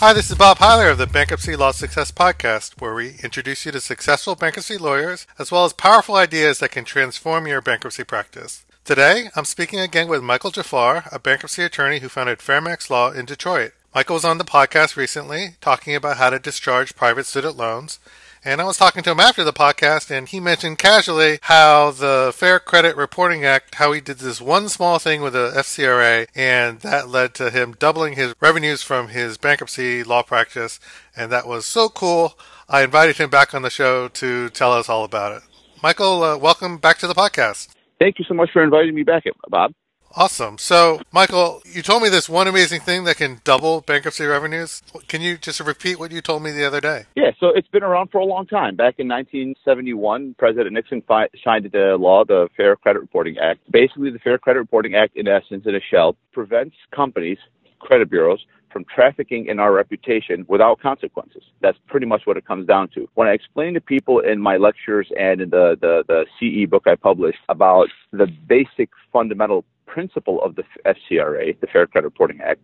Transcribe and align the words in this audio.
Hi, 0.00 0.14
this 0.14 0.30
is 0.30 0.38
Bob 0.38 0.56
Heiler 0.56 0.90
of 0.90 0.96
the 0.96 1.06
Bankruptcy 1.06 1.54
Law 1.56 1.72
Success 1.72 2.10
Podcast, 2.10 2.80
where 2.80 2.94
we 2.94 3.16
introduce 3.22 3.66
you 3.66 3.72
to 3.72 3.82
successful 3.82 4.34
bankruptcy 4.34 4.78
lawyers 4.78 5.26
as 5.38 5.52
well 5.52 5.66
as 5.66 5.74
powerful 5.74 6.14
ideas 6.14 6.58
that 6.60 6.70
can 6.70 6.86
transform 6.86 7.46
your 7.46 7.60
bankruptcy 7.60 8.02
practice. 8.02 8.64
Today, 8.86 9.28
I'm 9.36 9.44
speaking 9.44 9.78
again 9.78 10.08
with 10.08 10.22
Michael 10.22 10.52
Jaafar, 10.52 11.06
a 11.12 11.18
bankruptcy 11.18 11.64
attorney 11.64 11.98
who 11.98 12.08
founded 12.08 12.38
Fairmax 12.38 12.88
Law 12.88 13.10
in 13.10 13.26
Detroit. 13.26 13.72
Michael 13.94 14.14
was 14.14 14.24
on 14.24 14.38
the 14.38 14.44
podcast 14.44 14.96
recently 14.96 15.56
talking 15.60 15.94
about 15.94 16.16
how 16.16 16.30
to 16.30 16.38
discharge 16.38 16.96
private 16.96 17.26
student 17.26 17.58
loans. 17.58 17.98
And 18.42 18.62
I 18.62 18.64
was 18.64 18.78
talking 18.78 19.02
to 19.02 19.10
him 19.10 19.20
after 19.20 19.44
the 19.44 19.52
podcast, 19.52 20.10
and 20.10 20.26
he 20.26 20.40
mentioned 20.40 20.78
casually 20.78 21.38
how 21.42 21.90
the 21.90 22.32
Fair 22.34 22.58
Credit 22.58 22.96
Reporting 22.96 23.44
Act, 23.44 23.74
how 23.74 23.92
he 23.92 24.00
did 24.00 24.16
this 24.16 24.40
one 24.40 24.70
small 24.70 24.98
thing 24.98 25.20
with 25.20 25.34
the 25.34 25.52
FCRA, 25.54 26.26
and 26.34 26.80
that 26.80 27.10
led 27.10 27.34
to 27.34 27.50
him 27.50 27.76
doubling 27.78 28.14
his 28.14 28.34
revenues 28.40 28.82
from 28.82 29.08
his 29.08 29.36
bankruptcy 29.36 30.02
law 30.02 30.22
practice. 30.22 30.80
And 31.14 31.30
that 31.30 31.46
was 31.46 31.66
so 31.66 31.90
cool. 31.90 32.38
I 32.66 32.82
invited 32.82 33.18
him 33.18 33.28
back 33.28 33.52
on 33.52 33.60
the 33.60 33.68
show 33.68 34.08
to 34.08 34.48
tell 34.48 34.72
us 34.72 34.88
all 34.88 35.04
about 35.04 35.36
it. 35.36 35.42
Michael, 35.82 36.22
uh, 36.22 36.38
welcome 36.38 36.78
back 36.78 36.96
to 37.00 37.06
the 37.06 37.14
podcast. 37.14 37.68
Thank 37.98 38.18
you 38.18 38.24
so 38.26 38.32
much 38.32 38.48
for 38.54 38.64
inviting 38.64 38.94
me 38.94 39.02
back, 39.02 39.24
Bob. 39.50 39.74
Awesome. 40.16 40.58
So, 40.58 41.00
Michael, 41.12 41.62
you 41.64 41.82
told 41.82 42.02
me 42.02 42.08
this 42.08 42.28
one 42.28 42.48
amazing 42.48 42.80
thing 42.80 43.04
that 43.04 43.16
can 43.16 43.40
double 43.44 43.80
bankruptcy 43.80 44.26
revenues. 44.26 44.82
Can 45.06 45.20
you 45.20 45.38
just 45.38 45.60
repeat 45.60 46.00
what 46.00 46.10
you 46.10 46.20
told 46.20 46.42
me 46.42 46.50
the 46.50 46.64
other 46.64 46.80
day? 46.80 47.04
Yeah, 47.14 47.30
so 47.38 47.48
it's 47.54 47.68
been 47.68 47.84
around 47.84 48.10
for 48.10 48.18
a 48.18 48.24
long 48.24 48.46
time. 48.46 48.74
Back 48.74 48.96
in 48.98 49.06
1971, 49.06 50.34
President 50.36 50.72
Nixon 50.72 51.02
fi- 51.06 51.28
signed 51.44 51.66
into 51.66 51.94
law 51.96 52.24
the 52.24 52.48
Fair 52.56 52.74
Credit 52.74 52.98
Reporting 52.98 53.38
Act. 53.38 53.60
Basically, 53.70 54.10
the 54.10 54.18
Fair 54.18 54.36
Credit 54.36 54.58
Reporting 54.58 54.96
Act, 54.96 55.16
in 55.16 55.28
essence, 55.28 55.64
in 55.66 55.76
a 55.76 55.80
shell, 55.80 56.16
prevents 56.32 56.74
companies, 56.92 57.38
credit 57.78 58.10
bureaus, 58.10 58.40
from 58.72 58.84
trafficking 58.84 59.46
in 59.46 59.58
our 59.58 59.72
reputation 59.72 60.44
without 60.48 60.80
consequences. 60.80 61.42
That's 61.60 61.78
pretty 61.88 62.06
much 62.06 62.22
what 62.24 62.36
it 62.36 62.46
comes 62.46 62.66
down 62.66 62.88
to. 62.94 63.08
When 63.14 63.28
I 63.28 63.32
explain 63.32 63.74
to 63.74 63.80
people 63.80 64.20
in 64.20 64.40
my 64.40 64.56
lectures 64.56 65.08
and 65.18 65.40
in 65.40 65.50
the, 65.50 65.76
the, 65.80 66.04
the 66.06 66.26
CE 66.38 66.68
book 66.68 66.84
I 66.86 66.94
published 66.94 67.38
about 67.48 67.88
the 68.12 68.26
basic 68.26 68.90
fundamental 69.12 69.64
principle 69.92 70.42
of 70.42 70.54
the 70.56 70.64
FCRA, 70.86 71.58
the 71.60 71.66
Fair 71.66 71.86
Credit 71.86 72.06
Reporting 72.06 72.40
Act, 72.40 72.60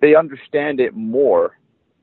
they 0.00 0.14
understand 0.14 0.80
it 0.80 0.94
more 0.94 1.58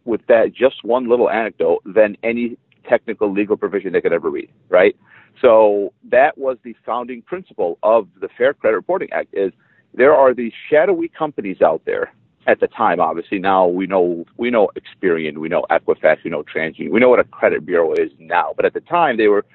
with 0.05 0.21
that 0.27 0.53
just 0.53 0.83
one 0.83 1.09
little 1.09 1.30
anecdote 1.30 1.81
than 1.85 2.17
any 2.23 2.58
technical 2.88 3.31
legal 3.31 3.58
provision 3.58 3.93
they 3.93 4.02
could 4.02 4.13
ever 4.13 4.30
read, 4.30 4.49
right? 4.69 4.95
So 5.41 5.93
that 6.11 6.38
was 6.38 6.58
the 6.63 6.75
founding 6.86 7.21
principle 7.21 7.77
of 7.83 8.08
the 8.21 8.30
Fair 8.38 8.53
Credit 8.53 8.75
Reporting 8.75 9.09
Act 9.11 9.30
is 9.33 9.52
there 9.93 10.16
are 10.16 10.33
these 10.33 10.53
shadowy 10.69 11.08
companies 11.08 11.61
out 11.61 11.81
there 11.86 12.13
at 12.47 12.59
the 12.59 12.67
time, 12.67 12.99
obviously 12.99 13.39
now 13.39 13.66
we 13.66 13.88
know 13.88 14.23
we 14.38 14.52
know 14.52 14.69
Experian, 14.75 15.39
we 15.39 15.49
know 15.49 15.66
Equifax, 15.71 16.17
we 16.23 16.30
know 16.30 16.43
TransUnion, 16.43 16.91
we 16.91 16.99
know 16.99 17.09
what 17.09 17.19
a 17.19 17.23
credit 17.23 17.66
bureau 17.66 17.93
is 17.93 18.11
now. 18.19 18.53
But 18.55 18.66
at 18.66 18.73
the 18.73 18.81
time, 18.81 19.17
they 19.17 19.27
were 19.27 19.45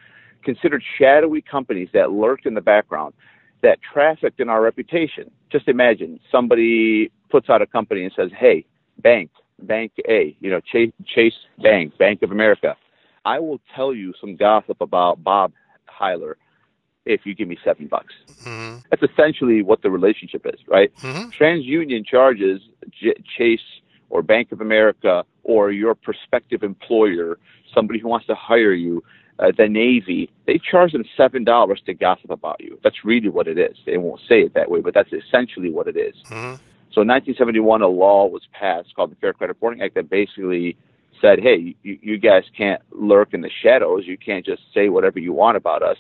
considered 0.42 0.82
shadowy 0.98 1.40
companies 1.40 1.88
that 1.92 2.10
lurked 2.10 2.46
in 2.46 2.54
the 2.54 2.60
background, 2.60 3.14
that 3.62 3.78
trafficked 3.82 4.40
in 4.40 4.48
our 4.48 4.62
reputation. 4.62 5.30
Just 5.50 5.68
imagine 5.68 6.20
somebody 6.30 7.10
puts 7.30 7.48
out 7.50 7.62
a 7.62 7.66
company 7.66 8.04
and 8.04 8.12
says, 8.14 8.30
"Hey, 8.36 8.64
bank, 8.98 9.30
Bank 9.58 9.92
A, 10.08 10.36
you 10.40 10.50
know, 10.50 10.60
Chase, 10.60 10.92
Chase 11.06 11.34
Bank, 11.62 11.96
Bank 11.98 12.22
of 12.22 12.30
America, 12.30 12.76
I 13.24 13.38
will 13.38 13.60
tell 13.74 13.94
you 13.94 14.14
some 14.20 14.36
gossip 14.36 14.80
about 14.80 15.22
Bob 15.22 15.52
Heiler." 15.88 16.34
if 17.06 17.24
you 17.24 17.34
give 17.34 17.48
me 17.48 17.58
seven 17.64 17.86
bucks. 17.86 18.14
Mm-hmm. 18.44 18.78
That's 18.90 19.02
essentially 19.02 19.62
what 19.62 19.82
the 19.82 19.90
relationship 19.90 20.46
is, 20.46 20.60
right? 20.68 20.94
Mm-hmm. 20.96 21.30
TransUnion 21.30 22.06
charges 22.06 22.60
J- 22.90 23.22
Chase 23.36 23.60
or 24.10 24.22
Bank 24.22 24.52
of 24.52 24.60
America 24.60 25.24
or 25.42 25.70
your 25.70 25.94
prospective 25.94 26.62
employer, 26.62 27.38
somebody 27.74 27.98
who 27.98 28.08
wants 28.08 28.26
to 28.26 28.34
hire 28.34 28.72
you, 28.72 29.02
uh, 29.40 29.52
the 29.56 29.68
Navy, 29.68 30.30
they 30.46 30.58
charge 30.58 30.92
them 30.92 31.04
seven 31.16 31.44
dollars 31.44 31.80
to 31.86 31.94
gossip 31.94 32.30
about 32.30 32.60
you. 32.60 32.78
That's 32.84 33.04
really 33.04 33.28
what 33.28 33.48
it 33.48 33.58
is. 33.58 33.76
They 33.86 33.96
won't 33.96 34.20
say 34.28 34.42
it 34.42 34.54
that 34.54 34.70
way, 34.70 34.80
but 34.80 34.94
that's 34.94 35.12
essentially 35.12 35.70
what 35.70 35.88
it 35.88 35.96
is. 35.96 36.14
Mm-hmm. 36.26 36.56
So 36.92 37.02
in 37.02 37.08
1971, 37.08 37.82
a 37.82 37.88
law 37.88 38.26
was 38.26 38.42
passed 38.52 38.94
called 38.94 39.12
the 39.12 39.16
Fair 39.16 39.32
Credit 39.32 39.52
Reporting 39.52 39.80
Act 39.80 39.94
that 39.94 40.10
basically 40.10 40.76
said, 41.20 41.38
hey, 41.38 41.76
you, 41.82 41.98
you 42.02 42.18
guys 42.18 42.44
can't 42.56 42.82
lurk 42.90 43.32
in 43.32 43.42
the 43.42 43.50
shadows. 43.62 44.06
You 44.06 44.18
can't 44.18 44.44
just 44.44 44.62
say 44.74 44.88
whatever 44.88 45.18
you 45.18 45.32
want 45.32 45.56
about 45.56 45.82
us 45.82 45.98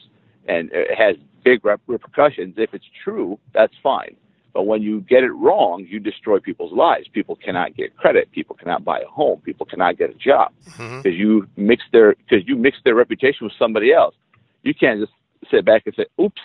and 0.48 0.70
it 0.72 0.96
has 0.96 1.16
big 1.44 1.64
repercussions. 1.64 2.54
If 2.58 2.74
it's 2.74 2.84
true, 3.04 3.38
that's 3.54 3.74
fine. 3.82 4.16
But 4.52 4.64
when 4.64 4.82
you 4.82 5.00
get 5.02 5.22
it 5.22 5.30
wrong, 5.32 5.86
you 5.88 6.00
destroy 6.00 6.38
people's 6.40 6.72
lives. 6.72 7.06
People 7.08 7.36
cannot 7.36 7.76
get 7.76 7.96
credit. 7.96 8.30
People 8.32 8.56
cannot 8.56 8.84
buy 8.84 9.00
a 9.00 9.06
home. 9.06 9.40
People 9.40 9.66
cannot 9.66 9.96
get 9.96 10.10
a 10.10 10.14
job 10.14 10.52
because 10.64 10.78
mm-hmm. 10.78 11.08
you 11.08 11.48
mix 11.56 11.84
their 11.92 12.14
because 12.14 12.46
you 12.46 12.56
mix 12.56 12.78
their 12.84 12.94
reputation 12.94 13.46
with 13.46 13.52
somebody 13.58 13.92
else. 13.92 14.14
You 14.62 14.74
can't 14.74 15.00
just 15.00 15.12
sit 15.50 15.64
back 15.64 15.82
and 15.86 15.94
say, 15.94 16.06
"Oops, 16.20 16.42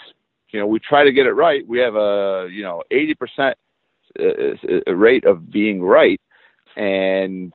you 0.49 0.59
know, 0.59 0.67
we 0.67 0.79
try 0.79 1.03
to 1.03 1.11
get 1.11 1.25
it 1.25 1.33
right. 1.33 1.67
We 1.67 1.79
have 1.79 1.95
a 1.95 2.47
you 2.51 2.63
know 2.63 2.83
eighty 2.91 3.15
percent 3.15 3.57
uh, 4.19 4.93
rate 4.93 5.25
of 5.25 5.51
being 5.51 5.81
right, 5.81 6.21
and 6.75 7.51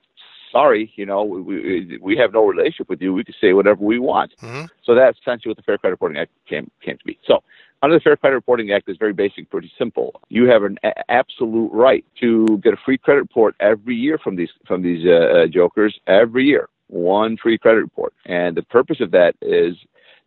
sorry, 0.53 0.93
you 0.97 1.06
know, 1.06 1.22
we, 1.25 1.99
we 2.00 2.16
have 2.16 2.33
no 2.33 2.44
relationship 2.44 2.89
with 2.89 3.00
you. 3.00 3.15
We 3.15 3.25
can 3.25 3.34
say 3.41 3.53
whatever 3.53 3.84
we 3.84 3.99
want. 3.99 4.33
Mm-hmm. 4.43 4.66
So 4.84 4.94
that's 4.94 5.19
essentially 5.19 5.50
what 5.50 5.56
the 5.56 5.62
Fair 5.62 5.78
Credit 5.78 5.93
Reporting 5.93 6.19
Act 6.19 6.33
came, 6.49 6.71
came 6.83 6.99
to 6.99 7.05
be. 7.05 7.19
So 7.27 7.43
under 7.82 7.96
the 7.96 8.00
Fair 8.00 8.16
Credit 8.16 8.36
Reporting 8.36 8.72
Act 8.72 8.88
is 8.88 8.96
very 8.98 9.12
basic, 9.12 9.50
pretty 9.50 9.72
simple. 9.78 10.20
You 10.28 10.46
have 10.48 10.64
an 10.64 10.78
a- 10.82 11.10
absolute 11.10 11.70
right 11.72 12.04
to 12.20 12.58
get 12.62 12.74
a 12.74 12.76
free 12.84 12.98
credit 12.98 13.22
report 13.22 13.56
every 13.60 13.96
year 13.96 14.18
from 14.18 14.36
these 14.36 14.50
from 14.66 14.82
these 14.82 15.06
uh, 15.06 15.10
uh, 15.10 15.46
jokers 15.46 15.98
every 16.06 16.44
year, 16.44 16.68
one 16.88 17.36
free 17.36 17.58
credit 17.58 17.80
report. 17.80 18.12
And 18.26 18.56
the 18.56 18.62
purpose 18.62 19.00
of 19.00 19.10
that 19.12 19.34
is 19.41 19.76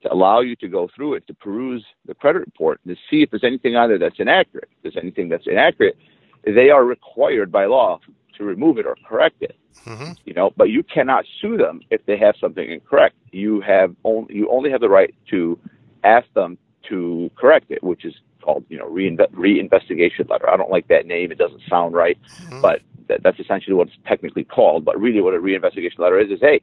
to 0.02 0.12
allow 0.12 0.42
you 0.42 0.56
to 0.58 0.68
go 0.68 0.90
through 0.96 1.16
it, 1.16 1.28
to 1.28 1.34
peruse 1.34 1.86
the 2.06 2.16
credit 2.16 2.40
report, 2.40 2.80
and 2.86 2.96
to 2.96 3.02
see 3.10 3.22
if 3.22 3.30
there's 3.30 3.44
anything 3.44 3.76
on 3.76 3.90
there 3.90 4.00
that's 4.00 4.20
inaccurate. 4.20 4.70
If 4.78 4.84
there's 4.84 4.98
anything 5.02 5.30
that's 5.30 5.48
inaccurate, 5.48 5.98
they 6.46 6.70
are 6.70 6.84
required 6.84 7.52
by 7.52 7.66
law 7.66 8.00
to 8.38 8.44
remove 8.44 8.80
it 8.80 8.86
or 8.86 8.98
correct 9.08 9.42
it. 9.42 9.56
Mm-hmm. 9.86 10.14
You 10.26 10.34
know, 10.34 10.52
but 10.58 10.70
you 10.70 10.84
cannot 10.84 11.26
sue 11.42 11.58
them 11.58 11.82
if 11.90 12.06
they 12.06 12.18
have 12.18 12.36
something 12.40 12.70
incorrect. 12.70 13.16
You 13.32 13.62
have 13.62 13.96
only 14.04 14.36
you 14.36 14.50
only 14.50 14.72
have 14.72 14.82
the 14.82 14.90
right 14.90 15.14
to 15.30 15.60
ask 16.04 16.32
them 16.34 16.58
to 16.90 17.32
correct 17.36 17.72
it, 17.72 17.84
which 17.84 18.06
is 18.06 18.14
called 18.42 18.66
you 18.70 18.78
know 18.78 18.88
reinve- 18.90 19.32
reinvestigation 19.32 20.30
letter. 20.30 20.50
I 20.50 20.58
don't 20.58 20.72
like 20.72 20.88
that 20.88 21.06
name; 21.06 21.32
it 21.32 21.38
doesn't 21.38 21.62
sound 21.70 21.94
right, 21.94 22.18
mm-hmm. 22.22 22.62
but 22.62 22.82
that, 23.08 23.24
that's 23.24 23.40
essentially 23.40 23.76
what 23.76 23.88
it's 23.88 23.98
technically 24.08 24.44
called. 24.44 24.86
But 24.86 25.00
really, 25.00 25.22
what 25.22 25.34
a 25.34 25.38
reinvestigation 25.40 26.00
letter 26.00 26.20
is 26.20 26.32
is 26.32 26.40
hey. 26.42 26.62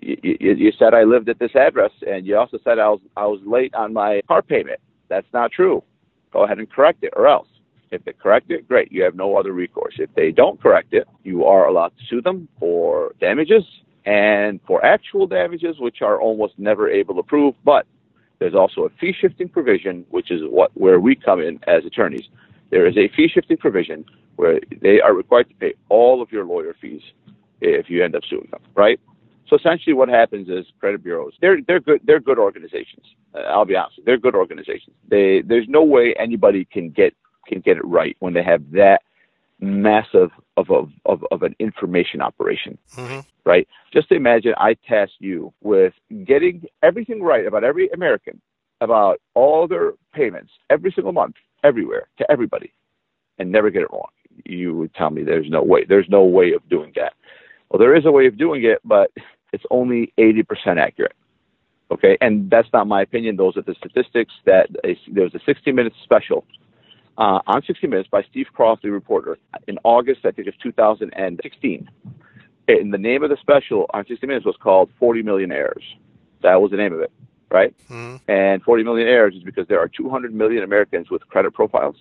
You, 0.00 0.16
you, 0.22 0.54
you 0.54 0.72
said 0.78 0.94
I 0.94 1.02
lived 1.02 1.28
at 1.28 1.38
this 1.38 1.54
address, 1.54 1.90
and 2.06 2.26
you 2.26 2.38
also 2.38 2.58
said 2.64 2.78
I 2.78 2.88
was 2.88 3.00
I 3.16 3.26
was 3.26 3.40
late 3.44 3.74
on 3.74 3.92
my 3.92 4.22
car 4.26 4.40
payment. 4.40 4.80
That's 5.08 5.26
not 5.34 5.52
true. 5.52 5.82
Go 6.32 6.44
ahead 6.44 6.58
and 6.58 6.70
correct 6.70 7.04
it, 7.04 7.12
or 7.16 7.28
else. 7.28 7.48
If 7.90 8.04
they 8.04 8.12
correct 8.12 8.50
it, 8.50 8.66
great. 8.66 8.90
You 8.90 9.04
have 9.04 9.14
no 9.14 9.36
other 9.36 9.52
recourse. 9.52 9.94
If 9.98 10.12
they 10.14 10.32
don't 10.32 10.60
correct 10.60 10.94
it, 10.94 11.06
you 11.22 11.44
are 11.44 11.66
allowed 11.66 11.92
to 11.98 12.04
sue 12.08 12.20
them 12.22 12.48
for 12.58 13.14
damages 13.20 13.62
and 14.04 14.60
for 14.66 14.84
actual 14.84 15.26
damages, 15.26 15.78
which 15.78 16.02
are 16.02 16.20
almost 16.20 16.58
never 16.58 16.90
able 16.90 17.14
to 17.14 17.22
prove. 17.22 17.54
But 17.64 17.86
there's 18.44 18.54
also 18.54 18.82
a 18.82 18.90
fee 19.00 19.14
shifting 19.18 19.48
provision, 19.48 20.04
which 20.10 20.30
is 20.30 20.42
what 20.44 20.70
where 20.74 21.00
we 21.00 21.14
come 21.14 21.40
in 21.40 21.58
as 21.66 21.82
attorneys. 21.86 22.28
There 22.70 22.86
is 22.86 22.94
a 22.98 23.08
fee 23.16 23.26
shifting 23.26 23.56
provision 23.56 24.04
where 24.36 24.60
they 24.82 25.00
are 25.00 25.14
required 25.14 25.48
to 25.48 25.54
pay 25.54 25.72
all 25.88 26.20
of 26.20 26.30
your 26.30 26.44
lawyer 26.44 26.76
fees 26.78 27.00
if 27.62 27.88
you 27.88 28.04
end 28.04 28.14
up 28.14 28.22
suing 28.28 28.48
them, 28.50 28.60
right? 28.74 29.00
So 29.48 29.56
essentially, 29.56 29.94
what 29.94 30.10
happens 30.10 30.50
is 30.50 30.66
credit 30.78 31.02
bureaus 31.02 31.32
they're 31.40 31.62
they're 31.66 31.80
good 31.80 32.02
they're 32.04 32.20
good 32.20 32.38
organizations. 32.38 33.06
Uh, 33.34 33.38
I'll 33.48 33.64
be 33.64 33.76
honest, 33.76 34.00
they're 34.04 34.18
good 34.18 34.34
organizations. 34.34 34.94
They 35.08 35.40
there's 35.40 35.66
no 35.66 35.82
way 35.82 36.14
anybody 36.18 36.66
can 36.66 36.90
get 36.90 37.14
can 37.48 37.60
get 37.60 37.78
it 37.78 37.84
right 37.86 38.14
when 38.18 38.34
they 38.34 38.42
have 38.42 38.62
that 38.72 39.00
massive 39.60 40.30
of 40.56 40.70
of, 40.70 40.90
of, 41.06 41.24
of 41.30 41.42
an 41.42 41.54
information 41.58 42.20
operation, 42.20 42.78
mm-hmm. 42.94 43.20
right? 43.44 43.66
Just 43.92 44.10
imagine 44.12 44.54
I 44.56 44.74
task 44.88 45.12
you 45.18 45.52
with 45.62 45.94
getting 46.24 46.64
everything 46.82 47.22
right 47.22 47.46
about 47.46 47.64
every 47.64 47.88
American, 47.88 48.40
about 48.80 49.20
all 49.34 49.66
their 49.66 49.92
payments 50.12 50.52
every 50.70 50.92
single 50.92 51.12
month, 51.12 51.36
everywhere 51.62 52.08
to 52.18 52.30
everybody, 52.30 52.72
and 53.38 53.50
never 53.50 53.70
get 53.70 53.82
it 53.82 53.92
wrong. 53.92 54.10
You 54.44 54.74
would 54.76 54.94
tell 54.94 55.10
me 55.10 55.22
there's 55.22 55.48
no 55.48 55.62
way. 55.62 55.84
There's 55.84 56.08
no 56.08 56.24
way 56.24 56.52
of 56.52 56.68
doing 56.68 56.92
that. 56.96 57.14
Well, 57.70 57.78
there 57.78 57.96
is 57.96 58.04
a 58.04 58.12
way 58.12 58.26
of 58.26 58.36
doing 58.36 58.64
it, 58.64 58.78
but 58.84 59.10
it's 59.52 59.64
only 59.70 60.12
80% 60.18 60.78
accurate. 60.78 61.14
Okay, 61.90 62.16
and 62.20 62.50
that's 62.50 62.68
not 62.72 62.88
my 62.88 63.02
opinion. 63.02 63.36
Those 63.36 63.56
are 63.56 63.62
the 63.62 63.74
statistics 63.74 64.32
that 64.46 64.68
a, 64.84 64.98
there 65.12 65.24
was 65.24 65.34
a 65.34 65.40
60 65.44 65.70
minute 65.70 65.92
special 66.02 66.44
uh, 67.18 67.40
on 67.46 67.62
60 67.62 67.86
Minutes 67.86 68.08
by 68.10 68.22
Steve 68.30 68.46
Kroft, 68.56 68.82
the 68.82 68.90
reporter, 68.90 69.38
in 69.66 69.78
August, 69.84 70.20
I 70.24 70.30
think, 70.30 70.48
of 70.48 70.58
2016. 70.62 71.90
And 72.66 72.94
the 72.94 72.98
name 72.98 73.22
of 73.22 73.30
the 73.30 73.36
special 73.40 73.86
on 73.92 74.06
60 74.06 74.26
Minutes 74.26 74.46
was 74.46 74.56
called 74.60 74.90
40 74.98 75.22
Millionaires. 75.22 75.82
That 76.42 76.60
was 76.60 76.70
the 76.70 76.76
name 76.76 76.92
of 76.92 77.00
it, 77.00 77.12
right? 77.50 77.74
Mm-hmm. 77.88 78.30
And 78.30 78.62
40 78.62 78.84
Millionaires 78.84 79.34
is 79.34 79.42
because 79.42 79.68
there 79.68 79.80
are 79.80 79.88
200 79.88 80.34
million 80.34 80.62
Americans 80.62 81.10
with 81.10 81.26
credit 81.28 81.54
profiles. 81.54 81.96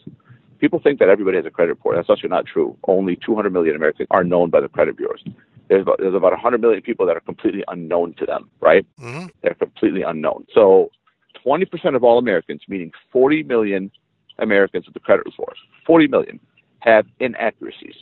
People 0.60 0.80
think 0.80 1.00
that 1.00 1.10
everybody 1.10 1.38
has 1.38 1.46
a 1.46 1.52
credit 1.52 1.72
report. 1.72 1.98
That's 1.98 2.10
actually 2.10 2.30
not 2.30 2.46
true. 2.46 2.78
Only 2.88 3.18
200 3.18 3.52
million 3.52 3.76
Americans 3.76 4.08
are 4.12 4.24
known 4.24 4.50
by 4.50 4.62
the 4.62 4.70
credit 4.70 4.96
bureaus. 4.96 5.22
there's 5.68 5.82
about, 5.82 5.98
there's 6.00 6.14
about 6.14 6.32
100 6.32 6.62
million 6.62 6.82
people 6.82 7.06
that 7.06 7.18
are 7.18 7.22
completely 7.22 7.64
unknown 7.68 8.14
to 8.16 8.26
them, 8.26 8.50
right? 8.62 8.86
Mm-hmm. 9.00 9.28
They're 9.42 9.56
completely 9.56 10.04
unknown. 10.04 10.48
So 10.54 10.92
20% 11.46 11.96
of 11.96 12.04
all 12.04 12.18
Americans, 12.18 12.62
meaning 12.68 12.92
40 13.12 13.44
million 13.44 13.92
Americans 14.40 14.86
with 14.86 14.94
the 14.94 15.00
credit 15.00 15.26
report, 15.26 15.56
40 15.86 16.08
million 16.08 16.40
have 16.80 17.06
inaccuracies 17.20 17.96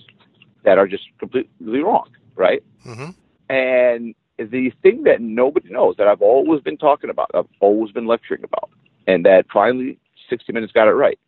that 0.63 0.77
are 0.77 0.87
just 0.87 1.03
completely 1.19 1.79
wrong, 1.79 2.09
right? 2.35 2.63
Mm-hmm. 2.85 3.11
And 3.53 4.15
the 4.37 4.71
thing 4.81 5.03
that 5.03 5.21
nobody 5.21 5.69
knows 5.69 5.95
that 5.97 6.07
I've 6.07 6.21
always 6.21 6.61
been 6.61 6.77
talking 6.77 7.09
about, 7.09 7.29
I've 7.33 7.47
always 7.59 7.91
been 7.91 8.07
lecturing 8.07 8.43
about, 8.43 8.69
and 9.07 9.25
that 9.25 9.45
finally 9.51 9.99
60 10.29 10.51
Minutes 10.53 10.73
got 10.73 10.87
it 10.87 10.93
right, 10.93 11.19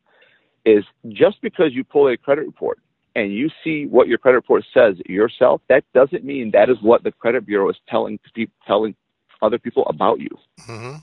is 0.65 0.85
just 1.09 1.41
because 1.41 1.73
you 1.73 1.83
pull 1.83 2.07
a 2.07 2.17
credit 2.17 2.45
report 2.45 2.79
and 3.15 3.33
you 3.33 3.49
see 3.63 3.85
what 3.85 4.07
your 4.07 4.17
credit 4.17 4.37
report 4.37 4.63
says 4.73 4.95
yourself, 5.05 5.61
that 5.69 5.83
doesn't 5.93 6.23
mean 6.23 6.51
that 6.51 6.69
is 6.69 6.77
what 6.81 7.03
the 7.03 7.11
credit 7.11 7.45
bureau 7.45 7.69
is 7.69 7.75
telling 7.87 8.19
telling 8.65 8.95
other 9.41 9.59
people 9.59 9.85
about 9.87 10.19
you. 10.19 10.29
Mm-hmm. 10.61 10.97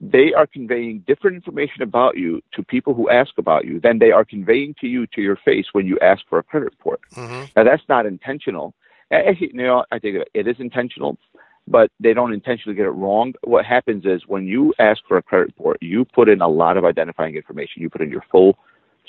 They 0.00 0.32
are 0.32 0.46
conveying 0.46 1.04
different 1.06 1.36
information 1.36 1.82
about 1.82 2.16
you 2.16 2.40
to 2.54 2.62
people 2.62 2.94
who 2.94 3.10
ask 3.10 3.36
about 3.36 3.66
you 3.66 3.80
than 3.80 3.98
they 3.98 4.12
are 4.12 4.24
conveying 4.24 4.74
to 4.80 4.86
you 4.86 5.06
to 5.08 5.20
your 5.20 5.36
face 5.36 5.66
when 5.72 5.86
you 5.86 5.98
ask 6.00 6.22
for 6.28 6.38
a 6.38 6.42
credit 6.42 6.66
report. 6.66 7.00
Mm-hmm. 7.14 7.44
Now 7.54 7.64
that's 7.64 7.82
not 7.88 8.06
intentional. 8.06 8.74
Actually, 9.12 9.50
you 9.52 9.62
know, 9.62 9.84
I 9.90 9.98
think 9.98 10.24
it 10.32 10.46
is 10.46 10.56
intentional, 10.58 11.18
but 11.66 11.90
they 12.00 12.14
don't 12.14 12.32
intentionally 12.32 12.76
get 12.76 12.86
it 12.86 12.90
wrong. 12.90 13.34
What 13.44 13.66
happens 13.66 14.04
is 14.06 14.22
when 14.26 14.46
you 14.46 14.72
ask 14.78 15.00
for 15.06 15.16
a 15.18 15.22
credit 15.22 15.48
report, 15.48 15.78
you 15.80 16.04
put 16.04 16.28
in 16.28 16.40
a 16.40 16.48
lot 16.48 16.76
of 16.76 16.84
identifying 16.84 17.34
information. 17.34 17.82
You 17.82 17.90
put 17.90 18.00
in 18.00 18.10
your 18.10 18.24
full 18.30 18.56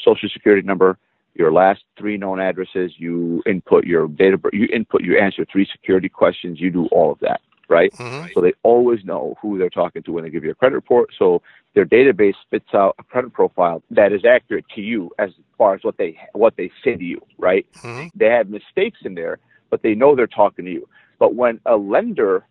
social 0.03 0.27
security 0.27 0.65
number, 0.65 0.97
your 1.35 1.51
last 1.51 1.83
three 1.97 2.17
known 2.17 2.39
addresses, 2.39 2.93
you 2.97 3.41
input 3.45 3.85
your 3.85 4.07
birth, 4.07 4.53
you 4.53 4.67
input, 4.73 5.03
you 5.03 5.17
answer 5.17 5.45
three 5.49 5.67
security 5.71 6.09
questions, 6.09 6.59
you 6.59 6.69
do 6.69 6.88
all 6.88 7.11
of 7.11 7.19
that, 7.19 7.41
right? 7.71 7.91
Mm-hmm. 7.94 8.27
So 8.33 8.41
they 8.41 8.53
always 8.62 9.03
know 9.03 9.35
who 9.41 9.57
they're 9.57 9.69
talking 9.69 10.03
to 10.03 10.12
when 10.12 10.23
they 10.23 10.29
give 10.29 10.44
you 10.44 10.51
a 10.51 10.56
credit 10.56 10.75
report. 10.75 11.09
So 11.18 11.41
their 11.73 11.85
database 11.85 12.35
spits 12.45 12.73
out 12.73 12.95
a 13.00 13.03
credit 13.03 13.33
profile 13.33 13.81
that 13.89 14.12
is 14.12 14.25
accurate 14.25 14.65
to 14.75 14.81
you 14.81 15.09
as 15.18 15.31
far 15.57 15.73
as 15.73 15.83
what 15.83 15.97
they 15.97 16.19
what 16.33 16.56
they 16.57 16.69
say 16.83 16.95
to 16.95 17.03
you, 17.03 17.21
right? 17.39 17.65
Mm-hmm. 17.77 18.09
They 18.13 18.27
have 18.27 18.50
mistakes 18.50 19.00
in 19.03 19.15
there, 19.15 19.39
but 19.69 19.81
they 19.81 19.95
know 19.95 20.15
they're 20.15 20.27
talking 20.27 20.65
to 20.65 20.71
you. 20.71 20.88
But 21.18 21.33
when 21.33 21.59
a 21.65 21.77
lender 21.77 22.45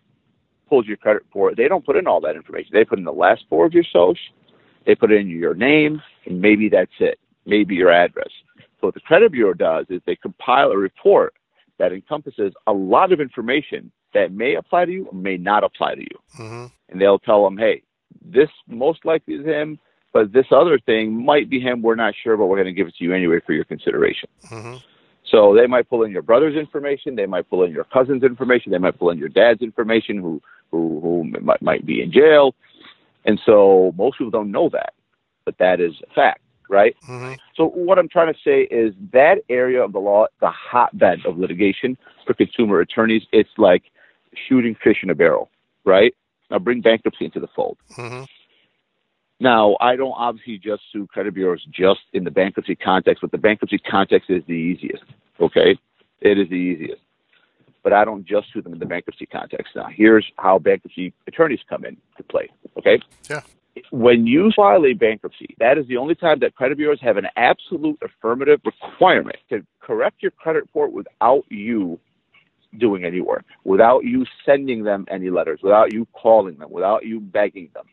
pulls 0.68 0.86
your 0.86 0.96
credit 0.96 1.22
report, 1.24 1.56
they 1.56 1.68
don't 1.68 1.84
put 1.84 1.96
in 1.96 2.06
all 2.06 2.20
that 2.22 2.36
information. 2.36 2.70
They 2.72 2.84
put 2.84 2.98
in 2.98 3.04
the 3.04 3.12
last 3.12 3.44
four 3.50 3.66
of 3.66 3.74
your 3.74 3.84
social, 3.84 4.16
they 4.86 4.94
put 4.94 5.12
in 5.12 5.28
your 5.28 5.54
name, 5.54 6.00
and 6.24 6.40
maybe 6.40 6.68
that's 6.68 6.90
it, 6.98 7.18
maybe 7.44 7.74
your 7.74 7.92
address. 7.92 8.30
So 8.80 8.86
what 8.86 8.94
the 8.94 9.00
credit 9.00 9.32
bureau 9.32 9.52
does 9.52 9.86
is 9.90 10.00
they 10.06 10.16
compile 10.16 10.70
a 10.70 10.78
report 10.78 11.34
that 11.78 11.92
encompasses 11.92 12.52
a 12.66 12.72
lot 12.72 13.12
of 13.12 13.20
information 13.20 13.90
that 14.14 14.32
may 14.32 14.54
apply 14.54 14.84
to 14.86 14.92
you 14.92 15.06
or 15.06 15.14
may 15.14 15.36
not 15.36 15.64
apply 15.64 15.94
to 15.94 16.02
you. 16.02 16.18
Mm-hmm. 16.38 16.66
And 16.88 17.00
they'll 17.00 17.18
tell 17.18 17.44
them, 17.44 17.56
hey, 17.56 17.82
this 18.24 18.48
most 18.66 19.04
likely 19.04 19.34
is 19.34 19.44
him, 19.46 19.78
but 20.12 20.32
this 20.32 20.46
other 20.50 20.78
thing 20.78 21.24
might 21.24 21.48
be 21.48 21.60
him. 21.60 21.82
We're 21.82 21.94
not 21.94 22.14
sure, 22.22 22.36
but 22.36 22.46
we're 22.46 22.56
going 22.56 22.66
to 22.66 22.72
give 22.72 22.88
it 22.88 22.96
to 22.96 23.04
you 23.04 23.14
anyway 23.14 23.40
for 23.44 23.52
your 23.52 23.64
consideration. 23.64 24.28
Mm-hmm. 24.46 24.76
So 25.30 25.54
they 25.54 25.66
might 25.66 25.88
pull 25.88 26.02
in 26.02 26.10
your 26.10 26.22
brother's 26.22 26.56
information, 26.56 27.14
they 27.14 27.26
might 27.26 27.48
pull 27.48 27.62
in 27.62 27.70
your 27.70 27.84
cousin's 27.84 28.24
information, 28.24 28.72
they 28.72 28.78
might 28.78 28.98
pull 28.98 29.10
in 29.10 29.18
your 29.18 29.28
dad's 29.28 29.62
information, 29.62 30.16
who 30.18 30.42
who 30.70 31.00
who 31.00 31.24
might, 31.40 31.62
might 31.62 31.86
be 31.86 32.02
in 32.02 32.10
jail, 32.10 32.54
and 33.24 33.38
so 33.44 33.92
most 33.96 34.18
people 34.18 34.30
don't 34.30 34.50
know 34.50 34.68
that, 34.70 34.94
but 35.44 35.56
that 35.58 35.80
is 35.80 35.92
a 36.10 36.14
fact, 36.14 36.40
right? 36.68 36.96
Mm-hmm. 37.08 37.34
So 37.54 37.68
what 37.68 37.98
I'm 37.98 38.08
trying 38.08 38.32
to 38.32 38.38
say 38.42 38.62
is 38.62 38.92
that 39.12 39.38
area 39.48 39.84
of 39.84 39.92
the 39.92 40.00
law, 40.00 40.26
the 40.40 40.50
hotbed 40.50 41.24
of 41.26 41.38
litigation 41.38 41.96
for 42.26 42.34
consumer 42.34 42.80
attorneys, 42.80 43.22
it's 43.30 43.50
like 43.56 43.84
shooting 44.48 44.76
fish 44.82 44.98
in 45.02 45.10
a 45.10 45.14
barrel, 45.14 45.50
right? 45.84 46.14
Now 46.50 46.58
bring 46.58 46.80
bankruptcy 46.80 47.24
into 47.24 47.40
the 47.40 47.48
fold. 47.54 47.78
Mm-hmm. 47.96 48.24
Now, 49.42 49.76
I 49.80 49.96
don't 49.96 50.12
obviously 50.12 50.58
just 50.58 50.82
sue 50.92 51.06
credit 51.06 51.32
bureaus 51.32 51.64
just 51.70 52.00
in 52.12 52.24
the 52.24 52.30
bankruptcy 52.30 52.76
context, 52.76 53.22
but 53.22 53.32
the 53.32 53.38
bankruptcy 53.38 53.78
context 53.78 54.28
is 54.28 54.42
the 54.46 54.52
easiest. 54.52 55.04
Okay, 55.40 55.78
it 56.20 56.38
is 56.38 56.48
the 56.50 56.56
easiest. 56.56 57.00
But 57.82 57.94
I 57.94 58.04
don't 58.04 58.26
just 58.26 58.48
sue 58.52 58.60
them 58.60 58.74
in 58.74 58.78
the 58.78 58.84
bankruptcy 58.84 59.24
context. 59.24 59.74
Now, 59.74 59.86
here's 59.90 60.30
how 60.36 60.58
bankruptcy 60.58 61.14
attorneys 61.26 61.60
come 61.66 61.86
in 61.86 61.96
to 62.18 62.22
play. 62.22 62.50
Okay. 62.76 63.00
Yeah. 63.30 63.40
When 63.90 64.26
you 64.26 64.52
file 64.54 64.84
a 64.84 64.92
bankruptcy, 64.92 65.56
that 65.58 65.78
is 65.78 65.86
the 65.86 65.96
only 65.96 66.14
time 66.14 66.40
that 66.40 66.54
credit 66.56 66.76
bureaus 66.76 67.00
have 67.00 67.16
an 67.16 67.28
absolute 67.36 67.98
affirmative 68.02 68.60
requirement 68.66 69.36
to 69.48 69.64
correct 69.80 70.22
your 70.22 70.32
credit 70.32 70.64
report 70.64 70.92
without 70.92 71.44
you 71.48 71.98
doing 72.78 73.04
any 73.04 73.20
work, 73.20 73.44
without 73.64 74.04
you 74.04 74.24
sending 74.44 74.84
them 74.84 75.06
any 75.10 75.30
letters, 75.30 75.60
without 75.62 75.92
you 75.92 76.06
calling 76.12 76.56
them, 76.58 76.70
without 76.70 77.04
you 77.04 77.20
begging 77.20 77.70
them, 77.74 77.84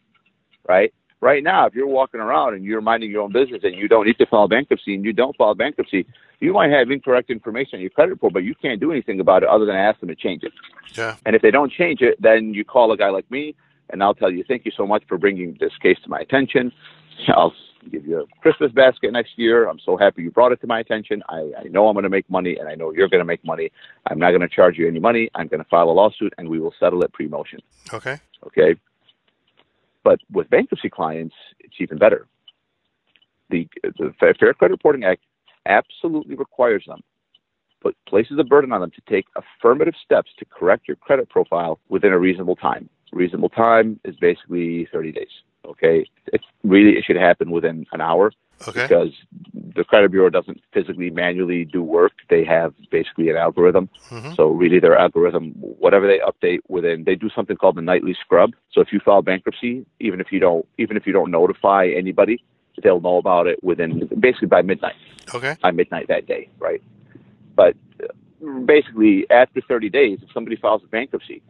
right? 0.67 0.93
Right 1.19 1.43
now, 1.43 1.65
if 1.65 1.73
you're 1.73 1.87
walking 1.87 2.19
around 2.19 2.53
and 2.53 2.63
you're 2.63 2.81
minding 2.81 3.09
your 3.09 3.23
own 3.23 3.31
business 3.31 3.61
and 3.63 3.75
you 3.75 3.87
don't 3.87 4.05
need 4.05 4.19
to 4.19 4.27
file 4.27 4.47
bankruptcy 4.47 4.93
and 4.93 5.03
you 5.03 5.13
don't 5.13 5.35
file 5.35 5.55
bankruptcy, 5.55 6.05
you 6.39 6.53
might 6.53 6.69
have 6.69 6.91
incorrect 6.91 7.31
information 7.31 7.77
on 7.77 7.81
your 7.81 7.89
credit 7.89 8.11
report, 8.11 8.33
but 8.33 8.43
you 8.43 8.53
can't 8.53 8.79
do 8.79 8.91
anything 8.91 9.19
about 9.19 9.41
it 9.41 9.49
other 9.49 9.65
than 9.65 9.75
ask 9.75 9.99
them 9.99 10.09
to 10.09 10.15
change 10.15 10.43
it. 10.43 10.53
Yeah. 10.93 11.15
And 11.25 11.35
if 11.35 11.41
they 11.41 11.49
don't 11.49 11.71
change 11.71 12.01
it, 12.01 12.21
then 12.21 12.53
you 12.53 12.63
call 12.63 12.91
a 12.91 12.97
guy 12.97 13.09
like 13.09 13.29
me 13.31 13.55
and 13.89 14.03
I'll 14.03 14.13
tell 14.13 14.31
you, 14.31 14.43
thank 14.47 14.65
you 14.65 14.71
so 14.77 14.85
much 14.85 15.03
for 15.07 15.17
bringing 15.17 15.57
this 15.59 15.71
case 15.81 15.97
to 16.03 16.09
my 16.09 16.19
attention. 16.19 16.71
I'll 17.29 17.53
give 17.91 18.05
you 18.05 18.21
a 18.21 18.25
Christmas 18.41 18.71
basket 18.71 19.11
next 19.13 19.31
year. 19.37 19.67
I'm 19.67 19.79
so 19.79 19.97
happy 19.97 20.23
you 20.23 20.31
brought 20.31 20.51
it 20.51 20.61
to 20.61 20.67
my 20.67 20.79
attention. 20.79 21.23
I, 21.29 21.51
I 21.59 21.63
know 21.69 21.87
I'm 21.87 21.93
going 21.93 22.03
to 22.03 22.09
make 22.09 22.29
money 22.29 22.57
and 22.57 22.67
I 22.67 22.75
know 22.75 22.91
you're 22.91 23.09
going 23.09 23.21
to 23.21 23.25
make 23.25 23.43
money. 23.45 23.71
I'm 24.09 24.19
not 24.19 24.31
going 24.31 24.41
to 24.41 24.49
charge 24.49 24.77
you 24.77 24.87
any 24.87 24.99
money. 24.99 25.29
I'm 25.35 25.47
going 25.47 25.63
to 25.63 25.69
file 25.69 25.89
a 25.89 25.91
lawsuit 25.91 26.33
and 26.37 26.49
we 26.49 26.59
will 26.59 26.73
settle 26.79 27.03
it 27.03 27.13
pre 27.13 27.27
motion. 27.27 27.59
Okay. 27.93 28.17
Okay. 28.45 28.75
But 30.03 30.19
with 30.31 30.49
bankruptcy 30.49 30.89
clients, 30.89 31.35
it's 31.59 31.75
even 31.79 31.97
better. 31.97 32.27
The, 33.49 33.67
the 33.83 34.13
Fair 34.19 34.33
Credit 34.33 34.73
Reporting 34.73 35.03
Act 35.03 35.21
absolutely 35.65 36.35
requires 36.35 36.83
them, 36.87 37.01
but 37.83 37.93
places 38.07 38.37
a 38.39 38.43
burden 38.43 38.71
on 38.71 38.81
them 38.81 38.91
to 38.91 39.01
take 39.09 39.25
affirmative 39.35 39.95
steps 40.03 40.31
to 40.39 40.45
correct 40.45 40.87
your 40.87 40.97
credit 40.97 41.29
profile 41.29 41.79
within 41.89 42.13
a 42.13 42.17
reasonable 42.17 42.55
time. 42.55 42.89
Reasonable 43.11 43.49
time 43.49 43.99
is 44.03 44.15
basically 44.17 44.87
30 44.91 45.11
days. 45.11 45.27
Okay. 45.67 46.05
It's 46.27 46.45
really, 46.63 46.97
it 46.97 47.03
should 47.05 47.15
happen 47.17 47.51
within 47.51 47.85
an 47.91 48.01
hour 48.01 48.31
Okay. 48.67 48.83
because 48.87 49.13
the 49.75 49.83
credit 49.83 50.09
bureau 50.11 50.29
doesn't 50.29 50.59
physically 50.73 51.09
manually 51.11 51.63
do 51.65 51.83
work. 51.83 52.13
They 52.29 52.43
have 52.45 52.73
basically 52.89 53.29
an 53.29 53.35
algorithm. 53.35 53.87
Mm-hmm. 54.09 54.33
So 54.33 54.49
really 54.49 54.79
their 54.79 54.97
algorithm, 54.97 55.51
whatever 55.59 56.07
they 56.07 56.19
update 56.19 56.59
within, 56.67 57.03
they 57.03 57.15
do 57.15 57.29
something 57.35 57.55
called 57.55 57.75
the 57.75 57.81
nightly 57.81 58.15
scrub. 58.19 58.53
So 58.71 58.81
if 58.81 58.91
you 58.91 58.99
file 58.99 59.21
bankruptcy, 59.21 59.85
even 59.99 60.19
if 60.19 60.31
you 60.31 60.39
don't, 60.39 60.65
even 60.79 60.97
if 60.97 61.05
you 61.05 61.13
don't 61.13 61.29
notify 61.29 61.87
anybody, 61.95 62.43
they'll 62.81 63.01
know 63.01 63.17
about 63.17 63.45
it 63.47 63.63
within 63.63 64.07
basically 64.19 64.47
by 64.47 64.61
midnight, 64.61 64.95
Okay. 65.35 65.55
by 65.61 65.71
midnight 65.71 66.07
that 66.07 66.25
day, 66.25 66.49
right? 66.59 66.81
But 67.55 67.75
uh, 68.03 68.59
basically 68.65 69.27
after 69.29 69.61
30 69.61 69.89
days, 69.89 70.19
if 70.23 70.31
somebody 70.31 70.55
files 70.55 70.81
a 70.83 70.87
bankruptcy 70.87 71.41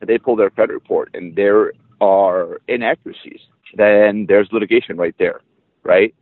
and 0.00 0.08
they 0.08 0.18
pull 0.18 0.36
their 0.36 0.50
credit 0.50 0.72
report 0.72 1.10
and 1.14 1.34
there 1.34 1.72
are 2.02 2.60
inaccuracies, 2.66 3.40
then 3.76 4.26
there's 4.28 4.48
litigation 4.50 4.96
right 4.96 5.14
there, 5.18 5.40
right? 5.84 6.12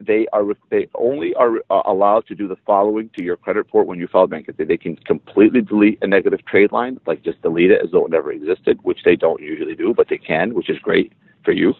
They 0.00 0.26
are 0.32 0.42
they 0.70 0.88
only 0.94 1.32
are 1.34 1.58
uh, 1.70 1.82
allowed 1.86 2.26
to 2.26 2.34
do 2.34 2.46
the 2.48 2.56
following 2.66 3.08
to 3.16 3.22
your 3.24 3.36
credit 3.36 3.60
report 3.60 3.86
when 3.86 3.98
you 3.98 4.08
file 4.08 4.26
bankruptcy. 4.26 4.64
They 4.64 4.76
can 4.76 4.96
completely 4.96 5.60
delete 5.60 5.98
a 6.02 6.06
negative 6.06 6.44
trade 6.44 6.72
line, 6.72 6.98
like 7.06 7.22
just 7.22 7.40
delete 7.42 7.70
it 7.70 7.80
as 7.82 7.90
though 7.92 8.04
it 8.06 8.10
never 8.10 8.32
existed, 8.32 8.78
which 8.82 8.98
they 9.04 9.16
don't 9.16 9.40
usually 9.40 9.74
do, 9.74 9.94
but 9.94 10.08
they 10.08 10.18
can, 10.18 10.54
which 10.54 10.70
is 10.70 10.78
great 10.80 11.12
for 11.44 11.52
you. 11.52 11.72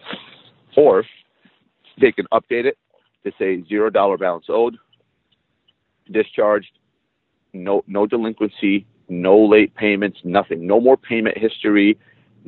Or 0.75 1.03
they 1.99 2.11
can 2.11 2.25
update 2.33 2.65
it 2.65 2.77
to 3.25 3.31
say 3.37 3.63
zero 3.67 3.89
dollar 3.89 4.17
balance 4.17 4.45
owed, 4.49 4.77
discharged, 6.11 6.71
no 7.53 7.83
no 7.87 8.05
delinquency, 8.05 8.85
no 9.09 9.37
late 9.37 9.73
payments, 9.75 10.19
nothing, 10.23 10.65
no 10.65 10.79
more 10.79 10.97
payment 10.97 11.37
history, 11.37 11.97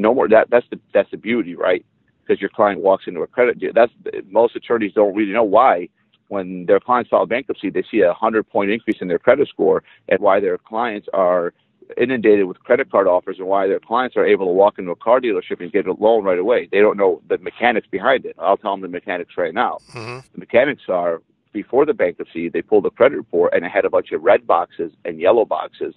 no 0.02 0.14
more. 0.14 0.28
That 0.28 0.50
that's 0.50 0.66
the 0.70 0.80
that's 0.94 1.12
the 1.12 1.18
beauty, 1.18 1.56
right? 1.56 1.86
Because 2.22 2.42
your 2.42 2.50
client 2.50 2.82
walks 2.82 3.06
into 3.08 3.22
a 3.22 3.28
credit 3.28 3.60
deal. 3.60 3.72
That's 3.74 3.92
most 4.30 4.56
attorneys 4.56 4.94
don't 4.94 5.16
really 5.16 5.34
know 5.34 5.44
why. 5.44 5.90
When 6.28 6.66
their 6.66 6.80
clients 6.80 7.10
file 7.10 7.26
bankruptcy, 7.26 7.70
they 7.70 7.84
see 7.92 8.02
a 8.02 8.14
hundred 8.14 8.50
point 8.50 8.72
increase 8.72 8.98
in 9.02 9.08
their 9.08 9.20
credit 9.20 9.50
score, 9.50 9.84
and 10.10 10.20
why 10.20 10.40
their 10.40 10.58
clients 10.58 11.08
are 11.14 11.54
inundated 11.98 12.46
with 12.46 12.58
credit 12.60 12.90
card 12.90 13.06
offers, 13.08 13.38
and 13.40 13.48
why 13.48 13.68
their 13.68 13.80
clients 13.80 14.16
are 14.16 14.26
able 14.26 14.46
to 14.46 14.52
walk 14.52 14.80
into 14.80 14.92
a 14.92 14.96
car 14.96 15.20
dealership 15.20 15.60
and 15.60 15.74
get 15.74 15.88
a 15.88 15.94
loan 15.94 16.24
right 16.24 16.40
away. 16.40 16.70
They 16.72 16.80
don't 16.80 16.98
know 16.98 17.22
the 17.28 17.38
mechanics 17.40 17.88
behind 17.92 18.26
it. 18.26 18.36
I'll 18.40 18.56
tell 18.58 18.72
them 18.72 18.82
the 18.82 18.88
mechanics 18.88 19.34
right 19.38 19.54
now. 19.54 19.80
Mm-hmm. 19.94 20.20
The 20.34 20.40
mechanics 20.40 20.84
are 20.88 21.22
before 21.54 21.86
the 21.86 21.94
bankruptcy, 21.94 22.50
they 22.50 22.62
pulled 22.62 22.86
the 22.86 22.90
credit 22.92 23.18
report 23.18 23.54
and 23.54 23.66
it 23.66 23.72
had 23.72 23.86
a 23.86 23.90
bunch 23.90 24.12
of 24.12 24.24
red 24.24 24.48
boxes 24.48 24.92
and 25.06 25.20
yellow 25.20 25.46
boxes 25.46 25.94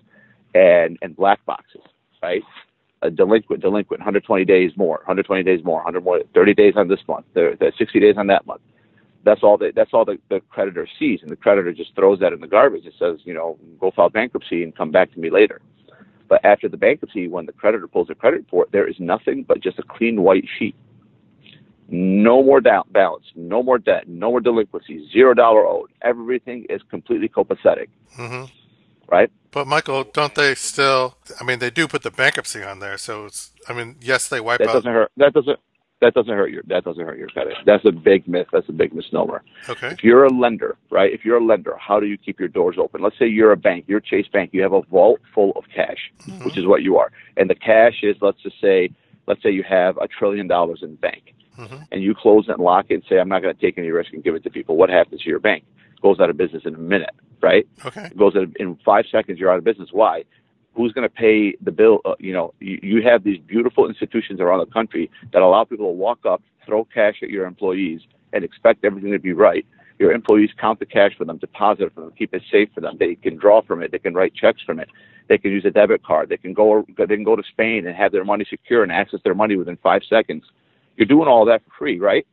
and 0.55 0.99
and 1.03 1.17
black 1.17 1.45
boxes, 1.47 1.83
right? 2.23 2.43
A 3.05 3.11
delinquent, 3.11 3.63
delinquent, 3.63 4.01
120 4.01 4.45
days 4.45 4.73
more, 4.77 4.97
120 5.05 5.43
days 5.43 5.63
more, 5.63 5.77
100 5.77 6.03
more, 6.03 6.21
30 6.35 6.55
days 6.55 6.75
on 6.77 6.89
this 6.89 7.01
month, 7.07 7.27
the, 7.35 7.57
the 7.61 7.71
60 7.79 8.01
days 8.01 8.17
on 8.17 8.27
that 8.29 8.47
month. 8.47 8.63
That's 9.25 9.43
all. 9.43 9.57
The, 9.59 9.73
that's 9.75 9.91
all 9.93 10.05
the, 10.05 10.19
the 10.31 10.41
creditor 10.51 10.89
sees, 10.99 11.21
and 11.23 11.31
the 11.31 11.37
creditor 11.37 11.73
just 11.73 11.95
throws 11.95 12.19
that 12.21 12.33
in 12.33 12.41
the 12.41 12.47
garbage. 12.47 12.87
It 12.87 12.95
says, 12.99 13.19
you 13.25 13.35
know, 13.35 13.59
go 13.79 13.91
file 13.91 14.11
bankruptcy 14.11 14.63
and 14.63 14.75
come 14.75 14.91
back 14.91 15.13
to 15.13 15.21
me 15.21 15.31
later. 15.31 15.61
But 16.29 16.45
after 16.45 16.69
the 16.69 16.77
bankruptcy, 16.77 17.29
when 17.29 17.47
the 17.47 17.53
creditor 17.53 17.87
pulls 17.87 18.11
a 18.11 18.15
credit 18.15 18.39
report, 18.39 18.71
there 18.73 18.89
is 18.89 18.97
nothing 18.99 19.45
but 19.47 19.61
just 19.61 19.79
a 19.79 19.83
clean 19.83 20.23
white 20.23 20.45
sheet. 20.59 20.75
No 21.89 22.43
more 22.43 22.61
down 22.61 22.85
balance, 22.91 23.27
no 23.37 23.63
more 23.63 23.79
debt, 23.79 24.09
no 24.09 24.31
more 24.31 24.41
delinquency, 24.41 25.07
zero 25.13 25.35
dollar 25.35 25.67
owed. 25.67 25.91
Everything 26.03 26.65
is 26.71 26.81
completely 26.91 27.29
copacetic. 27.29 27.89
hmm 28.17 28.45
Right? 29.09 29.31
But 29.51 29.67
Michael, 29.67 30.05
don't 30.05 30.35
they 30.35 30.55
still? 30.55 31.17
I 31.41 31.45
mean, 31.45 31.59
they 31.61 31.71
do 31.71 31.87
put 31.87 32.03
the 32.03 32.11
bankruptcy 32.11 32.63
on 32.63 32.81
there, 32.81 32.99
so 32.99 33.27
it's. 33.27 33.53
I 33.69 33.73
mean, 33.73 33.97
yes, 34.01 34.29
they 34.29 34.41
wipe 34.41 34.59
That 34.59 34.69
out. 34.71 34.73
doesn't 34.75 34.93
hurt. 34.93 35.13
That 35.17 35.33
doesn't. 35.33 35.59
That 36.01 36.13
doesn't 36.13 36.35
hurt 36.35 36.51
your. 36.51 36.63
That 36.67 36.85
doesn't 36.85 37.05
hurt 37.05 37.17
your 37.19 37.29
credit. 37.29 37.55
That's 37.65 37.85
a 37.85 37.93
big 37.93 38.27
myth. 38.29 38.49
That's 38.53 38.69
a 38.69 38.73
big 38.73 38.93
misnomer. 38.93 39.43
Okay. 39.69 39.89
If 39.89 40.03
you're 40.03 40.25
a 40.25 40.31
lender, 40.31 40.77
right? 40.91 41.13
If 41.13 41.25
you're 41.25 41.39
a 41.39 41.45
lender, 41.45 41.77
how 41.79 42.01
do 42.01 42.07
you 42.07 42.19
keep 42.19 42.39
your 42.41 42.49
doors 42.49 42.77
open? 42.79 43.01
Let's 43.01 43.19
say 43.19 43.27
you're 43.27 43.53
a 43.53 43.57
bank, 43.57 43.85
you're 43.87 44.01
Chase 44.01 44.27
Bank, 44.31 44.51
you 44.53 44.61
have 44.63 44.73
a 44.73 44.83
vault 44.83 45.21
full 45.35 45.53
of 45.57 45.65
cash, 45.75 46.13
which 46.45 46.59
is 46.59 46.67
what 46.67 46.83
you 46.83 46.99
are. 46.99 47.11
And 47.37 47.49
the 47.49 47.55
cash 47.55 48.01
is, 48.03 48.17
let's 48.21 48.43
just 48.43 48.61
say, 48.61 48.91
let's 49.29 49.43
say 49.43 49.51
you 49.51 49.63
have 49.63 49.97
a 49.99 50.09
trillion 50.09 50.47
dollars 50.49 50.81
in 50.83 50.91
the 50.91 50.97
bank, 50.97 51.33
Mhm. 51.59 51.87
and 51.93 52.03
you 52.03 52.15
close 52.15 52.49
it 52.49 52.53
and 52.53 52.61
lock 52.63 52.87
it 52.91 52.95
and 52.95 53.05
say, 53.09 53.19
I'm 53.19 53.29
not 53.29 53.41
going 53.41 53.55
to 53.55 53.61
take 53.61 53.79
any 53.79 53.91
risk 53.91 54.13
and 54.13 54.23
give 54.23 54.35
it 54.35 54.43
to 54.43 54.51
people. 54.51 54.77
What 54.77 54.91
happens 54.91 55.23
to 55.23 55.31
your 55.31 55.39
bank? 55.39 55.65
Goes 56.03 56.21
out 56.21 56.29
of 56.29 56.37
business 56.37 56.65
in 56.67 56.75
a 56.75 56.79
minute, 56.79 57.15
right? 57.51 57.67
Okay. 57.85 58.07
It 58.07 58.17
goes 58.17 58.35
of, 58.35 58.45
in 58.63 58.69
five 58.91 59.05
seconds. 59.13 59.39
You're 59.39 59.53
out 59.53 59.59
of 59.59 59.65
business. 59.65 59.91
Why? 59.93 60.25
Who's 60.77 60.93
going 60.97 61.09
to 61.09 61.15
pay 61.27 61.55
the 61.61 61.71
bill? 61.81 62.01
Uh, 62.05 62.15
you 62.19 62.33
know, 62.33 62.47
you, 62.59 62.77
you 62.83 63.03
have 63.11 63.23
these 63.23 63.41
beautiful 63.55 63.87
institutions 63.93 64.41
around 64.41 64.61
the 64.67 64.73
country 64.79 65.05
that 65.33 65.43
allow 65.43 65.63
people 65.65 65.87
to 65.87 65.97
walk 66.07 66.21
up, 66.33 66.41
throw 66.67 66.85
cash 66.85 67.17
at 67.23 67.31
your 67.31 67.47
employees, 67.47 68.01
and 68.33 68.43
expect 68.43 68.85
everything 68.85 69.13
to 69.13 69.19
be 69.19 69.35
right. 69.49 69.65
Your 70.01 70.11
employees 70.11 70.51
count 70.59 70.81
the 70.81 70.87
cash 70.87 71.13
for 71.17 71.25
them, 71.25 71.39
deposit 71.39 71.85
it 71.85 71.95
for 71.95 72.01
them, 72.01 72.13
keep 72.19 72.35
it 72.35 72.43
safe 72.51 72.69
for 72.75 72.81
them. 72.81 72.97
They 72.99 73.15
can 73.15 73.37
draw 73.37 73.63
from 73.63 73.83
it. 73.83 73.93
They 73.93 74.01
can 74.01 74.15
write 74.15 74.35
checks 74.35 74.63
from 74.67 74.81
it. 74.81 74.89
They 75.29 75.39
can 75.39 75.53
use 75.53 75.65
a 75.65 75.71
debit 75.71 76.03
card. 76.03 76.29
They 76.29 76.37
can 76.45 76.53
go. 76.53 76.85
They 76.99 77.07
can 77.07 77.25
go 77.25 77.37
to 77.37 77.43
Spain 77.55 77.87
and 77.87 77.95
have 77.97 78.13
their 78.13 78.25
money 78.25 78.45
secure 78.49 78.83
and 78.83 78.93
access 78.93 79.21
their 79.23 79.35
money 79.35 79.57
within 79.57 79.77
five 79.77 80.03
seconds. 80.09 80.45
You're 80.97 81.07
doing 81.07 81.29
all 81.29 81.45
that 81.47 81.63
for 81.65 81.71
free, 81.79 81.99
right? 81.99 82.27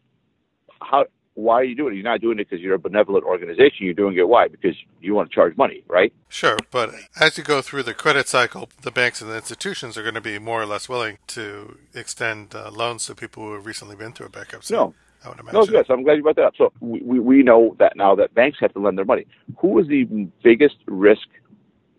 How? 0.82 1.06
Why 1.42 1.56
are 1.56 1.64
you 1.64 1.76
doing 1.76 1.94
it? 1.94 1.96
You're 1.98 2.04
not 2.04 2.22
doing 2.22 2.38
it 2.40 2.48
because 2.50 2.62
you're 2.62 2.76
a 2.76 2.80
benevolent 2.80 3.26
organization. 3.26 3.86
You're 3.86 3.94
doing 3.94 4.16
it 4.18 4.28
why? 4.28 4.48
Because 4.48 4.76
you 5.02 5.16
want 5.16 5.30
to 5.30 5.36
charge 5.36 5.58
money, 5.58 5.84
right? 5.88 6.14
Sure, 6.30 6.58
but 6.70 6.94
as 7.20 7.38
you 7.38 7.44
go 7.44 7.62
through 7.62 7.84
the 7.84 7.96
credit 7.96 8.28
cycle, 8.28 8.70
the 8.82 8.92
banks 8.92 9.22
and 9.22 9.32
the 9.32 9.36
institutions 9.36 9.98
are 9.98 10.04
going 10.04 10.16
to 10.16 10.22
be 10.22 10.38
more 10.38 10.62
or 10.62 10.66
less 10.66 10.88
willing 10.88 11.18
to 11.28 11.78
extend 11.96 12.54
uh, 12.54 12.70
loans 12.70 13.08
to 13.08 13.16
people 13.16 13.44
who 13.44 13.54
have 13.54 13.66
recently 13.66 13.96
been 13.96 14.14
through 14.14 14.28
a 14.28 14.30
bankruptcy. 14.30 14.74
No, 14.74 14.94
I 15.26 15.30
would 15.30 15.40
imagine. 15.40 15.74
No. 15.74 15.84
So 15.84 15.94
I'm 15.94 16.04
glad 16.04 16.18
you 16.18 16.24
brought 16.24 16.36
that 16.36 16.46
up. 16.46 16.54
So 16.58 16.72
we, 16.80 17.20
we, 17.20 17.44
know 17.44 17.76
that 17.80 17.96
now 17.96 18.14
that 18.16 18.34
banks 18.36 18.60
have 18.62 18.74
to 18.74 18.80
lend 18.80 18.98
their 18.98 19.06
money. 19.06 19.26
Who 19.58 19.80
is 19.80 19.88
the 19.88 20.04
biggest 20.44 20.78
risk 20.86 21.28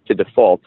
to 0.06 0.14
default 0.14 0.62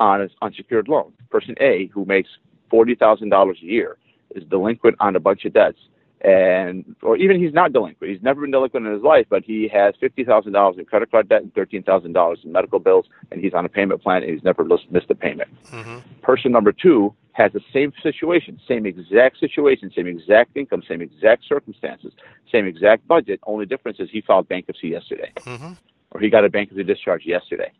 on 0.00 0.20
an 0.20 0.30
unsecured 0.42 0.88
loan? 0.88 1.12
Person 1.30 1.54
A, 1.60 1.86
who 1.94 2.04
makes 2.04 2.28
forty 2.70 2.96
thousand 2.96 3.28
dollars 3.28 3.58
a 3.62 3.66
year, 3.66 3.98
is 4.34 4.42
delinquent 4.44 4.96
on 4.98 5.14
a 5.14 5.20
bunch 5.20 5.44
of 5.44 5.52
debts, 5.52 5.78
and 6.22 6.96
or 7.02 7.16
even 7.16 7.40
he's 7.40 7.54
not 7.54 7.72
delinquent. 7.72 8.12
He's 8.12 8.22
never 8.22 8.42
been 8.42 8.50
delinquent 8.50 8.86
in 8.86 8.92
his 8.92 9.02
life, 9.02 9.26
but 9.30 9.42
he 9.44 9.68
has 9.72 9.94
fifty 10.00 10.24
thousand 10.24 10.52
dollars 10.52 10.76
in 10.78 10.84
credit 10.84 11.10
card 11.10 11.28
debt 11.28 11.42
and 11.42 11.54
thirteen 11.54 11.82
thousand 11.82 12.12
dollars 12.12 12.40
in 12.44 12.52
medical 12.52 12.78
bills, 12.78 13.06
and 13.30 13.40
he's 13.40 13.54
on 13.54 13.64
a 13.64 13.68
payment 13.68 14.02
plan 14.02 14.22
and 14.22 14.32
he's 14.32 14.44
never 14.44 14.64
missed 14.64 15.10
a 15.10 15.14
payment 15.14 15.48
hmm 15.70 15.98
person 16.22 16.52
number 16.52 16.72
two 16.72 17.14
has 17.32 17.52
the 17.52 17.60
same 17.72 17.92
situation, 18.02 18.60
same 18.68 18.84
exact 18.84 19.38
situation, 19.38 19.90
same 19.94 20.06
exact 20.06 20.56
income, 20.56 20.82
same 20.86 21.00
exact 21.00 21.44
circumstances, 21.48 22.12
same 22.52 22.66
exact 22.66 23.06
budget. 23.08 23.40
Only 23.44 23.66
difference 23.66 23.98
is 24.00 24.08
he 24.10 24.20
filed 24.20 24.48
bankruptcy 24.48 24.88
yesterday, 24.88 25.32
hmm 25.44 25.72
or 26.10 26.20
he 26.20 26.28
got 26.28 26.44
a 26.44 26.50
bankruptcy 26.50 26.84
discharge 26.84 27.24
yesterday. 27.24 27.70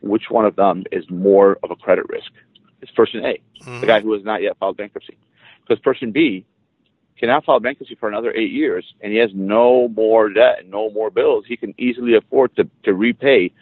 Which 0.00 0.30
one 0.30 0.46
of 0.46 0.56
them 0.56 0.84
is 0.92 1.04
more 1.10 1.58
of 1.62 1.70
a 1.70 1.76
credit 1.76 2.08
risk? 2.08 2.30
It's 2.80 2.92
person 2.92 3.24
A, 3.24 3.40
hmm 3.62 3.80
the 3.80 3.86
guy 3.86 4.00
who 4.00 4.12
has 4.14 4.24
not 4.24 4.42
yet 4.42 4.56
filed 4.58 4.76
bankruptcy, 4.76 5.18
because 5.62 5.80
person 5.82 6.12
B 6.12 6.46
cannot 7.20 7.44
file 7.44 7.60
bankruptcy 7.60 7.94
for 7.94 8.08
another 8.08 8.32
eight 8.32 8.50
years, 8.50 8.84
and 9.00 9.12
he 9.12 9.18
has 9.18 9.30
no 9.34 9.88
more 9.88 10.30
debt, 10.30 10.60
and 10.60 10.70
no 10.70 10.90
more 10.90 11.10
bills. 11.10 11.44
He 11.46 11.56
can 11.56 11.74
easily 11.78 12.14
afford 12.16 12.56
to 12.56 12.68
to 12.84 12.94
repay 12.94 13.52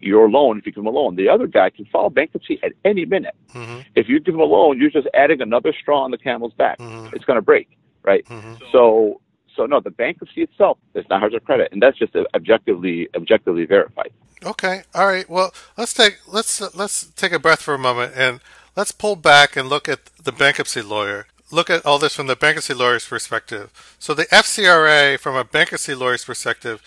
your 0.00 0.28
loan 0.28 0.58
if 0.58 0.66
you 0.66 0.72
give 0.72 0.82
him 0.82 0.86
a 0.86 0.90
loan. 0.90 1.14
The 1.16 1.28
other 1.28 1.46
guy 1.46 1.70
can 1.70 1.84
file 1.86 2.10
bankruptcy 2.10 2.58
at 2.62 2.72
any 2.84 3.04
minute. 3.04 3.34
hmm 3.52 3.80
If 3.94 4.08
you 4.08 4.18
give 4.20 4.34
him 4.34 4.40
a 4.40 4.44
loan, 4.44 4.78
you're 4.78 4.90
just 4.90 5.08
adding 5.14 5.40
another 5.40 5.72
straw 5.80 6.02
on 6.04 6.10
the 6.10 6.18
camel's 6.18 6.52
back. 6.54 6.78
Mhm. 6.78 7.14
It's 7.14 7.24
going 7.24 7.38
to 7.38 7.42
break, 7.52 7.68
right? 8.02 8.26
hmm 8.26 8.54
So, 8.72 9.20
so 9.56 9.66
no, 9.66 9.78
the 9.80 9.90
bankruptcy 9.90 10.42
itself 10.42 10.78
is 10.94 11.06
not 11.08 11.20
hard 11.20 11.32
to 11.32 11.40
credit, 11.40 11.68
and 11.72 11.80
that's 11.80 11.96
just 11.96 12.14
objectively 12.34 13.08
objectively 13.14 13.64
verified. 13.64 14.10
Okay. 14.44 14.82
All 14.94 15.06
right. 15.06 15.28
Well, 15.30 15.54
let's 15.78 15.94
take 15.94 16.18
let's 16.26 16.60
let's 16.74 17.06
take 17.22 17.32
a 17.32 17.38
breath 17.38 17.62
for 17.62 17.74
a 17.74 17.78
moment 17.78 18.12
and 18.16 18.40
let's 18.76 18.92
pull 18.92 19.16
back 19.16 19.56
and 19.56 19.68
look 19.68 19.88
at 19.88 20.00
the 20.22 20.32
bankruptcy 20.32 20.82
lawyer. 20.82 21.26
Look 21.50 21.70
at 21.70 21.84
all 21.84 21.98
this 21.98 22.14
from 22.14 22.26
the 22.26 22.36
bankruptcy 22.36 22.74
lawyer's 22.74 23.06
perspective. 23.06 23.96
So 23.98 24.14
the 24.14 24.26
FCRA, 24.26 25.18
from 25.18 25.36
a 25.36 25.44
bankruptcy 25.44 25.94
lawyer's 25.94 26.24
perspective, 26.24 26.82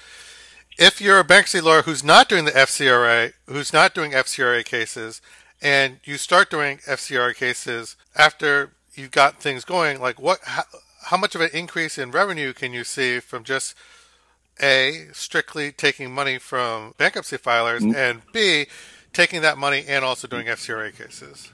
if 0.78 1.02
you're 1.02 1.20
a 1.20 1.24
bankruptcy 1.24 1.62
lawyer 1.62 1.84
who's 1.84 2.04
not 2.04 2.30
doing 2.30 2.46
the 2.46 2.52
FCRA, 2.52 3.34
who's 3.48 3.74
not 3.74 3.94
doing 3.94 4.12
FCRA 4.12 4.64
cases, 4.64 5.22
and 5.62 6.00
you 6.04 6.18
start 6.18 6.50
doing 6.50 6.78
FCRA 6.80 7.36
cases 7.36 7.96
after 8.16 8.74
you've 8.94 9.12
got 9.12 9.42
things 9.42 9.66
going, 9.66 10.00
like 10.00 10.20
what, 10.20 10.40
how, 10.44 10.64
how 11.06 11.18
much 11.18 11.36
of 11.36 11.42
an 11.42 11.50
increase 11.54 11.98
in 11.98 12.12
revenue 12.12 12.54
can 12.54 12.74
you 12.74 12.84
see 12.84 13.20
from 13.20 13.44
just 13.44 13.76
a 14.62 15.08
strictly 15.14 15.72
taking 15.72 16.12
money 16.12 16.38
from 16.38 16.94
bankruptcy 16.98 17.38
filers, 17.38 17.82
mm. 17.82 17.96
and 17.96 18.22
B 18.32 18.68
taking 19.14 19.42
that 19.42 19.58
money 19.58 19.84
and 19.88 20.04
also 20.04 20.28
doing 20.28 20.48
FCRA 20.48 20.96
cases? 20.96 21.52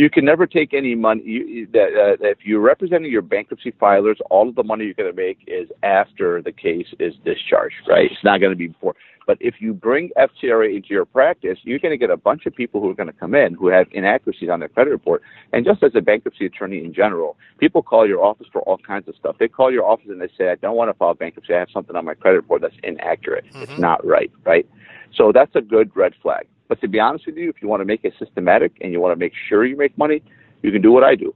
You 0.00 0.08
can 0.08 0.24
never 0.24 0.46
take 0.46 0.72
any 0.72 0.94
money. 0.94 1.22
You, 1.24 1.66
that, 1.74 2.16
uh, 2.22 2.26
if 2.26 2.38
you're 2.42 2.62
representing 2.62 3.12
your 3.12 3.20
bankruptcy 3.20 3.70
filers, 3.72 4.16
all 4.30 4.48
of 4.48 4.54
the 4.54 4.62
money 4.62 4.86
you're 4.86 4.94
going 4.94 5.14
to 5.14 5.14
make 5.14 5.40
is 5.46 5.68
after 5.82 6.40
the 6.40 6.52
case 6.52 6.86
is 6.98 7.12
discharged, 7.22 7.74
right? 7.86 8.10
It's 8.10 8.24
not 8.24 8.40
going 8.40 8.50
to 8.50 8.56
be 8.56 8.68
before. 8.68 8.94
But 9.26 9.36
if 9.40 9.56
you 9.58 9.74
bring 9.74 10.08
FCRA 10.16 10.74
into 10.74 10.88
your 10.88 11.04
practice, 11.04 11.58
you're 11.64 11.78
going 11.78 11.92
to 11.92 11.98
get 11.98 12.08
a 12.08 12.16
bunch 12.16 12.46
of 12.46 12.54
people 12.54 12.80
who 12.80 12.88
are 12.88 12.94
going 12.94 13.08
to 13.08 13.12
come 13.12 13.34
in 13.34 13.52
who 13.52 13.66
have 13.66 13.88
inaccuracies 13.92 14.48
on 14.48 14.60
their 14.60 14.70
credit 14.70 14.88
report. 14.88 15.20
And 15.52 15.66
just 15.66 15.82
as 15.82 15.92
a 15.94 16.00
bankruptcy 16.00 16.46
attorney 16.46 16.82
in 16.82 16.94
general, 16.94 17.36
people 17.58 17.82
call 17.82 18.08
your 18.08 18.24
office 18.24 18.46
for 18.50 18.62
all 18.62 18.78
kinds 18.78 19.06
of 19.06 19.14
stuff. 19.16 19.36
They 19.38 19.48
call 19.48 19.70
your 19.70 19.84
office 19.84 20.06
and 20.08 20.18
they 20.18 20.30
say, 20.38 20.48
I 20.48 20.54
don't 20.54 20.76
want 20.76 20.88
to 20.88 20.94
file 20.94 21.12
bankruptcy. 21.12 21.52
I 21.52 21.58
have 21.58 21.68
something 21.74 21.94
on 21.94 22.06
my 22.06 22.14
credit 22.14 22.38
report 22.38 22.62
that's 22.62 22.74
inaccurate. 22.82 23.44
It's 23.52 23.78
not 23.78 24.02
right, 24.06 24.32
right? 24.46 24.66
So 25.14 25.30
that's 25.30 25.54
a 25.54 25.60
good 25.60 25.94
red 25.94 26.14
flag. 26.22 26.46
But 26.70 26.80
to 26.82 26.88
be 26.88 27.00
honest 27.00 27.26
with 27.26 27.36
you, 27.36 27.50
if 27.50 27.60
you 27.60 27.66
want 27.66 27.80
to 27.80 27.84
make 27.84 28.04
it 28.04 28.14
systematic 28.16 28.78
and 28.80 28.92
you 28.92 29.00
want 29.00 29.10
to 29.10 29.18
make 29.18 29.32
sure 29.48 29.64
you 29.64 29.76
make 29.76 29.98
money, 29.98 30.22
you 30.62 30.70
can 30.70 30.80
do 30.80 30.92
what 30.92 31.02
I 31.02 31.16
do, 31.16 31.34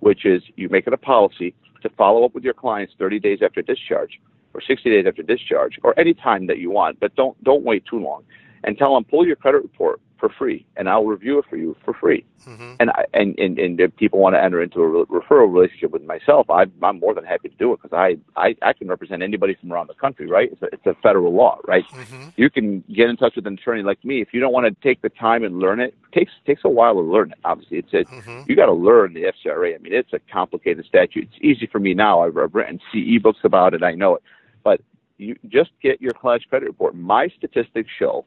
which 0.00 0.26
is 0.26 0.42
you 0.56 0.68
make 0.70 0.88
it 0.88 0.92
a 0.92 0.96
policy 0.96 1.54
to 1.82 1.88
follow 1.90 2.24
up 2.24 2.34
with 2.34 2.42
your 2.42 2.52
clients 2.52 2.92
30 2.98 3.20
days 3.20 3.38
after 3.42 3.62
discharge 3.62 4.20
or 4.54 4.60
60 4.60 4.90
days 4.90 5.06
after 5.06 5.22
discharge 5.22 5.78
or 5.84 5.96
any 6.00 6.14
time 6.14 6.48
that 6.48 6.58
you 6.58 6.72
want, 6.72 6.98
but 6.98 7.14
don't 7.14 7.40
don't 7.44 7.62
wait 7.62 7.84
too 7.86 8.00
long. 8.00 8.24
And 8.64 8.76
tell 8.76 8.94
them 8.94 9.04
pull 9.04 9.24
your 9.24 9.36
credit 9.36 9.62
report 9.62 10.00
for 10.22 10.28
free, 10.38 10.64
and 10.76 10.88
I'll 10.88 11.04
review 11.04 11.40
it 11.40 11.46
for 11.50 11.56
you 11.56 11.76
for 11.84 11.92
free. 11.92 12.24
hmm 12.44 12.74
And 12.78 12.90
I, 12.90 13.04
and, 13.12 13.36
and 13.40 13.58
and 13.58 13.80
if 13.80 13.90
people 13.96 14.20
want 14.20 14.36
to 14.36 14.42
enter 14.42 14.62
into 14.62 14.80
a 14.80 14.86
re- 14.88 15.04
referral 15.20 15.52
relationship 15.52 15.90
with 15.90 16.04
myself, 16.04 16.48
I, 16.48 16.66
I'm 16.80 17.00
more 17.00 17.12
than 17.12 17.24
happy 17.24 17.48
to 17.48 17.56
do 17.56 17.72
it 17.72 17.80
because 17.82 17.92
I, 18.06 18.08
I 18.40 18.54
I 18.62 18.72
can 18.72 18.86
represent 18.86 19.20
anybody 19.20 19.56
from 19.60 19.72
around 19.72 19.88
the 19.88 19.94
country, 19.94 20.26
right? 20.28 20.48
It's 20.52 20.62
a, 20.62 20.66
it's 20.72 20.86
a 20.86 20.94
federal 21.02 21.34
law, 21.34 21.58
right? 21.66 21.84
hmm 21.92 22.28
you 22.36 22.48
can 22.48 22.82
get 22.94 23.10
in 23.10 23.16
touch 23.18 23.34
with 23.36 23.46
an 23.46 23.54
attorney 23.54 23.82
like 23.82 24.02
me 24.04 24.22
if 24.22 24.28
you 24.32 24.40
don't 24.40 24.54
want 24.54 24.66
to 24.66 24.74
take 24.88 25.02
the 25.02 25.10
time 25.10 25.42
and 25.44 25.58
learn 25.58 25.80
it. 25.80 25.92
it 26.12 26.18
takes 26.18 26.32
takes 26.46 26.62
a 26.64 26.68
while 26.68 26.94
to 26.94 27.00
learn 27.00 27.32
it. 27.32 27.38
Obviously, 27.44 27.78
it's 27.78 27.92
a, 27.92 28.04
hmm 28.04 28.42
you 28.46 28.54
got 28.56 28.66
to 28.66 28.72
learn 28.72 29.12
the 29.14 29.24
FCRA. 29.34 29.74
I 29.74 29.78
mean, 29.78 29.92
it's 29.92 30.12
a 30.12 30.20
complicated 30.32 30.84
statute. 30.86 31.24
It's 31.28 31.40
easy 31.50 31.66
for 31.66 31.80
me 31.80 31.94
now. 31.94 32.20
I've, 32.24 32.36
I've 32.38 32.54
written 32.54 32.78
CE 32.92 33.20
books 33.20 33.40
about 33.44 33.74
it. 33.74 33.82
I 33.82 33.92
know 33.94 34.14
it, 34.16 34.22
but 34.62 34.80
you 35.18 35.36
just 35.48 35.70
get 35.82 36.00
your 36.00 36.12
client's 36.12 36.46
credit 36.46 36.66
report. 36.66 36.94
My 36.94 37.28
statistics 37.36 37.90
show 37.98 38.24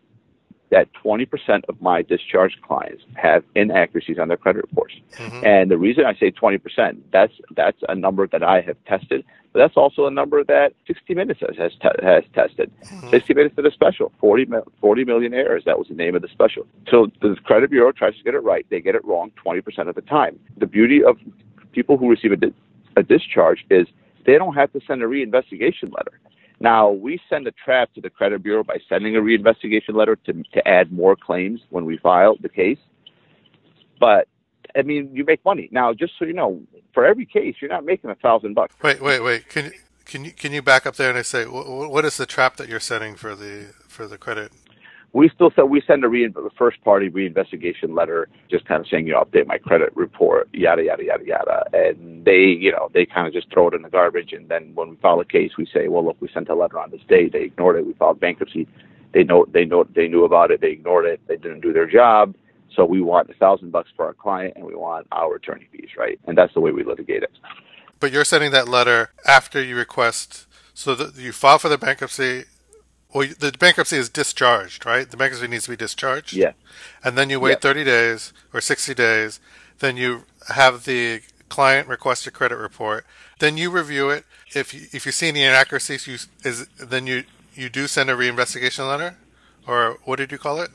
that 0.72 0.88
20% 1.04 1.28
of 1.70 1.80
my 1.82 2.02
discharged 2.02 2.62
clients 2.62 3.04
have 3.16 3.44
inaccuracies 3.56 4.18
on 4.20 4.28
their 4.28 4.38
credit 4.38 4.64
reports. 4.64 4.96
hmm 5.18 5.44
And 5.44 5.70
the 5.70 5.78
reason 5.78 6.06
I 6.06 6.14
say 6.16 6.32
20%, 6.32 6.98
that's 7.12 7.34
that's 7.56 7.78
a 7.88 7.96
number 7.96 8.28
that 8.28 8.44
I 8.44 8.62
have 8.62 8.78
tested, 8.86 9.24
but 9.54 9.60
that's 9.60 9.78
also 9.78 10.06
a 10.08 10.12
number 10.12 10.44
that 10.44 10.74
60 10.88 11.14
Minutes 11.14 11.40
has 11.42 11.56
has, 11.58 11.72
te- 11.82 12.06
has 12.06 12.24
tested. 12.34 12.72
60 13.12 13.34
Minutes 13.36 13.56
did 13.56 13.66
a 13.66 13.72
special, 13.72 14.12
40, 14.20 14.46
mil- 14.46 14.68
40 14.82 15.06
million 15.06 15.34
errors. 15.34 15.64
That 15.66 15.78
was 15.78 15.88
the 15.88 15.94
name 15.96 16.16
of 16.16 16.22
the 16.22 16.28
special. 16.30 16.66
So 16.90 17.08
the 17.22 17.36
credit 17.44 17.70
bureau 17.70 17.92
tries 17.92 18.16
to 18.18 18.24
get 18.24 18.34
it 18.34 18.44
right. 18.44 18.66
They 18.70 18.82
get 18.82 18.96
it 18.96 19.06
wrong 19.06 19.32
20% 19.46 19.88
of 19.88 19.96
the 19.96 20.02
time. 20.02 20.40
The 20.58 20.66
beauty 20.66 21.04
of 21.04 21.18
people 21.72 21.98
who 21.98 22.10
receive 22.10 22.32
a, 22.32 22.38
di- 22.38 22.54
a 22.98 23.04
discharge 23.04 23.66
is 23.70 23.88
they 24.26 24.38
don't 24.38 24.56
have 24.56 24.74
to 24.74 24.82
send 24.88 25.04
a 25.04 25.06
reinvestigation 25.06 25.94
letter. 25.96 26.20
Now, 26.66 26.90
we 26.90 27.22
send 27.30 27.46
a 27.46 27.52
trap 27.52 27.94
to 27.94 28.02
the 28.02 28.10
credit 28.10 28.42
bureau 28.42 28.64
by 28.64 28.78
sending 28.90 29.16
a 29.16 29.20
reinvestigation 29.20 29.94
letter 29.94 30.16
to, 30.26 30.34
to 30.34 30.68
add 30.68 30.92
more 30.92 31.16
claims 31.16 31.62
when 31.70 31.86
we 31.86 31.98
file 32.00 32.38
the 32.42 32.50
case. 32.50 32.80
But, 34.00 34.28
I 34.76 34.82
mean, 34.82 35.12
you 35.14 35.24
make 35.24 35.46
money. 35.46 35.70
Now, 35.72 35.94
just 35.94 36.14
so 36.18 36.26
you 36.26 36.34
know, 36.34 36.60
for 36.92 37.06
every 37.06 37.28
case, 37.28 37.58
you're 37.62 37.70
not 37.70 37.86
making 37.86 38.10
a 38.10 38.16
thousand 38.16 38.56
bucks. 38.56 38.74
Wait, 38.82 39.00
wait, 39.00 39.20
wait. 39.20 39.48
Can 39.48 39.66
you 39.66 39.72
can 40.06 40.26
you 40.26 40.32
can 40.32 40.54
you 40.54 40.64
back 40.64 40.88
up 40.88 40.96
there 40.96 41.10
and 41.10 41.20
I 41.20 41.22
say 41.22 41.44
wh- 41.46 41.66
wh- 41.66 41.92
what 41.92 42.04
is 42.04 42.18
the 42.18 42.26
trap 42.26 42.58
that 42.58 42.68
you're 42.68 42.80
setting 42.80 43.14
for 43.16 43.36
the 43.36 43.74
for 43.88 44.08
the 44.08 44.18
credit? 44.18 44.52
We 45.16 45.30
still 45.30 45.50
send 45.56 45.70
we 45.70 45.82
send 45.88 46.04
a 46.04 46.10
re- 46.10 46.30
first 46.58 46.84
party 46.84 47.10
reinvestigation 47.10 47.96
letter, 47.96 48.28
just 48.52 48.66
kind 48.66 48.82
of 48.82 48.88
saying 48.88 49.08
you 49.08 49.14
know 49.14 49.24
update 49.24 49.48
my 49.48 49.58
credit 49.58 49.96
report, 49.96 50.50
yada 50.52 50.84
yada 50.84 51.06
yada 51.06 51.26
yada, 51.26 51.64
and 51.72 52.26
they 52.26 52.42
you 52.42 52.70
know 52.70 52.90
they 52.94 53.06
kind 53.06 53.26
of 53.26 53.32
just 53.32 53.50
throw 53.50 53.70
it 53.70 53.74
in 53.74 53.82
the 53.82 53.90
garbage. 53.90 54.34
And 54.34 54.50
then 54.50 54.76
when 54.76 54.90
we 54.90 54.96
file 54.98 55.22
a 55.22 55.26
case, 55.26 55.52
we 55.58 55.68
say, 55.74 55.88
well 55.88 56.04
look, 56.04 56.18
we 56.20 56.28
sent 56.34 56.50
a 56.50 56.54
letter 56.54 56.78
on 56.78 56.92
this 56.92 57.00
date, 57.08 57.32
they 57.32 57.44
ignored 57.44 57.78
it, 57.78 57.88
we 57.88 57.94
filed 57.94 58.20
bankruptcy, 58.20 58.68
they 59.14 59.24
know 59.24 59.46
they 59.50 59.64
know 59.64 59.86
they 59.96 60.10
knew 60.10 60.26
about 60.26 60.52
it, 60.52 60.60
they 60.60 60.72
ignored 60.72 61.06
it, 61.06 61.22
they 61.28 61.38
didn't 61.38 61.62
do 61.62 61.72
their 61.72 61.88
job. 61.88 62.36
So 62.76 62.84
we 62.84 63.00
want 63.00 63.30
a 63.30 63.36
thousand 63.36 63.72
bucks 63.72 63.90
for 63.96 64.06
our 64.06 64.14
client, 64.14 64.58
and 64.58 64.66
we 64.66 64.76
want 64.76 65.08
our 65.14 65.36
attorney 65.36 65.70
fees, 65.72 65.92
right? 65.98 66.20
And 66.28 66.38
that's 66.38 66.54
the 66.54 66.60
way 66.60 66.72
we 66.72 66.84
litigate 66.84 67.24
it. 67.24 67.32
But 68.02 68.12
you're 68.12 68.26
sending 68.26 68.52
that 68.52 68.68
letter 68.68 69.12
after 69.26 69.64
you 69.64 69.78
request, 69.78 70.46
so 70.74 70.94
that 70.94 71.16
you 71.16 71.32
file 71.32 71.58
for 71.58 71.70
the 71.70 71.78
bankruptcy 71.78 72.44
well, 73.16 73.30
the 73.40 73.54
bankruptcy 73.58 73.96
is 73.96 74.10
discharged, 74.10 74.86
right? 74.86 75.10
The 75.10 75.16
bankruptcy 75.16 75.48
needs 75.48 75.64
to 75.64 75.70
be 75.70 75.78
discharged. 75.78 76.34
Yeah. 76.34 76.52
And 77.02 77.18
then 77.18 77.30
you 77.30 77.40
wait 77.40 77.62
30 77.62 77.86
days 77.86 78.34
or 78.54 78.60
60 78.60 78.94
days. 78.94 79.40
Then 79.80 79.96
you 79.96 80.26
have 80.50 80.84
the 80.84 81.22
client 81.48 81.88
request 81.88 82.28
a 82.28 82.32
credit 82.32 82.58
report. 82.58 83.06
Then 83.40 83.56
you 83.56 83.72
review 83.72 84.10
it. 84.10 84.26
If 84.54 84.74
you, 84.74 84.88
if 84.92 85.06
you 85.06 85.14
see 85.14 85.30
any 85.30 85.44
inaccuracies, 85.44 86.08
you 86.08 86.18
is 86.44 86.68
then 86.78 87.08
you 87.08 87.24
you 87.54 87.70
do 87.70 87.88
send 87.88 88.10
a 88.10 88.16
reinvestigation 88.16 88.86
letter, 88.86 89.16
or 89.66 89.98
what 90.04 90.18
did 90.18 90.34
you 90.34 90.38
call 90.38 90.60
it? 90.60 90.70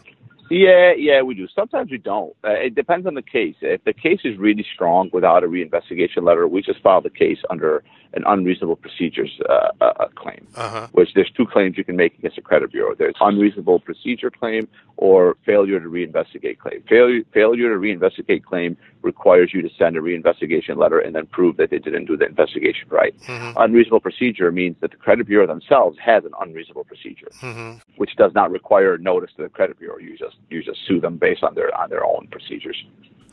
Yeah, 0.51 0.93
yeah, 0.99 1.23
we 1.23 1.35
do. 1.35 1.47
Sometimes 1.55 1.93
we 1.93 1.99
don't. 1.99 2.35
Uh, 2.43 2.51
it 2.51 2.75
depends 2.75 3.07
on 3.07 3.15
the 3.15 3.23
case. 3.23 3.55
If 3.61 3.85
the 3.85 3.93
case 3.93 4.21
is 4.25 4.37
really 4.37 4.67
strong 4.75 5.09
without 5.13 5.45
a 5.45 5.47
reinvestigation 5.47 6.25
letter, 6.25 6.49
we 6.49 6.61
just 6.61 6.81
file 6.81 7.01
the 7.01 7.09
case 7.09 7.39
under 7.51 7.85
an 8.15 8.25
unreasonable 8.27 8.75
procedures 8.75 9.31
uh, 9.49 9.69
uh, 9.81 10.09
claim, 10.17 10.49
uh-huh. 10.57 10.89
which 10.91 11.11
there's 11.15 11.31
two 11.31 11.47
claims 11.47 11.79
you 11.79 11.85
can 11.85 11.95
make 11.95 12.19
against 12.19 12.37
a 12.37 12.43
credit 12.43 12.73
bureau. 12.73 12.97
There's 12.97 13.15
unreasonable 13.21 13.79
procedure 13.79 14.31
claim 14.31 14.67
or 14.97 15.37
failure 15.47 15.79
to 15.79 15.89
reinvestigate 15.89 16.59
claim. 16.59 16.83
Failure, 16.89 17.23
failure 17.33 17.73
to 17.73 17.79
reinvestigate 17.81 18.43
claim 18.43 18.77
requires 19.03 19.51
you 19.53 19.63
to 19.63 19.69
send 19.79 19.97
a 19.97 20.01
reinvestigation 20.01 20.77
letter 20.77 20.99
and 20.99 21.15
then 21.15 21.27
prove 21.27 21.57
that 21.57 21.71
they 21.71 21.79
didn't 21.79 22.05
do 22.07 22.17
the 22.17 22.27
investigation 22.27 22.89
right. 22.89 23.19
Mm-hmm. 23.21 23.59
Unreasonable 23.59 24.01
procedure 24.01 24.51
means 24.53 24.77
that 24.81 24.91
the 24.91 24.97
credit 24.97 25.27
bureau 25.27 25.47
themselves 25.47 25.99
has 26.05 26.25
an 26.25 26.33
unreasonable 26.41 26.85
procedure, 26.85 27.29
mm-hmm. 27.41 27.79
which 27.97 28.17
does 28.17 28.33
not 28.35 28.51
require 28.51 28.99
notice 28.99 29.31
to 29.37 29.43
the 29.43 29.49
credit 29.49 29.79
bureau. 29.79 29.99
You 29.99 30.17
just 30.17 30.37
you 30.51 30.63
just 30.63 30.81
sue 30.87 31.01
them 31.01 31.17
based 31.17 31.43
on 31.43 31.55
their 31.55 31.75
on 31.79 31.91
their 31.91 32.05
own 32.05 32.29
procedures. 32.31 32.83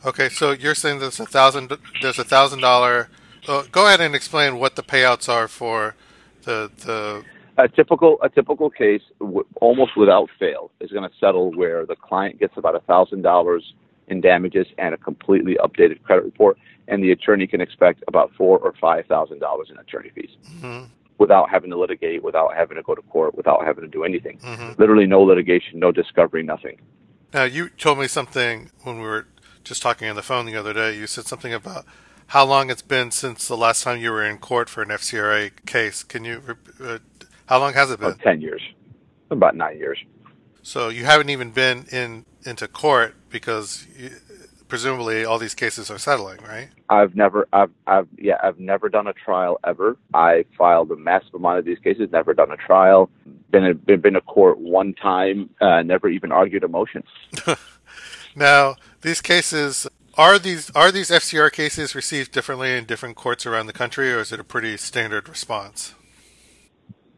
Okay, 0.04 0.28
so 0.28 0.52
you're 0.52 0.74
saying 0.74 1.00
there's 1.00 1.20
a 1.20 1.26
thousand 1.26 1.72
there's 2.02 2.18
a 2.18 2.24
thousand 2.24 2.60
dollar. 2.60 3.08
go 3.46 3.86
ahead 3.86 4.00
and 4.00 4.14
explain 4.14 4.58
what 4.58 4.76
the 4.76 4.82
payouts 4.82 5.28
are 5.28 5.48
for 5.48 5.94
the 6.44 6.70
the. 6.84 7.24
A 7.58 7.68
typical 7.68 8.18
a 8.22 8.28
typical 8.28 8.70
case, 8.70 9.02
w- 9.18 9.44
almost 9.56 9.96
without 9.96 10.28
fail, 10.38 10.70
is 10.78 10.92
going 10.92 11.02
to 11.08 11.14
settle 11.18 11.52
where 11.52 11.84
the 11.84 11.96
client 11.96 12.38
gets 12.38 12.56
about 12.56 12.76
a 12.76 12.80
thousand 12.80 13.22
dollars 13.22 13.74
in 14.08 14.20
damages 14.20 14.66
and 14.78 14.94
a 14.94 14.98
completely 14.98 15.56
updated 15.62 16.02
credit 16.02 16.24
report, 16.24 16.58
and 16.88 17.02
the 17.02 17.12
attorney 17.12 17.46
can 17.46 17.60
expect 17.60 18.02
about 18.08 18.32
four 18.36 18.58
or 18.58 18.74
five 18.80 19.06
thousand 19.06 19.38
dollars 19.40 19.68
in 19.70 19.78
attorney 19.78 20.10
fees. 20.14 20.30
Mm-hmm 20.46 20.84
without 21.18 21.50
having 21.50 21.70
to 21.70 21.78
litigate, 21.78 22.22
without 22.22 22.54
having 22.54 22.76
to 22.76 22.82
go 22.82 22.94
to 22.94 23.02
court, 23.02 23.34
without 23.34 23.64
having 23.64 23.82
to 23.82 23.90
do 23.90 24.04
anything. 24.04 24.38
Mm-hmm. 24.38 24.80
Literally 24.80 25.06
no 25.06 25.22
litigation, 25.22 25.78
no 25.78 25.92
discovery, 25.92 26.42
nothing. 26.42 26.80
Now, 27.34 27.44
you 27.44 27.68
told 27.68 27.98
me 27.98 28.06
something 28.06 28.70
when 28.84 28.96
we 28.96 29.02
were 29.02 29.26
just 29.64 29.82
talking 29.82 30.08
on 30.08 30.16
the 30.16 30.22
phone 30.22 30.46
the 30.46 30.56
other 30.56 30.72
day. 30.72 30.96
You 30.96 31.06
said 31.06 31.26
something 31.26 31.52
about 31.52 31.84
how 32.28 32.44
long 32.44 32.70
it's 32.70 32.82
been 32.82 33.10
since 33.10 33.48
the 33.48 33.56
last 33.56 33.82
time 33.82 34.00
you 34.00 34.10
were 34.10 34.24
in 34.24 34.38
court 34.38 34.70
for 34.70 34.82
an 34.82 34.88
FCRA 34.88 35.50
case. 35.66 36.02
Can 36.02 36.24
you, 36.24 36.56
uh, 36.82 36.98
how 37.46 37.58
long 37.58 37.74
has 37.74 37.90
it 37.90 37.98
been? 37.98 38.10
About 38.10 38.20
10 38.20 38.40
years. 38.40 38.62
About 39.30 39.56
nine 39.56 39.76
years. 39.76 39.98
So 40.68 40.90
you 40.90 41.06
haven't 41.06 41.30
even 41.30 41.50
been 41.50 41.86
in 41.90 42.26
into 42.44 42.68
court 42.68 43.14
because 43.30 43.86
you, 43.96 44.10
presumably 44.68 45.24
all 45.24 45.38
these 45.38 45.54
cases 45.54 45.90
are 45.90 45.96
settling, 45.96 46.40
right? 46.46 46.68
I've 46.90 47.16
never, 47.16 47.48
I've, 47.54 47.70
I've, 47.86 48.06
yeah, 48.18 48.36
I've 48.42 48.58
never 48.58 48.90
done 48.90 49.06
a 49.06 49.14
trial 49.14 49.58
ever. 49.66 49.96
I 50.12 50.44
filed 50.58 50.90
a 50.90 50.96
massive 50.96 51.34
amount 51.34 51.58
of 51.58 51.64
these 51.64 51.78
cases, 51.78 52.10
never 52.12 52.34
done 52.34 52.50
a 52.50 52.56
trial. 52.58 53.08
Been 53.50 53.64
a, 53.64 53.72
been, 53.72 54.02
been 54.02 54.16
a 54.16 54.20
court 54.20 54.58
one 54.58 54.92
time, 54.92 55.48
uh, 55.62 55.80
never 55.80 56.06
even 56.06 56.32
argued 56.32 56.64
a 56.64 56.68
motion. 56.68 57.02
now, 58.36 58.76
these 59.00 59.22
cases 59.22 59.86
are 60.18 60.38
these 60.38 60.70
are 60.72 60.92
these 60.92 61.08
FCR 61.08 61.50
cases 61.50 61.94
received 61.94 62.30
differently 62.30 62.76
in 62.76 62.84
different 62.84 63.16
courts 63.16 63.46
around 63.46 63.68
the 63.68 63.72
country, 63.72 64.12
or 64.12 64.20
is 64.20 64.32
it 64.32 64.38
a 64.38 64.44
pretty 64.44 64.76
standard 64.76 65.30
response? 65.30 65.94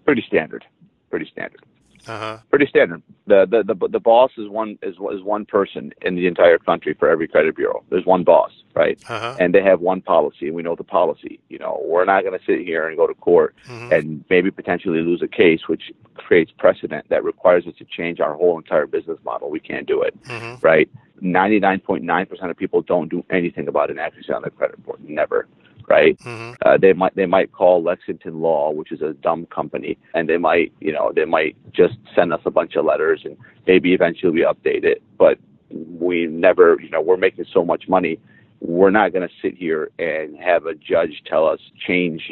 Pretty 0.05 0.23
standard. 0.29 0.65
Pretty 1.11 1.29
standard. 1.33 1.65
Uh-huh. 2.07 2.39
Pretty 2.51 2.67
standard. 2.67 3.03
The, 3.27 3.47
the 3.47 3.75
the 3.75 3.89
the 3.89 4.01
boss 4.01 4.31
is 4.37 4.49
one 4.49 4.79
is 4.83 4.95
is 5.13 5.23
one 5.23 5.45
person 5.45 5.93
in 6.03 6.17
the 6.17 6.27
entire 6.27 6.59
country 6.59 6.95
for 6.95 7.09
every 7.09 7.29
credit 7.29 7.57
bureau. 7.57 7.85
There's 7.91 8.07
one 8.07 8.25
boss, 8.25 8.51
right? 8.75 8.99
Uh-huh. 9.09 9.37
And 9.39 9.55
they 9.55 9.63
have 9.63 9.81
one 9.81 10.01
policy, 10.01 10.47
and 10.47 10.55
we 10.55 10.63
know 10.63 10.75
the 10.75 10.85
policy. 10.85 11.41
You 11.49 11.59
know, 11.59 11.81
we're 11.85 12.05
not 12.05 12.25
going 12.25 12.39
to 12.39 12.45
sit 12.45 12.61
here 12.61 12.89
and 12.89 12.97
go 12.97 13.07
to 13.07 13.15
court 13.15 13.55
mm-hmm. 13.69 13.93
and 13.93 14.25
maybe 14.31 14.51
potentially 14.51 15.01
lose 15.01 15.23
a 15.23 15.29
case, 15.29 15.69
which 15.69 15.93
creates 16.15 16.51
precedent 16.59 17.07
that 17.09 17.23
requires 17.25 17.67
us 17.67 17.75
to 17.79 17.85
change 17.85 18.21
our 18.21 18.35
whole 18.35 18.57
entire 18.59 18.87
business 18.87 19.19
model. 19.25 19.51
We 19.51 19.61
can't 19.61 19.87
do 19.87 20.03
it, 20.03 20.21
mm-hmm. 20.25 20.65
right? 20.65 20.89
Ninety 21.21 21.61
nine 21.61 21.81
point 21.81 22.03
nine 22.03 22.27
percent 22.27 22.51
of 22.51 22.57
people 22.57 22.83
don't 22.83 23.11
do 23.11 23.25
anything 23.31 23.69
about 23.69 23.91
inaccuracy 23.91 24.33
on 24.33 24.43
their 24.43 24.51
credit 24.51 24.79
report. 24.79 25.01
Never 25.03 25.47
right? 25.91 26.17
Mm-hmm. 26.21 26.55
Uh, 26.65 26.79
they 26.79 26.93
might 26.93 27.15
they 27.17 27.27
might 27.27 27.53
call 27.53 27.83
Lexington 27.83 28.41
Law, 28.41 28.71
which 28.71 28.93
is 28.93 29.03
a 29.03 29.13
dumb 29.13 29.45
company, 29.47 29.99
and 30.15 30.29
they 30.29 30.39
might 30.39 30.73
you 30.81 30.93
know 30.93 31.13
they 31.15 31.27
might 31.27 31.57
just 31.73 31.99
send 32.15 32.33
us 32.33 32.41
a 32.47 32.51
bunch 32.51 32.77
of 32.77 32.85
letters 32.87 33.23
and 33.25 33.37
maybe 33.67 33.93
eventually 33.93 34.33
we 34.33 34.41
update 34.41 34.85
it, 34.85 35.03
but 35.19 35.39
we 35.71 36.27
never 36.27 36.79
you 36.81 36.89
know 36.89 37.03
we're 37.03 37.17
making 37.17 37.45
so 37.53 37.65
much 37.65 37.89
money. 37.89 38.19
We're 38.61 38.91
not 38.91 39.13
going 39.13 39.27
to 39.27 39.35
sit 39.41 39.55
here 39.55 39.91
and 39.99 40.37
have 40.37 40.67
a 40.67 40.75
judge 40.75 41.23
tell 41.27 41.47
us 41.47 41.61
change. 41.87 42.31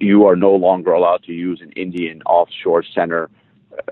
You 0.00 0.26
are 0.26 0.34
no 0.34 0.54
longer 0.54 0.92
allowed 0.92 1.24
to 1.24 1.32
use 1.32 1.60
an 1.62 1.72
Indian 1.72 2.22
offshore 2.22 2.82
center 2.82 3.28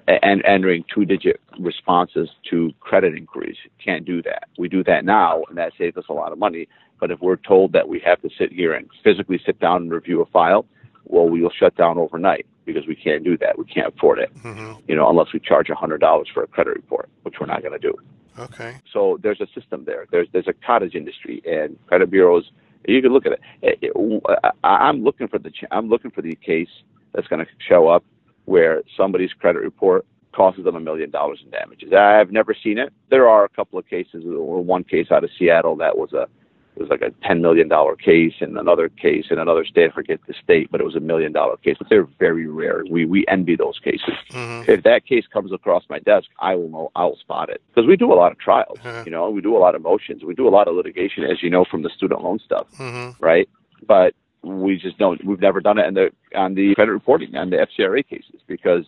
and 0.07 0.45
entering 0.45 0.85
two 0.93 1.05
digit 1.05 1.41
responses 1.59 2.29
to 2.51 2.73
credit 2.81 3.15
inquiries. 3.15 3.57
Can't 3.83 4.05
do 4.05 4.23
that. 4.23 4.49
We 4.59 4.69
do 4.69 4.85
that 4.85 5.05
now, 5.05 5.43
and 5.49 5.59
that 5.59 5.73
saves 5.79 5.97
us 5.97 6.05
a 6.09 6.13
lot 6.13 6.33
of 6.33 6.39
money. 6.39 6.69
But 7.01 7.11
if 7.11 7.21
we're 7.21 7.37
told 7.37 7.73
that 7.73 7.89
we 7.89 8.01
have 8.01 8.21
to 8.23 8.31
sit 8.39 8.53
here 8.53 8.73
and 8.73 8.89
physically 9.03 9.41
sit 9.45 9.59
down 9.61 9.83
and 9.83 9.91
review 9.93 10.23
a 10.23 10.27
file, 10.27 10.67
well, 11.05 11.29
we 11.29 11.43
will 11.43 11.51
shut 11.51 11.77
down 11.77 11.99
overnight 11.99 12.47
because 12.65 12.87
we 12.87 12.97
can't 12.97 13.25
do 13.25 13.37
that. 13.39 13.59
We 13.59 13.65
can't 13.65 13.95
afford 13.95 14.19
it, 14.19 14.35
mm-hmm. 14.43 14.81
you 14.89 14.97
know, 14.97 15.09
unless 15.09 15.33
we 15.33 15.41
charge 15.41 15.69
a 15.69 15.75
hundred 15.75 16.01
dollars 16.01 16.29
for 16.33 16.43
a 16.43 16.47
credit 16.47 16.75
report, 16.75 17.09
which 17.23 17.35
we're 17.41 17.47
not 17.47 17.63
going 17.63 17.79
to 17.79 17.79
do. 17.79 17.95
Okay. 18.39 18.77
So 18.93 19.19
there's 19.23 19.41
a 19.41 19.47
system 19.59 19.85
there. 19.85 20.07
There's 20.11 20.29
there's 20.33 20.49
a 20.49 20.53
cottage 20.53 20.95
industry, 20.95 21.43
and 21.47 21.79
credit 21.87 22.11
bureaus. 22.11 22.51
You 22.87 23.01
can 23.01 23.13
look 23.13 23.27
at 23.27 23.33
it. 23.33 23.41
it, 23.63 23.79
it 23.83 24.23
I'm 24.65 25.05
looking 25.05 25.29
for 25.29 25.39
the 25.39 25.53
I'm 25.71 25.89
looking 25.89 26.11
for 26.11 26.23
the 26.23 26.35
case 26.35 26.69
that's 27.13 27.29
going 27.29 27.45
to 27.45 27.51
show 27.69 27.89
up 27.89 28.05
where 28.45 28.83
somebody's 28.97 29.33
credit 29.33 29.63
report 29.63 30.05
costs 30.33 30.63
them 30.63 30.77
a 30.77 30.81
million 30.81 31.11
dollars 31.11 31.41
in 31.45 31.51
damages. 31.51 31.93
I've 31.93 32.33
never 32.33 32.55
seen 32.55 32.79
it. 32.79 32.93
There 33.11 33.29
are 33.29 33.45
a 33.45 33.49
couple 33.49 33.79
of 33.79 33.89
cases, 33.89 34.25
or 34.25 34.63
one 34.63 34.85
case 34.85 35.11
out 35.11 35.25
of 35.25 35.31
Seattle 35.39 35.77
that 35.77 35.97
was 35.97 36.13
a 36.13 36.27
it 36.77 36.81
was 36.81 36.91
like 36.91 37.03
a 37.03 37.11
ten 37.25 37.41
million 37.41 37.69
dollar 37.69 37.95
case, 37.95 38.35
and 38.41 38.59
another 38.59 38.89
case 38.89 39.27
in 39.31 39.39
another 39.39 39.65
state. 39.65 39.91
I 39.93 39.95
forget 39.95 40.19
the 40.27 40.35
state, 40.43 40.73
but 40.73 40.81
it 40.81 40.85
was 40.85 40.97
a 40.97 41.01
million 41.01 41.31
dollar 41.31 41.57
case. 41.59 41.77
But 41.79 41.89
they're 41.89 42.09
very 42.19 42.49
rare. 42.49 42.83
We 42.91 43.05
we 43.05 43.25
envy 43.29 43.55
those 43.55 43.79
cases. 43.79 44.15
Mm-hmm. 44.31 44.69
If 44.69 44.83
that 44.83 45.07
case 45.07 45.25
comes 45.33 45.53
across 45.53 45.85
my 45.89 46.01
desk, 46.01 46.27
I 46.41 46.57
will 46.57 46.69
know. 46.69 46.91
I 46.97 47.05
will 47.05 47.17
spot 47.17 47.49
it 47.49 47.63
because 47.69 47.87
we 47.87 47.97
do 47.97 48.13
a 48.13 48.17
lot 48.17 48.33
of 48.33 48.39
trials. 48.39 48.79
Mm-hmm. 48.79 49.05
You 49.07 49.13
know, 49.13 49.31
we 49.31 49.41
do 49.41 49.57
a 49.57 49.59
lot 49.59 49.77
of 49.77 49.83
motions. 49.83 50.25
We 50.25 50.35
do 50.35 50.49
a 50.49 50.51
lot 50.51 50.67
of 50.67 50.75
litigation, 50.75 51.23
as 51.23 51.43
you 51.43 51.51
know 51.51 51.65
from 51.65 51.83
the 51.83 51.91
student 51.91 52.23
loan 52.23 52.41
stuff, 52.41 52.67
mm-hmm. 52.77 53.23
right? 53.23 53.49
But 53.87 54.15
we 54.45 54.77
just 54.77 54.99
don't. 54.99 55.25
We've 55.25 55.41
never 55.41 55.61
done 55.61 55.79
it 55.79 55.87
on 55.87 55.95
the 55.95 56.11
on 56.35 56.55
the 56.55 56.75
credit 56.75 56.93
reporting 56.93 57.35
on 57.37 57.51
the 57.51 57.57
FCRA 57.57 58.07
cases 58.07 58.41
because 58.47 58.85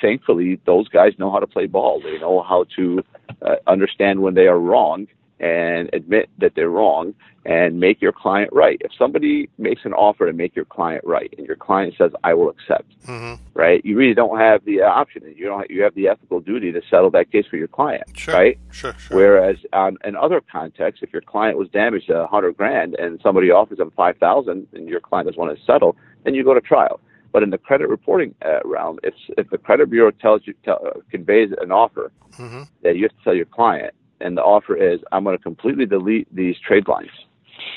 thankfully 0.00 0.60
those 0.64 0.88
guys 0.88 1.12
know 1.18 1.30
how 1.30 1.38
to 1.38 1.46
play 1.46 1.66
ball. 1.66 2.00
They 2.00 2.18
know 2.18 2.42
how 2.42 2.64
to 2.76 3.02
uh, 3.42 3.56
understand 3.66 4.20
when 4.20 4.34
they 4.34 4.46
are 4.46 4.58
wrong 4.58 5.06
and 5.38 5.90
admit 5.92 6.30
that 6.38 6.54
they're 6.54 6.70
wrong 6.70 7.14
and 7.44 7.78
make 7.78 8.00
your 8.00 8.12
client 8.12 8.50
right. 8.52 8.80
If 8.80 8.90
somebody 8.98 9.48
makes 9.58 9.84
an 9.84 9.92
offer 9.92 10.26
to 10.26 10.32
make 10.32 10.56
your 10.56 10.64
client 10.64 11.04
right 11.04 11.32
and 11.38 11.46
your 11.46 11.56
client 11.56 11.94
says, 11.96 12.10
I 12.24 12.34
will 12.34 12.50
accept, 12.50 12.90
mm-hmm. 13.06 13.40
right? 13.54 13.84
You 13.84 13.96
really 13.96 14.14
don't 14.14 14.38
have 14.38 14.64
the 14.64 14.82
option. 14.82 15.22
You 15.36 15.46
don't, 15.46 15.70
you 15.70 15.82
have 15.82 15.94
the 15.94 16.08
ethical 16.08 16.40
duty 16.40 16.72
to 16.72 16.82
settle 16.90 17.10
that 17.10 17.30
case 17.30 17.46
for 17.48 17.56
your 17.56 17.68
client, 17.68 18.04
sure. 18.14 18.34
right? 18.34 18.58
Sure, 18.72 18.94
sure. 18.98 19.16
Whereas 19.16 19.56
on, 19.72 19.98
in 20.04 20.16
other 20.16 20.40
contexts, 20.40 21.02
if 21.02 21.12
your 21.12 21.22
client 21.22 21.56
was 21.56 21.68
damaged 21.68 22.10
a 22.10 22.26
hundred 22.26 22.56
grand 22.56 22.94
and 22.94 23.20
somebody 23.22 23.50
offers 23.50 23.78
them 23.78 23.92
5,000 23.96 24.66
and 24.72 24.88
your 24.88 25.00
client 25.00 25.28
doesn't 25.28 25.40
want 25.40 25.56
to 25.56 25.64
settle, 25.64 25.96
then 26.24 26.34
you 26.34 26.42
go 26.42 26.54
to 26.54 26.60
trial. 26.60 27.00
But 27.32 27.42
in 27.42 27.50
the 27.50 27.58
credit 27.58 27.88
reporting 27.88 28.34
uh, 28.44 28.60
realm, 28.64 28.98
if, 29.02 29.14
if 29.36 29.50
the 29.50 29.58
credit 29.58 29.90
bureau 29.90 30.10
tells 30.10 30.46
you, 30.46 30.54
tell, 30.64 30.80
uh, 30.84 31.00
conveys 31.10 31.50
an 31.60 31.70
offer 31.70 32.10
mm-hmm. 32.32 32.62
that 32.82 32.96
you 32.96 33.02
have 33.02 33.12
to 33.12 33.24
tell 33.24 33.34
your 33.34 33.44
client, 33.44 33.94
and 34.20 34.36
the 34.36 34.42
offer 34.42 34.76
is 34.76 35.00
I'm 35.12 35.24
going 35.24 35.36
to 35.36 35.42
completely 35.42 35.86
delete 35.86 36.34
these 36.34 36.56
trade 36.66 36.88
lines, 36.88 37.10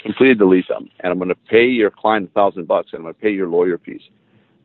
completely 0.04 0.36
delete 0.36 0.68
them, 0.68 0.90
and 1.02 1.12
I'm 1.12 1.18
going 1.20 1.30
to 1.30 1.36
pay 1.36 1.66
your 1.66 1.92
client 1.92 2.30
a 2.30 2.34
thousand 2.34 2.68
bucks, 2.68 2.90
and 2.94 3.00
I'm 3.00 3.04
going 3.04 3.14
to 3.16 3.20
pay 3.22 3.32
your 3.32 3.48
lawyer 3.50 3.78
fees. 3.78 4.02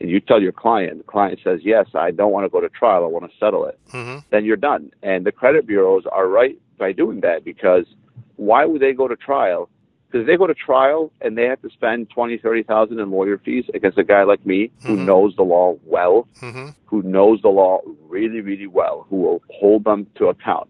and 0.00 0.10
you 0.10 0.20
tell 0.20 0.40
your 0.42 0.52
client, 0.52 0.98
the 0.98 1.04
client 1.04 1.38
says, 1.44 1.60
yes, 1.62 1.86
I 1.94 2.10
don't 2.10 2.32
want 2.32 2.44
to 2.44 2.48
go 2.48 2.60
to 2.60 2.68
trial, 2.68 3.04
I 3.04 3.08
want 3.08 3.30
to 3.30 3.36
settle 3.38 3.64
it, 3.66 3.78
hmm 3.90 4.18
then 4.30 4.44
you're 4.44 4.56
done. 4.56 4.90
And 5.02 5.24
the 5.24 5.30
credit 5.32 5.66
bureaus 5.66 6.04
are 6.10 6.26
right 6.28 6.58
by 6.78 6.90
doing 6.92 7.20
that 7.20 7.44
because 7.44 7.84
why 8.36 8.64
would 8.64 8.80
they 8.82 8.92
go 8.92 9.06
to 9.06 9.14
trial? 9.16 9.68
Because 10.10 10.26
they 10.26 10.36
go 10.36 10.46
to 10.48 10.54
trial 10.54 11.12
and 11.20 11.36
they 11.38 11.44
have 11.44 11.60
to 11.62 11.70
spend 11.70 12.10
twenty, 12.10 12.36
thirty 12.38 12.62
thousand 12.64 12.98
in 13.00 13.10
lawyer 13.10 13.38
fees 13.38 13.64
against 13.74 13.98
a 13.98 14.04
guy 14.04 14.22
like 14.24 14.44
me 14.46 14.70
who 14.84 14.96
Mhm. 14.96 15.04
knows 15.06 15.36
the 15.36 15.42
law 15.42 15.76
well, 15.84 16.26
hmm 16.40 16.68
who 16.86 17.02
knows 17.02 17.40
the 17.42 17.48
law 17.48 17.80
really, 18.08 18.40
really 18.40 18.66
well, 18.68 19.06
who 19.08 19.16
will 19.16 19.42
hold 19.50 19.84
them 19.84 20.06
to 20.16 20.28
account. 20.28 20.68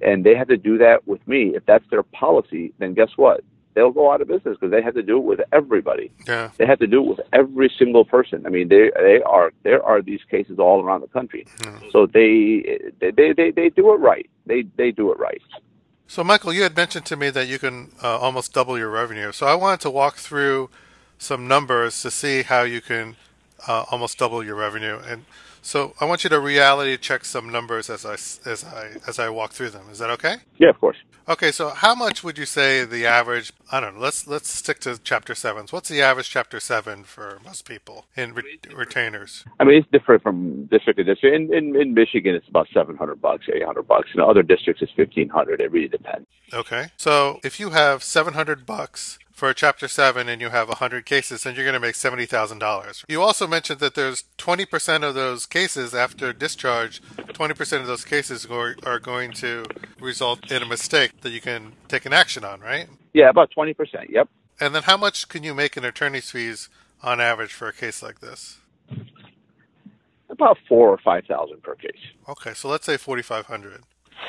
And 0.00 0.24
they 0.24 0.34
have 0.36 0.48
to 0.48 0.56
do 0.56 0.78
that 0.78 1.06
with 1.06 1.26
me. 1.26 1.54
If 1.54 1.66
that's 1.66 1.84
their 1.90 2.02
policy, 2.02 2.72
then 2.78 2.94
guess 2.94 3.10
what? 3.16 3.42
They'll 3.74 3.92
go 3.92 4.10
out 4.12 4.20
of 4.20 4.28
business 4.28 4.56
because 4.58 4.70
they 4.72 4.82
have 4.82 4.94
to 4.94 5.02
do 5.02 5.18
it 5.18 5.24
with 5.24 5.40
everybody. 5.52 6.10
Yeah. 6.26 6.50
They 6.56 6.66
have 6.66 6.80
to 6.80 6.86
do 6.86 7.02
it 7.04 7.08
with 7.10 7.20
every 7.32 7.72
single 7.78 8.04
person. 8.04 8.44
I 8.44 8.48
mean, 8.48 8.68
they 8.68 8.90
they 8.96 9.20
are 9.22 9.52
there 9.62 9.82
are 9.84 10.02
these 10.02 10.20
cases 10.30 10.58
all 10.58 10.82
around 10.82 11.02
the 11.02 11.08
country. 11.08 11.46
Mhm. 11.58 11.92
So 11.92 12.06
they 12.06 12.80
they 13.00 13.10
they 13.12 13.32
they, 13.32 13.50
they 13.50 13.68
do 13.70 13.92
it 13.92 13.98
right. 13.98 14.28
They 14.46 14.62
they 14.76 14.90
do 14.90 15.12
it 15.12 15.18
right. 15.18 15.40
So, 16.10 16.24
Michael, 16.24 16.54
you 16.54 16.62
had 16.62 16.74
mentioned 16.74 17.04
to 17.06 17.16
me 17.16 17.28
that 17.30 17.48
you 17.48 17.58
can 17.58 17.92
uh, 18.02 18.16
almost 18.16 18.54
double 18.54 18.78
your 18.78 18.88
revenue. 18.88 19.30
So, 19.30 19.46
I 19.46 19.54
wanted 19.54 19.80
to 19.80 19.90
walk 19.90 20.16
through 20.16 20.70
some 21.18 21.46
numbers 21.46 22.00
to 22.00 22.10
see 22.10 22.44
how 22.44 22.62
you 22.62 22.80
can 22.80 23.16
uh, 23.66 23.84
almost 23.90 24.16
double 24.18 24.42
your 24.42 24.54
revenue. 24.54 24.98
And 25.06 25.26
so, 25.62 25.94
I 26.00 26.04
want 26.04 26.24
you 26.24 26.30
to 26.30 26.40
reality 26.40 26.96
check 26.96 27.24
some 27.24 27.50
numbers 27.50 27.90
as 27.90 28.04
I 28.04 28.14
as 28.14 28.64
I 28.64 28.96
as 29.06 29.18
I 29.18 29.28
walk 29.28 29.52
through 29.52 29.70
them. 29.70 29.86
Is 29.90 29.98
that 29.98 30.10
okay? 30.10 30.36
Yeah, 30.58 30.70
of 30.70 30.80
course. 30.80 30.96
Okay. 31.28 31.52
So, 31.52 31.70
how 31.70 31.94
much 31.94 32.24
would 32.24 32.38
you 32.38 32.46
say 32.46 32.84
the 32.84 33.06
average? 33.06 33.52
I 33.70 33.80
don't 33.80 33.94
know. 33.94 34.00
Let's 34.00 34.26
let's 34.26 34.48
stick 34.48 34.80
to 34.80 34.98
chapter 35.02 35.34
sevens. 35.34 35.72
What's 35.72 35.88
the 35.88 36.02
average 36.02 36.30
chapter 36.30 36.60
seven 36.60 37.04
for 37.04 37.40
most 37.44 37.66
people 37.66 38.06
in 38.16 38.34
re- 38.34 38.58
retainers? 38.74 39.44
I 39.60 39.64
mean, 39.64 39.76
it's 39.76 39.88
different 39.90 40.22
from 40.22 40.66
district 40.66 40.98
to 40.98 41.04
district. 41.04 41.34
In 41.34 41.52
in, 41.52 41.76
in 41.76 41.94
Michigan, 41.94 42.34
it's 42.34 42.48
about 42.48 42.68
seven 42.72 42.96
hundred 42.96 43.20
bucks, 43.20 43.46
eight 43.52 43.64
hundred 43.64 43.86
bucks. 43.86 44.08
In 44.14 44.20
other 44.20 44.42
districts, 44.42 44.82
it's 44.82 44.92
fifteen 44.92 45.28
hundred. 45.28 45.60
It 45.60 45.70
really 45.70 45.88
depends. 45.88 46.26
Okay. 46.52 46.88
So 46.96 47.40
if 47.44 47.60
you 47.60 47.70
have 47.70 48.02
700 48.02 48.64
bucks 48.64 49.18
for 49.38 49.48
a 49.48 49.54
chapter 49.54 49.86
7 49.86 50.28
and 50.28 50.40
you 50.40 50.50
have 50.50 50.66
100 50.66 51.06
cases, 51.06 51.44
then 51.44 51.54
you're 51.54 51.64
going 51.64 51.72
to 51.74 51.80
make 51.80 51.94
$70,000. 51.94 53.04
You 53.08 53.22
also 53.22 53.46
mentioned 53.46 53.78
that 53.78 53.94
there's 53.94 54.24
20% 54.36 55.08
of 55.08 55.14
those 55.14 55.46
cases 55.46 55.94
after 55.94 56.32
discharge, 56.32 57.00
20% 57.16 57.80
of 57.80 57.86
those 57.86 58.04
cases 58.04 58.46
are, 58.46 58.74
are 58.84 58.98
going 58.98 59.30
to 59.34 59.64
result 60.00 60.50
in 60.50 60.60
a 60.60 60.66
mistake 60.66 61.20
that 61.20 61.30
you 61.30 61.40
can 61.40 61.74
take 61.86 62.04
an 62.04 62.12
action 62.12 62.44
on, 62.44 62.60
right? 62.60 62.88
Yeah, 63.14 63.30
about 63.30 63.50
twenty 63.52 63.74
percent. 63.74 64.10
Yep. 64.10 64.28
And 64.60 64.74
then 64.74 64.82
how 64.82 64.96
much 64.96 65.28
can 65.28 65.42
you 65.42 65.54
make 65.54 65.76
in 65.76 65.84
attorney's 65.84 66.30
fees 66.30 66.68
on 67.02 67.20
average 67.20 67.52
for 67.52 67.68
a 67.68 67.72
case 67.72 68.02
like 68.02 68.20
this? 68.20 68.58
About 70.28 70.58
four 70.68 70.90
or 70.90 70.98
five 70.98 71.24
thousand 71.26 71.62
per 71.62 71.74
case. 71.74 72.00
Okay, 72.28 72.54
so 72.54 72.68
let's 72.68 72.86
say 72.86 72.96
4500. 72.96 73.82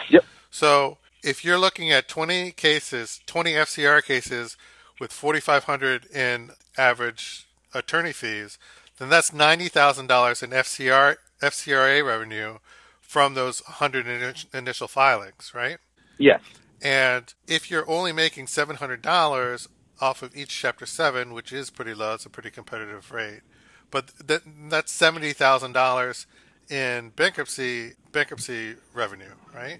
Yep. 0.10 0.24
So 0.50 0.98
if 1.24 1.44
you're 1.44 1.58
looking 1.58 1.92
at 1.92 2.08
20 2.08 2.52
cases, 2.52 3.20
20 3.26 3.52
FCR 3.52 4.04
cases 4.04 4.56
with 5.00 5.14
4,500 5.14 6.06
in 6.08 6.52
average 6.78 7.48
attorney 7.74 8.12
fees, 8.14 8.58
then 8.98 9.10
that's 9.10 9.32
$90,000 9.32 10.44
in 10.44 10.50
FCR 10.50 11.16
FCRA 11.42 12.06
revenue 12.06 12.58
from 13.00 13.34
those 13.34 13.62
100 13.62 14.06
ini- 14.06 14.54
initial 14.54 14.88
filings, 14.88 15.54
right? 15.56 15.78
Yes. 16.18 16.42
And 16.82 17.34
if 17.48 17.72
you're 17.72 17.90
only 17.90 18.12
making 18.12 18.48
$700 18.48 19.68
off 20.02 20.22
of 20.22 20.36
each 20.36 20.50
Chapter 20.50 20.86
7, 20.86 21.34
which 21.34 21.52
is 21.52 21.70
pretty 21.70 21.94
low, 21.94 22.14
it's 22.14 22.26
a 22.26 22.30
pretty 22.30 22.52
competitive 22.52 23.12
rate, 23.12 23.42
but 23.90 24.12
that, 24.28 24.42
that's 24.70 24.98
$70,000 24.98 26.26
in 26.70 27.10
bankruptcy 27.16 27.94
bankruptcy 28.12 28.76
revenue, 28.94 29.34
right? 29.54 29.80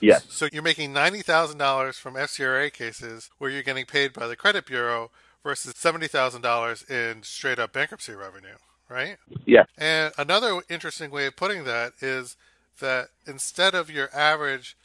Yes. 0.00 0.26
So 0.28 0.48
you're 0.52 0.62
making 0.62 0.92
ninety 0.92 1.22
thousand 1.22 1.58
dollars 1.58 1.98
from 1.98 2.14
FCRA 2.14 2.72
cases 2.72 3.30
where 3.38 3.50
you're 3.50 3.62
getting 3.62 3.86
paid 3.86 4.12
by 4.12 4.26
the 4.26 4.36
credit 4.36 4.66
bureau 4.66 5.10
versus 5.42 5.74
seventy 5.76 6.08
thousand 6.08 6.42
dollars 6.42 6.82
in 6.90 7.22
straight 7.22 7.58
up 7.58 7.72
bankruptcy 7.72 8.12
revenue, 8.12 8.56
right? 8.88 9.16
Yes. 9.46 9.68
And 9.78 10.12
another 10.18 10.60
interesting 10.68 11.10
way 11.10 11.26
of 11.26 11.36
putting 11.36 11.64
that 11.64 11.92
is 12.00 12.36
that 12.80 13.08
instead 13.26 13.74
of 13.74 13.90
your 13.90 14.14
average 14.14 14.76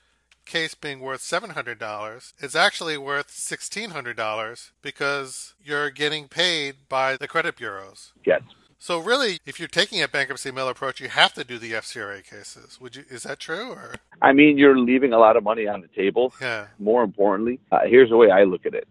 case 0.46 0.74
being 0.74 1.00
worth 1.00 1.22
seven 1.22 1.52
hundred 1.52 1.80
dollars, 1.80 2.34
it's 2.40 2.56
actually 2.56 2.98
worth 2.98 3.30
sixteen 3.32 3.92
hundred 3.92 4.18
dollars 4.18 4.72
because 4.82 5.54
you're 5.64 5.90
getting 5.90 6.28
paid 6.28 6.76
by 6.90 7.18
the 7.18 7.28
credit 7.28 7.58
bureaus. 7.58 8.14
Yes. 8.26 8.42
So 8.84 8.98
really, 8.98 9.38
if 9.46 9.60
you're 9.60 9.68
taking 9.68 10.02
a 10.02 10.08
bankruptcy 10.08 10.50
mill 10.50 10.68
approach, 10.68 11.00
you 11.00 11.08
have 11.08 11.36
to 11.36 11.44
do 11.44 11.60
the 11.60 11.74
FCRA 11.74 12.24
cases. 12.24 12.80
Would 12.82 12.96
you? 12.96 13.04
Is 13.12 13.22
that 13.24 13.38
true? 13.40 13.70
Or 13.74 13.94
I 14.24 14.34
mean, 14.34 14.58
you're 14.58 14.76
leaving 14.76 15.14
a 15.14 15.20
lot 15.20 15.38
of 15.38 15.44
money 15.44 15.68
on 15.68 15.82
the 15.82 15.88
table. 15.90 16.34
yeah, 16.42 16.66
More 16.80 17.04
importantly, 17.04 17.60
uh, 17.72 17.82
here's 17.86 18.10
the 18.10 18.18
way 18.18 18.32
I 18.32 18.44
look 18.44 18.66
at 18.66 18.74
it. 18.74 18.88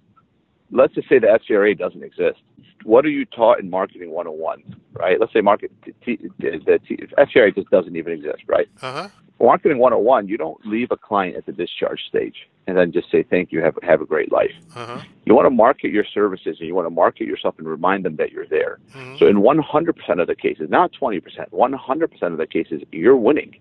Let's 0.71 0.95
just 0.95 1.09
say 1.09 1.19
the 1.19 1.27
FCRA 1.27 1.77
doesn't 1.77 2.05
exist. 2.05 2.39
What 2.85 3.05
are 3.05 3.09
you 3.09 3.25
taught 3.25 3.59
in 3.59 3.69
marketing 3.69 4.13
101, 4.13 4.63
right? 4.93 5.19
Let's 5.19 5.33
say 5.33 5.41
market 5.41 5.73
t- 5.85 5.93
t- 6.17 6.29
the 6.39 6.79
t- 6.87 6.97
FCRA 7.19 7.53
just 7.53 7.69
doesn't 7.71 7.97
even 7.97 8.13
exist, 8.13 8.45
right? 8.47 8.69
uh 8.81 8.93
huh, 8.93 9.09
Marketing 9.41 9.79
101, 9.79 10.29
you 10.29 10.37
don't 10.37 10.65
leave 10.67 10.91
a 10.91 10.97
client 10.97 11.37
at 11.37 11.47
the 11.47 11.53
discharge 11.53 12.01
stage 12.07 12.49
and 12.67 12.77
then 12.77 12.93
just 12.93 13.11
say 13.11 13.23
thank 13.23 13.51
you, 13.53 13.63
have 13.63 13.75
have 13.83 14.01
a 14.03 14.05
great 14.07 14.31
life. 14.31 14.53
uh 14.77 14.87
huh. 14.87 15.01
You 15.25 15.35
want 15.35 15.47
to 15.47 15.51
market 15.51 15.91
your 15.93 16.05
services 16.05 16.57
and 16.59 16.69
you 16.69 16.75
want 16.75 16.87
to 16.87 16.91
market 16.91 17.27
yourself 17.27 17.55
and 17.59 17.67
remind 17.67 18.05
them 18.05 18.17
that 18.17 18.33
you're 18.33 18.47
there. 18.47 18.79
hmm 18.93 19.17
So 19.19 19.27
in 19.27 19.37
100% 19.37 20.21
of 20.21 20.27
the 20.27 20.35
cases, 20.35 20.69
not 20.71 20.93
20%, 20.93 21.23
100% 21.51 22.23
of 22.23 22.39
the 22.39 22.47
cases, 22.47 22.83
you're 22.93 23.17
winning. 23.17 23.57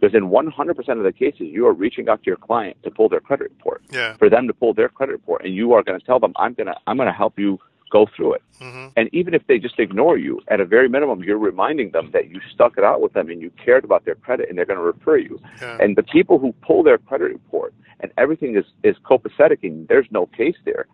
Because 0.00 0.14
in 0.14 0.30
100% 0.30 0.88
of 0.98 1.04
the 1.04 1.12
cases, 1.12 1.42
you 1.42 1.66
are 1.66 1.74
reaching 1.74 2.08
out 2.08 2.22
to 2.22 2.26
your 2.26 2.36
client 2.36 2.76
to 2.84 2.90
pull 2.90 3.08
their 3.10 3.20
credit 3.20 3.50
report, 3.50 3.82
Yeah. 3.92 4.14
for 4.16 4.30
them 4.30 4.46
to 4.48 4.54
pull 4.54 4.72
their 4.72 4.88
credit 4.88 5.12
report, 5.12 5.44
and 5.44 5.54
you 5.54 5.74
are 5.74 5.82
going 5.82 5.98
to 6.00 6.04
tell 6.06 6.18
them, 6.18 6.32
"I'm 6.36 6.54
going 6.54 6.68
to, 6.68 6.76
I'm 6.86 6.96
going 6.96 7.06
to 7.06 7.12
help 7.12 7.38
you 7.38 7.60
go 7.90 8.06
through 8.14 8.34
it." 8.34 8.42
hmm 8.60 8.86
And 8.96 9.08
even 9.12 9.34
if 9.34 9.46
they 9.48 9.58
just 9.58 9.78
ignore 9.78 10.16
you, 10.18 10.40
at 10.48 10.60
a 10.60 10.64
very 10.64 10.88
minimum, 10.88 11.22
you're 11.22 11.38
reminding 11.38 11.90
them 11.90 12.10
that 12.12 12.30
you 12.30 12.40
stuck 12.54 12.78
it 12.78 12.84
out 12.84 13.00
with 13.00 13.12
them 13.12 13.28
and 13.30 13.40
you 13.42 13.50
cared 13.64 13.84
about 13.84 14.04
their 14.04 14.14
credit, 14.14 14.48
and 14.48 14.56
they're 14.56 14.70
going 14.72 14.78
to 14.78 14.84
refer 14.84 15.16
you. 15.16 15.40
Yeah. 15.60 15.78
And 15.80 15.96
the 15.96 16.02
people 16.02 16.38
who 16.38 16.52
pull 16.66 16.82
their 16.82 16.98
credit 16.98 17.28
report 17.38 17.74
and 18.00 18.12
everything 18.16 18.56
is 18.56 18.64
is 18.82 18.96
copacetic 19.10 19.58
and 19.62 19.86
there's 19.88 20.08
no 20.10 20.26
case 20.26 20.56
there, 20.64 20.86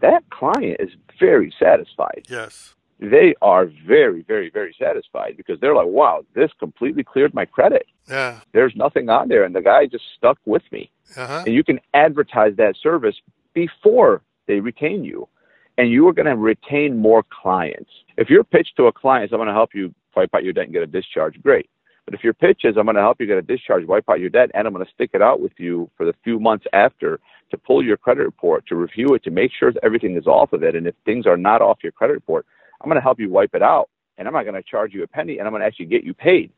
that 0.00 0.22
client 0.30 0.76
is 0.80 0.90
very 1.20 1.52
satisfied 1.58 2.22
yes. 2.28 2.74
they 2.98 3.34
are 3.42 3.66
very, 3.86 4.22
very, 4.22 4.50
very 4.50 4.74
satisfied 4.78 5.36
because 5.36 5.60
they're 5.60 5.74
like, 5.74 5.86
wow, 5.86 6.24
this 6.34 6.50
completely 6.58 7.04
cleared 7.04 7.34
my 7.34 7.44
credit. 7.44 7.86
Yeah. 8.08 8.40
There's 8.52 8.74
nothing 8.76 9.08
on 9.08 9.28
there. 9.28 9.44
And 9.44 9.54
the 9.54 9.62
guy 9.62 9.86
just 9.86 10.04
stuck 10.16 10.38
with 10.44 10.62
me. 10.72 10.90
Uh 11.16 11.26
huh. 11.26 11.42
And 11.46 11.54
you 11.54 11.64
can 11.64 11.80
advertise 11.92 12.56
that 12.56 12.76
service 12.82 13.16
before 13.52 14.22
they 14.46 14.60
retain 14.60 15.04
you. 15.04 15.28
And 15.76 15.90
you 15.90 16.06
are 16.08 16.12
going 16.12 16.26
to 16.26 16.36
retain 16.36 16.96
more 16.96 17.24
clients. 17.42 17.90
If 18.16 18.30
your 18.30 18.44
pitch 18.44 18.68
to 18.76 18.86
a 18.86 18.92
client 18.92 19.24
is, 19.24 19.32
I'm 19.32 19.38
going 19.38 19.48
to 19.48 19.54
help 19.54 19.74
you 19.74 19.92
wipe 20.14 20.34
out 20.34 20.44
your 20.44 20.52
debt 20.52 20.64
and 20.64 20.72
get 20.72 20.82
a 20.82 20.86
discharge, 20.86 21.40
great. 21.42 21.68
But 22.04 22.14
if 22.14 22.22
your 22.22 22.34
pitch 22.34 22.60
is, 22.64 22.76
I'm 22.76 22.84
going 22.84 22.96
to 22.96 23.00
help 23.00 23.20
you 23.20 23.26
get 23.26 23.38
a 23.38 23.42
discharge, 23.42 23.86
wipe 23.86 24.08
out 24.08 24.20
your 24.20 24.30
debt, 24.30 24.50
and 24.54 24.66
I'm 24.66 24.74
going 24.74 24.84
to 24.84 24.92
stick 24.92 25.10
it 25.14 25.22
out 25.22 25.40
with 25.40 25.52
you 25.56 25.90
for 25.96 26.04
the 26.04 26.14
few 26.22 26.38
months 26.38 26.66
after 26.72 27.18
to 27.50 27.56
pull 27.56 27.82
your 27.82 27.96
credit 27.96 28.22
report, 28.24 28.66
to 28.66 28.76
review 28.76 29.14
it, 29.14 29.24
to 29.24 29.30
make 29.30 29.52
sure 29.58 29.72
that 29.72 29.82
everything 29.82 30.16
is 30.16 30.26
off 30.26 30.52
of 30.52 30.62
it. 30.62 30.76
And 30.76 30.86
if 30.86 30.94
things 31.04 31.26
are 31.26 31.36
not 31.36 31.62
off 31.62 31.78
your 31.82 31.92
credit 31.92 32.12
report, 32.12 32.46
I'm 32.80 32.88
going 32.88 33.00
to 33.00 33.02
help 33.02 33.18
you 33.18 33.30
wipe 33.30 33.54
it 33.54 33.62
out, 33.62 33.88
and 34.18 34.28
I'm 34.28 34.34
not 34.34 34.44
going 34.44 34.54
to 34.54 34.62
charge 34.62 34.92
you 34.92 35.02
a 35.02 35.06
penny, 35.06 35.38
and 35.38 35.48
I'm 35.48 35.52
going 35.52 35.62
to 35.62 35.66
actually 35.66 35.86
get 35.86 36.04
you 36.04 36.14
paid. 36.14 36.52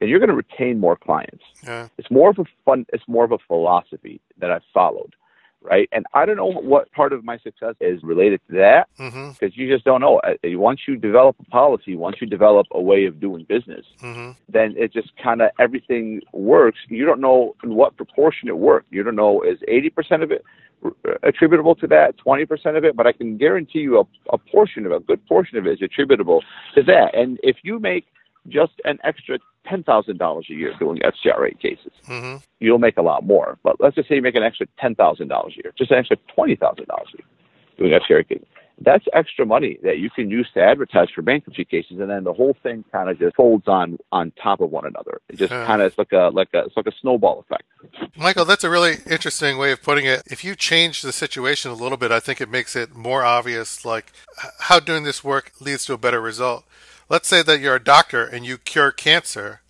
And 0.00 0.10
you're 0.10 0.18
going 0.18 0.30
to 0.30 0.34
retain 0.34 0.80
more 0.80 0.96
clients. 0.96 1.44
Yeah. 1.62 1.88
It's 1.96 2.10
more 2.10 2.30
of 2.30 2.38
a 2.40 2.44
fun. 2.64 2.86
It's 2.92 3.04
more 3.06 3.24
of 3.24 3.30
a 3.30 3.38
philosophy 3.46 4.20
that 4.38 4.50
I've 4.50 4.64
followed, 4.74 5.14
right? 5.62 5.88
And 5.92 6.06
I 6.14 6.26
don't 6.26 6.36
know 6.36 6.50
what 6.52 6.90
part 6.92 7.12
of 7.12 7.24
my 7.24 7.38
success 7.38 7.74
is 7.80 8.02
related 8.02 8.40
to 8.50 8.56
that 8.56 8.88
because 9.32 9.56
you 9.56 9.68
just 9.72 9.84
don't 9.84 10.00
know. 10.00 10.18
Uh, 10.20 10.34
Once 10.58 10.80
you 10.86 10.96
develop 10.96 11.36
a 11.40 11.44
policy, 11.50 11.96
once 11.96 12.16
you 12.20 12.26
develop 12.26 12.66
a 12.72 12.80
way 12.80 13.06
of 13.06 13.20
doing 13.20 13.44
business, 13.48 13.84
hmm 14.00 14.30
then 14.48 14.74
it 14.76 14.92
just 14.92 15.10
kind 15.22 15.40
of 15.40 15.50
everything 15.58 16.20
works. 16.32 16.78
You 16.88 17.06
don't 17.06 17.20
know 17.20 17.54
in 17.64 17.74
what 17.74 17.96
proportion 17.96 18.48
it 18.48 18.58
worked. 18.58 18.92
You 18.92 19.02
don't 19.02 19.16
know 19.16 19.42
is 19.42 19.58
80% 19.68 20.22
of 20.22 20.30
it 20.30 20.44
uh, 20.84 20.88
attributable 21.22 21.74
to 21.76 21.86
that, 21.86 22.16
20% 22.18 22.76
of 22.76 22.84
it, 22.84 22.96
but 22.96 23.06
I 23.06 23.12
can 23.12 23.36
guarantee 23.38 23.80
you 23.80 23.98
a, 24.00 24.04
a 24.32 24.38
portion 24.38 24.84
of 24.84 24.92
it, 24.92 24.96
a 24.96 25.00
good 25.00 25.24
portion 25.26 25.56
of 25.58 25.66
it 25.66 25.72
is 25.74 25.82
attributable 25.82 26.42
to 26.74 26.82
that. 26.82 27.14
And 27.14 27.38
if 27.42 27.56
you 27.62 27.78
make 27.78 28.06
just 28.48 28.72
an 28.84 28.98
extra 29.04 29.38
$10,000 29.70 30.50
a 30.50 30.52
year 30.52 30.74
doing 30.78 30.98
FCRA 30.98 31.58
cases, 31.58 31.92
hmm 32.06 32.36
you'll 32.60 32.78
make 32.78 32.96
a 32.96 33.02
lot 33.02 33.26
more. 33.26 33.58
But 33.64 33.80
let's 33.80 33.96
just 33.96 34.08
say 34.08 34.14
you 34.14 34.22
make 34.22 34.36
an 34.36 34.44
extra 34.44 34.68
$10,000 34.80 34.96
a 34.96 35.50
year, 35.56 35.72
just 35.76 35.90
an 35.90 35.98
extra 35.98 36.16
$20,000 36.38 36.56
a 36.56 36.84
year 36.84 37.26
doing 37.76 37.92
FCRA 37.92 38.28
cases. 38.28 38.46
That's 38.80 39.04
extra 39.12 39.46
money 39.46 39.78
that 39.82 39.98
you 39.98 40.10
can 40.10 40.30
use 40.30 40.48
to 40.54 40.62
advertise 40.62 41.08
for 41.14 41.22
bankruptcy 41.22 41.64
cases, 41.64 41.98
and 42.00 42.10
then 42.10 42.24
the 42.24 42.32
whole 42.32 42.56
thing 42.62 42.84
kind 42.90 43.10
of 43.10 43.18
just 43.18 43.36
folds 43.36 43.68
on 43.68 43.98
on 44.10 44.32
top 44.42 44.60
of 44.60 44.70
one 44.70 44.86
another. 44.86 45.20
It 45.28 45.36
just 45.36 45.52
kind 45.52 45.82
of 45.82 45.88
it's 45.88 45.98
like 45.98 46.12
a 46.12 46.30
like 46.32 46.48
a 46.54 46.64
it's 46.64 46.76
like 46.76 46.86
a 46.86 46.92
snowball 47.00 47.40
effect. 47.40 47.62
Michael, 48.16 48.44
that's 48.44 48.64
a 48.64 48.70
really 48.70 48.96
interesting 49.08 49.56
way 49.58 49.70
of 49.72 49.82
putting 49.82 50.06
it. 50.06 50.22
If 50.26 50.42
you 50.42 50.56
change 50.56 51.02
the 51.02 51.12
situation 51.12 51.70
a 51.70 51.74
little 51.74 51.98
bit, 51.98 52.10
I 52.10 52.18
think 52.18 52.40
it 52.40 52.48
makes 52.48 52.74
it 52.74 52.94
more 52.94 53.22
obvious, 53.22 53.84
like 53.84 54.12
how 54.60 54.80
doing 54.80 55.04
this 55.04 55.22
work 55.22 55.52
leads 55.60 55.84
to 55.84 55.92
a 55.92 55.98
better 55.98 56.20
result. 56.20 56.64
Let's 57.12 57.28
say 57.28 57.42
that 57.42 57.60
you're 57.60 57.76
a 57.76 57.84
doctor 57.84 58.24
and 58.24 58.46
you 58.46 58.56
cure 58.56 58.90
cancer 58.90 59.60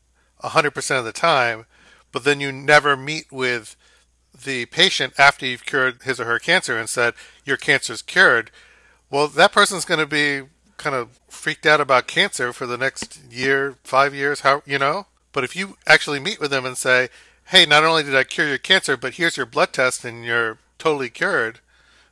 100% 0.44 0.98
of 0.98 1.04
the 1.04 1.12
time, 1.12 1.66
but 2.12 2.22
then 2.22 2.40
you 2.40 2.52
never 2.52 2.96
meet 2.96 3.32
with 3.32 3.74
the 4.44 4.64
patient 4.66 5.12
after 5.18 5.44
you've 5.44 5.66
cured 5.66 6.00
his 6.04 6.20
or 6.20 6.24
her 6.24 6.38
cancer 6.38 6.78
and 6.78 6.88
said, 6.88 7.14
Your 7.44 7.56
cancer's 7.56 8.00
cured. 8.00 8.52
Well, 9.10 9.26
that 9.26 9.50
person's 9.50 9.84
going 9.84 9.98
to 9.98 10.06
be 10.06 10.48
kind 10.76 10.94
of 10.94 11.18
freaked 11.28 11.66
out 11.66 11.80
about 11.80 12.06
cancer 12.06 12.52
for 12.52 12.64
the 12.64 12.78
next 12.78 13.20
year, 13.28 13.74
five 13.82 14.14
years, 14.14 14.40
how, 14.40 14.62
you 14.64 14.78
know? 14.78 15.06
But 15.32 15.42
if 15.42 15.56
you 15.56 15.76
actually 15.84 16.20
meet 16.20 16.40
with 16.40 16.52
them 16.52 16.64
and 16.64 16.78
say, 16.78 17.08
Hey, 17.46 17.66
not 17.66 17.82
only 17.82 18.04
did 18.04 18.14
I 18.14 18.22
cure 18.22 18.46
your 18.46 18.58
cancer, 18.58 18.96
but 18.96 19.14
here's 19.14 19.36
your 19.36 19.46
blood 19.46 19.72
test 19.72 20.04
and 20.04 20.24
you're 20.24 20.58
totally 20.78 21.10
cured, 21.10 21.58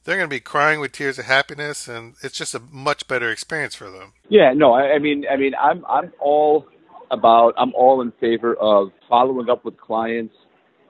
they're 0.04 0.16
going 0.16 0.28
to 0.28 0.34
be 0.34 0.40
crying 0.40 0.80
with 0.80 0.92
tears 0.92 1.18
of 1.18 1.26
happiness, 1.26 1.88
and 1.88 2.14
it's 2.22 2.36
just 2.36 2.54
a 2.54 2.60
much 2.70 3.06
better 3.06 3.30
experience 3.30 3.74
for 3.74 3.90
them. 3.90 4.12
Yeah, 4.28 4.52
no, 4.54 4.72
I, 4.72 4.94
I 4.94 4.98
mean, 4.98 5.24
I 5.30 5.36
mean, 5.36 5.52
I'm 5.60 5.84
I'm 5.86 6.12
all 6.20 6.66
about, 7.10 7.54
I'm 7.58 7.74
all 7.74 8.00
in 8.00 8.12
favor 8.20 8.54
of 8.54 8.90
following 9.08 9.50
up 9.50 9.64
with 9.64 9.76
clients 9.78 10.34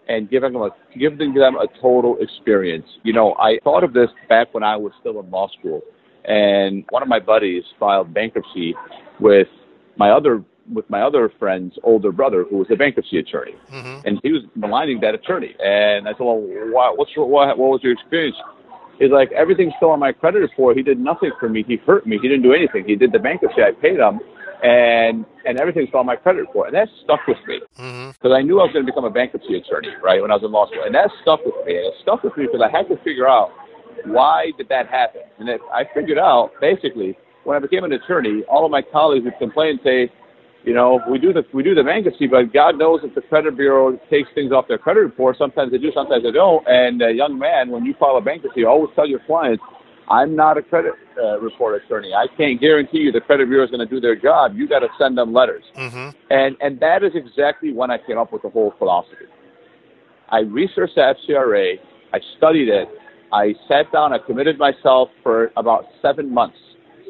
and 0.08 0.28
giving 0.30 0.52
them 0.52 0.62
a 0.62 0.70
giving 0.98 1.34
them 1.34 1.56
a 1.56 1.66
total 1.80 2.16
experience. 2.20 2.86
You 3.02 3.12
know, 3.12 3.34
I 3.34 3.58
thought 3.64 3.84
of 3.84 3.92
this 3.92 4.10
back 4.28 4.52
when 4.54 4.62
I 4.62 4.76
was 4.76 4.92
still 5.00 5.18
in 5.20 5.30
law 5.30 5.48
school, 5.58 5.82
and 6.24 6.84
one 6.90 7.02
of 7.02 7.08
my 7.08 7.20
buddies 7.20 7.64
filed 7.78 8.12
bankruptcy 8.12 8.74
with 9.18 9.48
my 9.96 10.10
other 10.10 10.44
with 10.72 10.88
my 10.88 11.02
other 11.02 11.32
friend's 11.38 11.74
older 11.82 12.12
brother, 12.12 12.44
who 12.48 12.58
was 12.58 12.68
a 12.70 12.76
bankruptcy 12.76 13.18
attorney, 13.18 13.54
mm-hmm. 13.72 14.06
and 14.06 14.20
he 14.22 14.30
was 14.30 14.42
maligning 14.54 15.00
that 15.00 15.14
attorney. 15.14 15.54
And 15.58 16.08
I 16.08 16.12
said, 16.12 16.20
"Well, 16.20 16.40
what, 16.72 16.98
what's 16.98 17.10
what, 17.16 17.58
what 17.58 17.70
was 17.70 17.80
your 17.82 17.92
experience?" 17.92 18.36
He's 19.00 19.10
like, 19.10 19.32
"Everything's 19.32 19.72
still 19.78 19.90
on 19.90 19.98
my 19.98 20.12
credit 20.12 20.38
report. 20.38 20.76
He 20.76 20.84
did 20.84 21.00
nothing 21.00 21.32
for 21.40 21.48
me. 21.48 21.64
He 21.66 21.76
hurt 21.76 22.06
me. 22.06 22.18
He 22.22 22.28
didn't 22.28 22.42
do 22.44 22.52
anything. 22.52 22.84
He 22.86 22.94
did 22.94 23.10
the 23.10 23.18
bankruptcy. 23.18 23.62
I 23.62 23.72
paid 23.72 23.98
him." 23.98 24.20
and 24.62 25.24
and 25.44 25.58
everything's 25.58 25.88
on 25.94 26.06
my 26.06 26.16
credit 26.16 26.40
report, 26.40 26.68
and 26.68 26.76
that 26.76 26.88
stuck 27.04 27.20
with 27.26 27.38
me 27.46 27.60
because 27.60 27.80
mm-hmm. 27.80 28.32
I 28.32 28.42
knew 28.42 28.60
I 28.60 28.64
was 28.64 28.72
going 28.72 28.84
to 28.84 28.92
become 28.92 29.04
a 29.04 29.10
bankruptcy 29.10 29.56
attorney, 29.56 29.88
right, 30.02 30.20
when 30.20 30.30
I 30.30 30.34
was 30.34 30.44
in 30.44 30.52
law 30.52 30.66
school, 30.66 30.84
and 30.84 30.94
that 30.94 31.10
stuck 31.22 31.40
with 31.44 31.54
me, 31.64 31.76
and 31.76 31.86
it 31.86 31.94
stuck 32.02 32.22
with 32.22 32.36
me 32.36 32.44
because 32.44 32.60
I 32.60 32.70
had 32.70 32.88
to 32.88 32.96
figure 33.02 33.26
out 33.26 33.50
why 34.04 34.52
did 34.58 34.68
that 34.68 34.88
happen, 34.88 35.22
and 35.38 35.48
it, 35.48 35.60
I 35.72 35.84
figured 35.94 36.18
out 36.18 36.52
basically 36.60 37.16
when 37.44 37.56
I 37.56 37.60
became 37.60 37.84
an 37.84 37.92
attorney, 37.92 38.44
all 38.48 38.64
of 38.64 38.70
my 38.70 38.82
colleagues 38.82 39.24
would 39.24 39.38
complain 39.38 39.80
and 39.80 39.80
say, 39.82 40.12
you 40.64 40.74
know, 40.74 41.00
we 41.08 41.18
do 41.18 41.32
the 41.32 41.42
we 41.54 41.62
do 41.62 41.74
the 41.74 41.82
bankruptcy, 41.82 42.26
but 42.26 42.52
God 42.52 42.76
knows 42.76 43.00
if 43.02 43.14
the 43.14 43.22
credit 43.22 43.56
bureau 43.56 43.98
takes 44.10 44.28
things 44.34 44.52
off 44.52 44.68
their 44.68 44.78
credit 44.78 45.00
report. 45.00 45.36
Sometimes 45.38 45.72
they 45.72 45.78
do, 45.78 45.90
sometimes 45.94 46.22
they 46.22 46.32
don't. 46.32 46.66
And 46.68 47.00
a 47.00 47.12
young 47.12 47.38
man, 47.38 47.70
when 47.70 47.84
you 47.84 47.94
file 47.98 48.16
a 48.16 48.20
bankruptcy, 48.20 48.64
always 48.64 48.94
tell 48.94 49.06
your 49.06 49.20
clients, 49.20 49.64
I'm 50.10 50.36
not 50.36 50.58
a 50.58 50.62
credit 50.62 50.92
uh, 51.16 51.40
report 51.40 51.82
attorney. 51.82 52.12
I 52.12 52.26
can't 52.36 52.60
guarantee 52.60 52.98
you 52.98 53.12
the 53.12 53.22
credit 53.22 53.48
bureau 53.48 53.64
is 53.64 53.70
going 53.70 53.86
to 53.86 53.92
do 53.92 54.00
their 54.00 54.16
job. 54.16 54.54
You 54.54 54.68
got 54.68 54.80
to 54.80 54.88
send 54.98 55.16
them 55.16 55.32
letters. 55.32 55.64
Mm-hmm. 55.78 56.10
And 56.30 56.56
and 56.60 56.78
that 56.80 57.02
is 57.04 57.12
exactly 57.14 57.72
when 57.72 57.90
I 57.90 57.96
came 57.96 58.18
up 58.18 58.32
with 58.32 58.42
the 58.42 58.50
whole 58.50 58.74
philosophy. 58.78 59.26
I 60.28 60.40
researched 60.40 60.94
the 60.96 61.14
FCRA. 61.28 61.76
I 62.12 62.18
studied 62.36 62.68
it. 62.68 62.88
I 63.32 63.54
sat 63.66 63.90
down. 63.92 64.12
I 64.12 64.18
committed 64.18 64.58
myself 64.58 65.08
for 65.22 65.52
about 65.56 65.86
seven 66.02 66.32
months. 66.32 66.58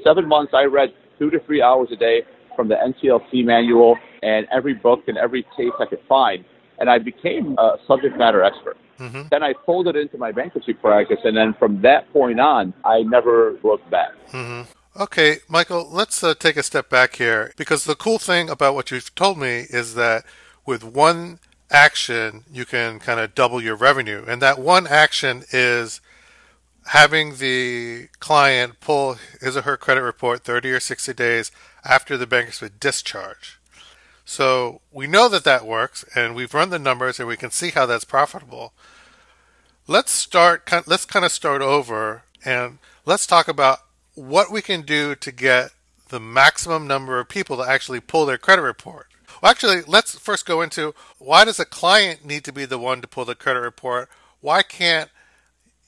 Seven 0.04 0.28
months. 0.28 0.52
I 0.54 0.64
read 0.64 0.90
two 1.18 1.30
to 1.30 1.40
three 1.40 1.60
hours 1.60 1.88
a 1.90 1.96
day 1.96 2.22
from 2.56 2.68
the 2.68 2.74
NCLC 2.74 3.44
manual 3.44 3.96
and 4.22 4.46
every 4.52 4.74
book 4.74 5.04
and 5.06 5.16
every 5.16 5.42
case 5.56 5.72
I 5.78 5.86
could 5.86 6.02
find, 6.08 6.44
and 6.78 6.90
I 6.90 6.98
became 6.98 7.56
a 7.58 7.76
subject 7.86 8.16
matter 8.16 8.42
expert. 8.42 8.76
Mm-hmm. 8.98 9.22
Then 9.30 9.42
I 9.42 9.54
folded 9.64 9.96
into 9.96 10.18
my 10.18 10.30
bankruptcy 10.30 10.74
practice, 10.74 11.20
and 11.24 11.36
then 11.36 11.54
from 11.58 11.80
that 11.82 12.12
point 12.12 12.38
on, 12.38 12.74
I 12.84 13.02
never 13.02 13.58
looked 13.62 13.90
back. 13.90 14.10
Mm-hmm. 14.30 14.70
Okay, 15.00 15.38
Michael, 15.48 15.88
let's 15.90 16.22
uh, 16.22 16.34
take 16.34 16.56
a 16.56 16.62
step 16.62 16.90
back 16.90 17.16
here 17.16 17.52
because 17.56 17.84
the 17.84 17.94
cool 17.94 18.18
thing 18.18 18.50
about 18.50 18.74
what 18.74 18.90
you've 18.90 19.14
told 19.14 19.38
me 19.38 19.66
is 19.70 19.94
that 19.94 20.24
with 20.66 20.82
one 20.84 21.38
action, 21.70 22.44
you 22.52 22.66
can 22.66 22.98
kind 22.98 23.20
of 23.20 23.34
double 23.34 23.62
your 23.62 23.76
revenue. 23.76 24.24
And 24.26 24.42
that 24.42 24.58
one 24.58 24.86
action 24.86 25.44
is 25.52 26.00
having 26.86 27.36
the 27.36 28.08
client 28.18 28.80
pull 28.80 29.16
his 29.40 29.56
or 29.56 29.62
her 29.62 29.76
credit 29.76 30.02
report 30.02 30.42
30 30.44 30.72
or 30.72 30.80
60 30.80 31.12
days 31.14 31.52
after 31.84 32.16
the 32.16 32.26
bankruptcy 32.26 32.68
discharge. 32.78 33.58
So 34.24 34.80
we 34.92 35.06
know 35.06 35.28
that 35.28 35.44
that 35.44 35.66
works, 35.66 36.04
and 36.14 36.34
we've 36.34 36.54
run 36.54 36.70
the 36.70 36.78
numbers, 36.78 37.18
and 37.18 37.26
we 37.26 37.36
can 37.36 37.50
see 37.50 37.70
how 37.70 37.86
that's 37.86 38.04
profitable. 38.04 38.72
Let's 39.86 40.12
start. 40.12 40.70
Let's 40.86 41.04
kind 41.04 41.24
of 41.24 41.32
start 41.32 41.62
over, 41.62 42.22
and 42.44 42.78
let's 43.04 43.26
talk 43.26 43.48
about 43.48 43.80
what 44.14 44.52
we 44.52 44.62
can 44.62 44.82
do 44.82 45.14
to 45.16 45.32
get 45.32 45.70
the 46.10 46.20
maximum 46.20 46.86
number 46.86 47.18
of 47.18 47.28
people 47.28 47.56
to 47.56 47.62
actually 47.62 48.00
pull 48.00 48.26
their 48.26 48.38
credit 48.38 48.62
report. 48.62 49.08
Well, 49.40 49.50
actually, 49.50 49.82
let's 49.86 50.18
first 50.18 50.44
go 50.46 50.60
into 50.60 50.94
why 51.18 51.44
does 51.44 51.58
a 51.58 51.64
client 51.64 52.24
need 52.24 52.44
to 52.44 52.52
be 52.52 52.66
the 52.66 52.78
one 52.78 53.00
to 53.00 53.08
pull 53.08 53.24
the 53.24 53.34
credit 53.34 53.60
report? 53.60 54.08
Why 54.40 54.62
can't 54.62 55.10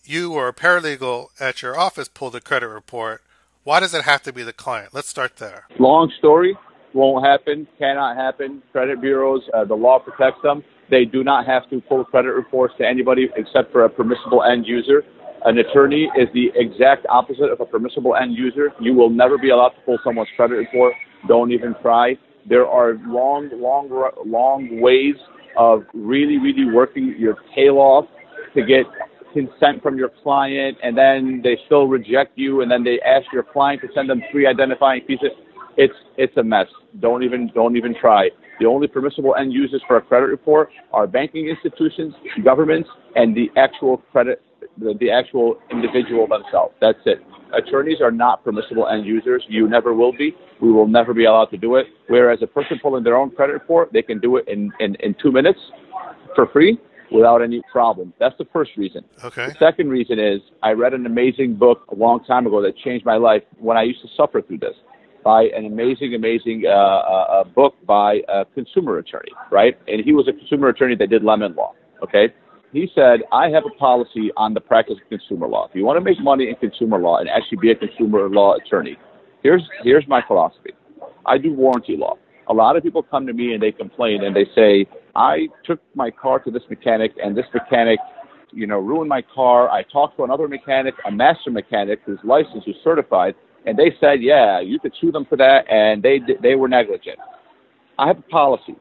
you 0.04 0.32
or 0.32 0.48
a 0.48 0.54
paralegal 0.54 1.28
at 1.38 1.62
your 1.62 1.78
office 1.78 2.08
pull 2.08 2.30
the 2.30 2.40
credit 2.40 2.68
report? 2.68 3.22
Why 3.64 3.78
does 3.78 3.94
it 3.94 4.02
have 4.02 4.22
to 4.24 4.32
be 4.32 4.42
the 4.42 4.52
client? 4.52 4.92
Let's 4.92 5.08
start 5.08 5.36
there. 5.36 5.66
Long 5.78 6.12
story 6.18 6.56
won't 6.94 7.24
happen, 7.24 7.68
cannot 7.78 8.16
happen. 8.16 8.60
Credit 8.72 9.00
bureaus, 9.00 9.42
uh, 9.54 9.64
the 9.64 9.74
law 9.74 10.00
protects 10.00 10.42
them. 10.42 10.64
They 10.90 11.04
do 11.04 11.22
not 11.22 11.46
have 11.46 11.70
to 11.70 11.80
pull 11.82 12.04
credit 12.04 12.32
reports 12.32 12.74
to 12.78 12.86
anybody 12.86 13.28
except 13.36 13.70
for 13.70 13.84
a 13.84 13.88
permissible 13.88 14.42
end 14.42 14.66
user. 14.66 15.04
An 15.44 15.58
attorney 15.58 16.10
is 16.16 16.28
the 16.34 16.50
exact 16.56 17.06
opposite 17.08 17.50
of 17.52 17.60
a 17.60 17.64
permissible 17.64 18.16
end 18.16 18.36
user. 18.36 18.70
You 18.80 18.94
will 18.94 19.10
never 19.10 19.38
be 19.38 19.50
allowed 19.50 19.70
to 19.70 19.80
pull 19.86 19.98
someone's 20.02 20.28
credit 20.34 20.54
report. 20.54 20.94
Don't 21.28 21.52
even 21.52 21.76
try. 21.82 22.16
There 22.48 22.66
are 22.66 22.94
long, 23.06 23.48
long, 23.54 23.88
long 24.26 24.80
ways 24.80 25.14
of 25.56 25.84
really, 25.94 26.38
really 26.38 26.64
working 26.72 27.14
your 27.16 27.36
tail 27.54 27.78
off 27.78 28.06
to 28.54 28.62
get 28.62 28.86
consent 29.32 29.82
from 29.82 29.96
your 29.96 30.10
client, 30.22 30.76
and 30.82 30.96
then 30.96 31.40
they 31.42 31.58
still 31.66 31.86
reject 31.86 32.32
you, 32.36 32.62
and 32.62 32.70
then 32.70 32.84
they 32.84 33.00
ask 33.00 33.26
your 33.32 33.42
client 33.42 33.80
to 33.82 33.88
send 33.94 34.08
them 34.08 34.22
three 34.30 34.46
identifying 34.46 35.02
pieces 35.02 35.30
it's 35.76 35.94
it's 36.16 36.36
a 36.36 36.42
mess. 36.42 36.66
Don't 37.00 37.22
even 37.22 37.50
don't 37.54 37.76
even 37.76 37.94
try. 37.98 38.30
The 38.60 38.66
only 38.66 38.86
permissible 38.86 39.34
end 39.34 39.52
users 39.52 39.82
for 39.86 39.96
a 39.96 40.02
credit 40.02 40.26
report 40.26 40.70
are 40.92 41.06
banking 41.06 41.48
institutions, 41.48 42.14
governments, 42.44 42.88
and 43.16 43.34
the 43.34 43.48
actual 43.56 43.98
credit 44.12 44.42
the, 44.78 44.94
the 45.00 45.10
actual 45.10 45.58
individual 45.70 46.26
themselves. 46.26 46.74
That's 46.80 46.98
it. 47.06 47.18
Attorneys 47.54 48.00
are 48.00 48.10
not 48.10 48.44
permissible 48.44 48.88
end 48.88 49.04
users. 49.04 49.44
You 49.48 49.68
never 49.68 49.92
will 49.92 50.12
be. 50.12 50.34
We 50.60 50.72
will 50.72 50.86
never 50.86 51.12
be 51.12 51.24
allowed 51.24 51.46
to 51.46 51.58
do 51.58 51.76
it. 51.76 51.86
Whereas 52.08 52.38
a 52.42 52.46
person 52.46 52.78
pulling 52.80 53.04
their 53.04 53.16
own 53.16 53.30
credit 53.30 53.52
report, 53.52 53.92
they 53.92 54.02
can 54.02 54.20
do 54.20 54.36
it 54.36 54.48
in, 54.48 54.72
in, 54.80 54.94
in 55.00 55.14
two 55.20 55.32
minutes 55.32 55.58
for 56.34 56.46
free 56.46 56.78
without 57.12 57.42
any 57.42 57.62
problem. 57.70 58.12
That's 58.18 58.36
the 58.38 58.46
first 58.52 58.72
reason. 58.76 59.04
Okay. 59.24 59.46
The 59.46 59.54
second 59.58 59.90
reason 59.90 60.18
is 60.18 60.40
I 60.62 60.72
read 60.72 60.94
an 60.94 61.06
amazing 61.06 61.56
book 61.56 61.84
a 61.90 61.94
long 61.94 62.24
time 62.24 62.46
ago 62.46 62.62
that 62.62 62.76
changed 62.76 63.04
my 63.04 63.16
life 63.16 63.42
when 63.58 63.76
I 63.76 63.82
used 63.82 64.02
to 64.02 64.08
suffer 64.16 64.42
through 64.42 64.58
this 64.58 64.74
by 65.24 65.44
an 65.56 65.66
amazing, 65.66 66.14
amazing 66.14 66.64
uh, 66.66 66.70
uh, 66.70 67.44
book 67.44 67.74
by 67.86 68.20
a 68.28 68.44
consumer 68.54 68.98
attorney, 68.98 69.32
right? 69.50 69.78
And 69.86 70.04
he 70.04 70.12
was 70.12 70.28
a 70.28 70.32
consumer 70.32 70.68
attorney 70.68 70.96
that 70.96 71.10
did 71.10 71.22
lemon 71.22 71.54
law, 71.54 71.74
okay? 72.02 72.34
He 72.72 72.88
said, 72.94 73.20
I 73.30 73.48
have 73.50 73.64
a 73.66 73.78
policy 73.78 74.30
on 74.36 74.54
the 74.54 74.60
practice 74.60 74.96
of 75.02 75.08
consumer 75.08 75.46
law. 75.46 75.68
If 75.68 75.76
you 75.76 75.84
want 75.84 75.98
to 75.98 76.00
make 76.00 76.18
money 76.20 76.48
in 76.48 76.56
consumer 76.56 76.98
law 76.98 77.18
and 77.18 77.28
actually 77.28 77.58
be 77.58 77.70
a 77.70 77.76
consumer 77.76 78.28
law 78.28 78.54
attorney, 78.54 78.96
here's, 79.42 79.62
here's 79.84 80.08
my 80.08 80.22
philosophy. 80.26 80.70
I 81.26 81.38
do 81.38 81.52
warranty 81.52 81.96
law. 81.96 82.16
A 82.52 82.54
lot 82.54 82.76
of 82.76 82.82
people 82.82 83.02
come 83.02 83.26
to 83.26 83.32
me 83.32 83.54
and 83.54 83.62
they 83.62 83.72
complain 83.72 84.24
and 84.24 84.36
they 84.36 84.44
say, 84.54 84.86
I 85.16 85.48
took 85.64 85.80
my 85.94 86.10
car 86.10 86.38
to 86.40 86.50
this 86.50 86.62
mechanic 86.68 87.12
and 87.22 87.34
this 87.34 87.46
mechanic 87.54 87.98
you 88.52 88.66
know, 88.66 88.78
ruined 88.78 89.08
my 89.08 89.22
car. 89.22 89.70
I 89.70 89.82
talked 89.82 90.18
to 90.18 90.24
another 90.24 90.46
mechanic, 90.46 90.94
a 91.06 91.10
master 91.10 91.50
mechanic 91.50 92.00
who's 92.04 92.18
licensed, 92.22 92.66
who's 92.66 92.76
certified, 92.84 93.34
and 93.64 93.78
they 93.78 93.92
said, 94.00 94.20
yeah, 94.20 94.60
you 94.60 94.78
could 94.78 94.92
sue 95.00 95.10
them 95.10 95.24
for 95.24 95.36
that, 95.36 95.64
and 95.70 96.02
they 96.02 96.20
they 96.42 96.54
were 96.54 96.68
negligent. 96.68 97.18
I 97.98 98.08
have 98.08 98.18
a 98.18 98.22
policy. 98.22 98.76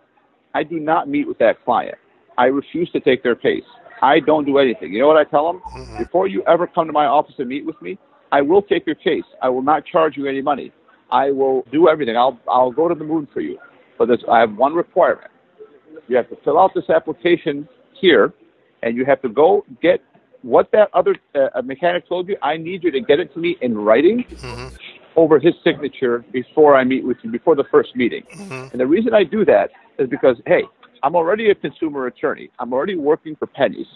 I 0.53 0.63
do 0.63 0.77
not 0.77 1.07
meet 1.07 1.25
with 1.25 1.37
that 1.37 1.63
client. 1.63 1.95
I 2.37 2.45
refuse 2.45 2.91
to 2.91 2.99
take 2.99 3.23
their 3.23 3.35
case. 3.35 3.63
I 4.01 4.19
don't 4.19 4.45
do 4.45 4.57
anything. 4.57 4.91
You 4.91 4.99
know 4.99 5.07
what 5.07 5.17
I 5.17 5.23
tell 5.23 5.47
them? 5.47 5.61
Mm-hmm. 5.61 6.03
Before 6.03 6.27
you 6.27 6.43
ever 6.47 6.67
come 6.67 6.87
to 6.87 6.93
my 6.93 7.05
office 7.05 7.35
and 7.37 7.47
meet 7.47 7.65
with 7.65 7.81
me, 7.81 7.97
I 8.33 8.41
will 8.41 8.61
take 8.61 8.85
your 8.85 8.95
case. 8.95 9.23
I 9.41 9.47
will 9.49 9.61
not 9.61 9.85
charge 9.85 10.17
you 10.17 10.25
any 10.25 10.41
money. 10.41 10.73
I 11.11 11.31
will 11.31 11.65
do 11.71 11.89
everything. 11.89 12.17
I'll 12.17 12.39
I'll 12.47 12.71
go 12.71 12.87
to 12.87 12.95
the 12.95 13.03
moon 13.03 13.27
for 13.33 13.41
you. 13.41 13.57
But 13.97 14.09
I 14.29 14.39
have 14.39 14.55
one 14.55 14.73
requirement. 14.73 15.31
You 16.07 16.15
have 16.17 16.29
to 16.29 16.37
fill 16.43 16.59
out 16.59 16.71
this 16.73 16.89
application 16.89 17.67
here, 17.99 18.33
and 18.81 18.97
you 18.97 19.05
have 19.05 19.21
to 19.21 19.29
go 19.29 19.63
get 19.81 20.01
what 20.41 20.71
that 20.71 20.89
other 20.93 21.15
uh, 21.35 21.61
mechanic 21.61 22.07
told 22.09 22.27
you, 22.27 22.37
I 22.41 22.57
need 22.57 22.83
you 22.83 22.91
to 22.91 22.99
get 22.99 23.19
it 23.19 23.33
to 23.33 23.39
me 23.39 23.57
in 23.61 23.77
writing 23.77 24.23
mm-hmm. 24.23 24.75
over 25.15 25.39
his 25.39 25.53
signature 25.63 26.25
before 26.31 26.75
I 26.75 26.83
meet 26.83 27.05
with 27.05 27.17
you, 27.21 27.31
before 27.31 27.55
the 27.55 27.65
first 27.69 27.95
meeting. 27.95 28.23
Mm-hmm. 28.33 28.69
And 28.71 28.79
the 28.79 28.87
reason 28.87 29.13
I 29.13 29.23
do 29.23 29.45
that 29.45 29.69
is 29.99 30.09
because, 30.09 30.37
hey, 30.47 30.63
I'm 31.03 31.15
already 31.15 31.51
a 31.51 31.55
consumer 31.55 32.07
attorney. 32.07 32.49
I'm 32.59 32.73
already 32.73 32.95
working 32.95 33.35
for 33.35 33.47
pennies. 33.47 33.87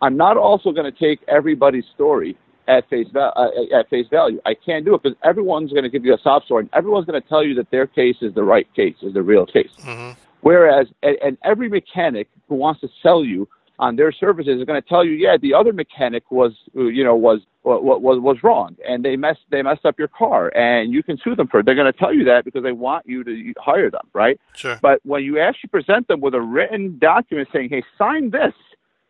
I'm 0.00 0.16
not 0.16 0.36
also 0.36 0.72
going 0.72 0.90
to 0.90 0.98
take 0.98 1.20
everybody's 1.28 1.84
story 1.94 2.36
at 2.68 2.88
face 2.88 3.08
val- 3.12 3.32
uh, 3.34 3.76
at 3.76 3.88
face 3.90 4.06
value. 4.08 4.40
I 4.46 4.54
can't 4.54 4.84
do 4.84 4.94
it 4.94 5.02
because 5.02 5.18
everyone's 5.24 5.72
going 5.72 5.84
to 5.84 5.90
give 5.90 6.04
you 6.04 6.14
a 6.14 6.18
sob 6.22 6.44
story, 6.44 6.62
and 6.62 6.70
everyone's 6.74 7.06
going 7.06 7.20
to 7.20 7.28
tell 7.28 7.42
you 7.42 7.54
that 7.54 7.70
their 7.70 7.86
case 7.86 8.16
is 8.20 8.34
the 8.34 8.44
right 8.44 8.72
case, 8.74 8.96
is 9.02 9.14
the 9.14 9.22
real 9.22 9.46
case. 9.46 9.70
Mm-hmm. 9.80 10.18
Whereas, 10.42 10.86
and, 11.02 11.16
and 11.24 11.38
every 11.42 11.68
mechanic 11.68 12.28
who 12.48 12.54
wants 12.54 12.80
to 12.82 12.88
sell 13.02 13.24
you 13.24 13.48
on 13.80 13.96
their 13.96 14.12
services 14.12 14.60
is 14.60 14.64
going 14.64 14.80
to 14.80 14.88
tell 14.88 15.04
you, 15.04 15.12
yeah, 15.12 15.36
the 15.40 15.54
other 15.54 15.72
mechanic 15.72 16.30
was, 16.30 16.52
you 16.74 17.02
know, 17.02 17.16
was 17.16 17.40
was 17.64 18.00
was, 18.02 18.18
was 18.20 18.36
wrong, 18.42 18.76
and 18.86 19.04
they 19.04 19.16
messed 19.16 19.40
they 19.50 19.62
messed 19.62 19.84
up 19.84 19.98
your 19.98 20.08
car, 20.08 20.54
and 20.56 20.92
you 20.92 21.02
can 21.02 21.18
sue 21.18 21.34
them 21.34 21.48
for 21.48 21.60
it. 21.60 21.66
They're 21.66 21.74
going 21.74 21.92
to 21.92 21.98
tell 21.98 22.12
you 22.12 22.24
that 22.24 22.44
because 22.44 22.62
they 22.62 22.72
want 22.72 23.06
you 23.06 23.24
to 23.24 23.54
hire 23.58 23.90
them, 23.90 24.06
right? 24.12 24.40
Sure. 24.54 24.78
But 24.82 25.00
when 25.04 25.22
you 25.22 25.38
actually 25.38 25.68
present 25.68 26.08
them 26.08 26.20
with 26.20 26.34
a 26.34 26.40
written 26.40 26.98
document 26.98 27.48
saying, 27.52 27.68
hey, 27.70 27.82
sign 27.96 28.30
this, 28.30 28.54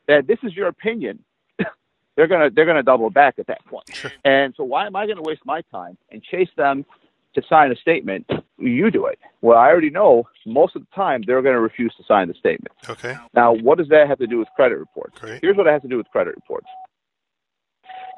that 0.06 0.26
this 0.26 0.38
is 0.42 0.54
your 0.54 0.68
opinion, 0.68 1.18
they're 2.18 2.26
gonna 2.26 2.50
they're 2.50 2.66
gonna 2.66 2.82
double 2.82 3.10
back 3.10 3.38
at 3.38 3.46
that 3.46 3.64
point. 3.66 3.84
Sure. 3.94 4.10
And 4.24 4.52
so 4.56 4.64
why 4.64 4.86
am 4.86 4.96
I 4.96 5.06
going 5.06 5.18
to 5.18 5.22
waste 5.22 5.42
my 5.46 5.62
time 5.70 5.96
and 6.10 6.20
chase 6.20 6.48
them 6.56 6.84
to 7.36 7.42
sign 7.48 7.70
a 7.70 7.76
statement? 7.76 8.28
You 8.58 8.90
do 8.90 9.06
it. 9.06 9.20
Well, 9.40 9.56
I 9.56 9.68
already 9.68 9.90
know 9.90 10.24
most 10.44 10.74
of 10.74 10.82
the 10.82 10.88
time 10.96 11.22
they're 11.24 11.42
going 11.42 11.54
to 11.54 11.60
refuse 11.60 11.94
to 11.96 12.02
sign 12.08 12.26
the 12.26 12.34
statement. 12.34 12.74
Okay. 12.90 13.16
Now, 13.34 13.52
what 13.54 13.78
does 13.78 13.86
that 13.90 14.08
have 14.08 14.18
to 14.18 14.26
do 14.26 14.38
with 14.38 14.48
credit 14.56 14.78
reports? 14.78 15.16
Great. 15.20 15.40
Here's 15.40 15.56
what 15.56 15.68
it 15.68 15.70
has 15.70 15.82
to 15.82 15.88
do 15.88 15.96
with 15.96 16.08
credit 16.08 16.34
reports. 16.34 16.66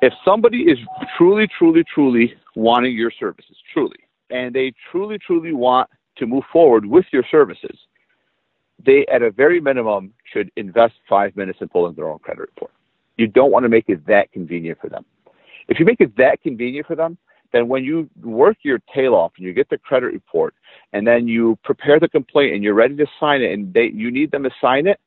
If 0.01 0.15
somebody 0.25 0.63
is 0.63 0.79
truly, 1.19 1.47
truly, 1.59 1.85
truly 1.95 2.33
wanting 2.57 2.95
your 2.95 3.11
services, 3.21 3.57
truly, 3.71 3.99
and 4.31 4.55
they 4.55 4.73
truly, 4.91 5.19
truly 5.19 5.53
want 5.53 5.91
to 6.17 6.27
move 6.27 6.45
forward 6.51 6.87
with 6.87 7.05
your 7.13 7.25
services, 7.31 7.79
they, 8.83 9.05
at 9.13 9.21
a 9.21 9.31
very 9.31 9.61
minimum, 9.61 10.15
should 10.33 10.51
invest 10.57 10.95
five 11.07 11.37
minutes 11.37 11.59
in 11.61 11.69
pulling 11.69 11.95
their 11.97 12.09
own 12.09 12.19
credit 12.21 12.41
report. 12.41 12.71
You 13.21 13.27
don't 13.27 13.53
want 13.53 13.65
to 13.65 13.69
make 13.69 13.85
it 13.89 14.07
that 14.07 14.33
convenient 14.33 14.79
for 14.81 14.89
them. 14.89 15.05
If 15.69 15.79
you 15.79 15.85
make 15.85 16.01
it 16.01 16.17
that 16.17 16.41
convenient 16.43 16.87
for 16.87 16.97
them, 16.97 17.19
then 17.53 17.69
when 17.69 17.85
you 17.85 18.09
work 18.23 18.57
your 18.63 18.79
tail 18.95 19.15
off 19.15 19.33
and 19.37 19.45
you 19.45 19.53
get 19.53 19.69
the 19.69 19.77
credit 19.77 20.07
report 20.07 20.55
and 20.95 21.07
then 21.07 21.29
you 21.29 21.59
prepare 21.63 22.01
the 22.01 22.09
complaint 22.09 22.55
and 22.55 22.65
you're 22.65 22.73
ready 22.75 22.97
to 22.97 23.07
sign 23.21 23.43
it 23.43 23.53
and 23.53 23.75
they, 23.75 23.91
you 23.93 24.11
need 24.11 24.31
them 24.31 24.43
to 24.43 24.51
sign 24.59 24.87
it, 24.87 24.99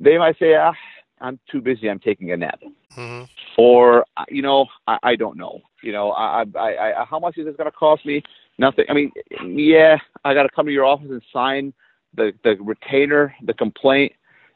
they 0.00 0.18
might 0.18 0.36
say, 0.40 0.56
ah, 0.56 0.72
I'm 1.20 1.38
too 1.48 1.60
busy. 1.60 1.88
I'm 1.88 2.00
taking 2.00 2.32
a 2.32 2.36
nap. 2.36 2.60
Mm-hmm. 2.96 3.24
Or, 3.58 4.04
you 4.28 4.42
know, 4.42 4.66
I, 4.88 4.98
I 5.04 5.16
don't 5.16 5.36
know. 5.36 5.60
You 5.82 5.92
know, 5.92 6.10
I, 6.10 6.44
I, 6.56 7.00
I, 7.00 7.04
how 7.08 7.20
much 7.20 7.38
is 7.38 7.46
this 7.46 7.54
going 7.56 7.70
to 7.70 7.76
cost 7.76 8.04
me? 8.04 8.24
Nothing. 8.58 8.86
I 8.88 8.92
mean, 8.92 9.12
yeah, 9.44 9.98
I 10.24 10.34
got 10.34 10.42
to 10.42 10.48
come 10.48 10.66
to 10.66 10.72
your 10.72 10.84
office 10.84 11.10
and 11.10 11.22
sign 11.32 11.72
the, 12.12 12.32
the 12.42 12.56
retainer, 12.60 13.36
the 13.42 13.54
complaint. 13.54 14.12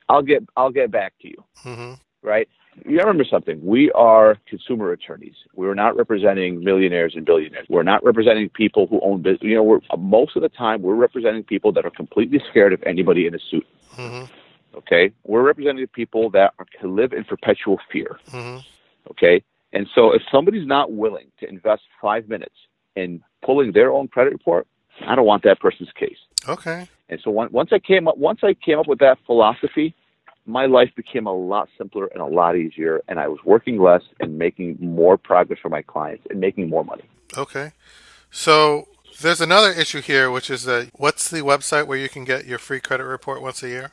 I'll 0.08 0.22
get, 0.22 0.42
I'll 0.56 0.72
get 0.72 0.90
back 0.90 1.12
to 1.22 1.28
you. 1.28 1.44
Mm-hmm. 1.64 1.94
Right. 2.22 2.48
You 2.86 2.98
remember 2.98 3.24
something. 3.24 3.64
We 3.64 3.90
are 3.92 4.36
consumer 4.48 4.92
attorneys. 4.92 5.34
We're 5.54 5.74
not 5.74 5.96
representing 5.96 6.62
millionaires 6.62 7.14
and 7.16 7.26
billionaires. 7.26 7.66
We're 7.68 7.82
not 7.82 8.02
representing 8.04 8.48
people 8.48 8.86
who 8.86 9.00
own 9.02 9.22
business. 9.22 9.42
You 9.42 9.56
know, 9.56 9.62
we're, 9.62 9.80
most 9.98 10.36
of 10.36 10.42
the 10.42 10.48
time 10.48 10.82
we're 10.82 10.94
representing 10.94 11.42
people 11.42 11.72
that 11.72 11.84
are 11.84 11.90
completely 11.90 12.40
scared 12.50 12.72
of 12.72 12.82
anybody 12.84 13.26
in 13.26 13.34
a 13.34 13.38
suit. 13.50 13.66
Mm-hmm. 13.96 14.32
Okay, 14.78 15.12
we're 15.24 15.42
representing 15.42 15.86
people 15.88 16.30
that 16.30 16.54
are, 16.58 16.66
can 16.78 16.94
live 16.94 17.12
in 17.12 17.24
perpetual 17.24 17.78
fear. 17.92 18.18
Mm-hmm. 18.28 18.60
Okay, 19.10 19.42
and 19.72 19.88
so 19.94 20.12
if 20.12 20.22
somebody's 20.30 20.66
not 20.66 20.92
willing 20.92 21.26
to 21.40 21.48
invest 21.48 21.82
five 22.00 22.28
minutes 22.28 22.54
in 22.94 23.22
pulling 23.44 23.72
their 23.72 23.92
own 23.92 24.06
credit 24.06 24.32
report, 24.32 24.68
I 25.06 25.16
don't 25.16 25.26
want 25.26 25.42
that 25.42 25.58
person's 25.60 25.90
case. 25.98 26.18
Okay. 26.48 26.88
And 27.08 27.20
so 27.22 27.30
once 27.30 27.70
I 27.72 27.80
came 27.80 28.06
up, 28.06 28.16
once 28.16 28.40
I 28.42 28.54
came 28.54 28.78
up 28.78 28.86
with 28.86 29.00
that 29.00 29.18
philosophy, 29.26 29.94
my 30.50 30.66
life 30.66 30.90
became 30.96 31.26
a 31.26 31.32
lot 31.32 31.68
simpler 31.78 32.06
and 32.06 32.20
a 32.20 32.26
lot 32.26 32.56
easier, 32.56 33.00
and 33.08 33.18
I 33.18 33.28
was 33.28 33.38
working 33.44 33.80
less 33.80 34.02
and 34.20 34.38
making 34.38 34.78
more 34.80 35.16
progress 35.16 35.58
for 35.60 35.68
my 35.68 35.82
clients 35.82 36.26
and 36.30 36.40
making 36.40 36.68
more 36.68 36.84
money. 36.84 37.04
Okay. 37.36 37.72
So 38.30 38.88
there's 39.20 39.40
another 39.40 39.70
issue 39.70 40.00
here, 40.00 40.30
which 40.30 40.50
is 40.50 40.64
that 40.64 40.90
what's 40.94 41.28
the 41.28 41.40
website 41.40 41.86
where 41.86 41.98
you 41.98 42.08
can 42.08 42.24
get 42.24 42.46
your 42.46 42.58
free 42.58 42.80
credit 42.80 43.04
report 43.04 43.42
once 43.42 43.62
a 43.62 43.68
year? 43.68 43.90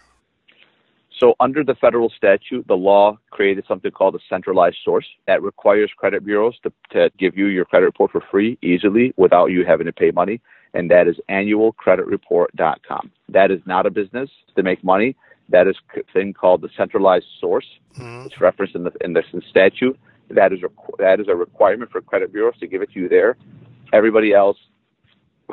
So, 1.19 1.33
under 1.39 1.63
the 1.63 1.73
federal 1.75 2.11
statute, 2.15 2.67
the 2.67 2.75
law 2.75 3.17
created 3.31 3.65
something 3.67 3.89
called 3.89 4.15
a 4.15 4.19
centralized 4.29 4.77
source 4.85 5.07
that 5.25 5.41
requires 5.41 5.91
credit 5.97 6.23
bureaus 6.23 6.55
to, 6.61 6.71
to 6.91 7.09
give 7.17 7.35
you 7.35 7.47
your 7.47 7.65
credit 7.65 7.87
report 7.87 8.11
for 8.11 8.21
free 8.29 8.57
easily 8.61 9.13
without 9.17 9.47
you 9.47 9.65
having 9.65 9.87
to 9.87 9.93
pay 9.93 10.11
money, 10.11 10.39
and 10.75 10.91
that 10.91 11.07
is 11.07 11.15
annualcreditreport.com. 11.27 13.11
That 13.29 13.49
is 13.49 13.59
not 13.65 13.87
a 13.87 13.89
business 13.89 14.29
to 14.55 14.63
make 14.63 14.83
money. 14.83 15.15
That 15.49 15.67
is 15.67 15.75
a 15.95 16.01
thing 16.13 16.33
called 16.33 16.61
the 16.61 16.69
centralized 16.75 17.25
source. 17.39 17.65
Mm-hmm. 17.97 18.27
It's 18.27 18.41
referenced 18.41 18.75
in 18.75 18.83
the 18.83 18.91
in 19.01 19.13
the 19.13 19.23
statute. 19.49 19.97
That 20.29 20.51
is 20.51 20.59
a, 20.63 20.69
that 20.99 21.19
is 21.19 21.27
a 21.29 21.35
requirement 21.35 21.91
for 21.91 22.01
credit 22.01 22.33
bureaus 22.33 22.55
to 22.59 22.67
give 22.67 22.81
it 22.81 22.91
to 22.93 22.99
you 22.99 23.07
there. 23.07 23.37
Everybody 23.93 24.33
else 24.33 24.57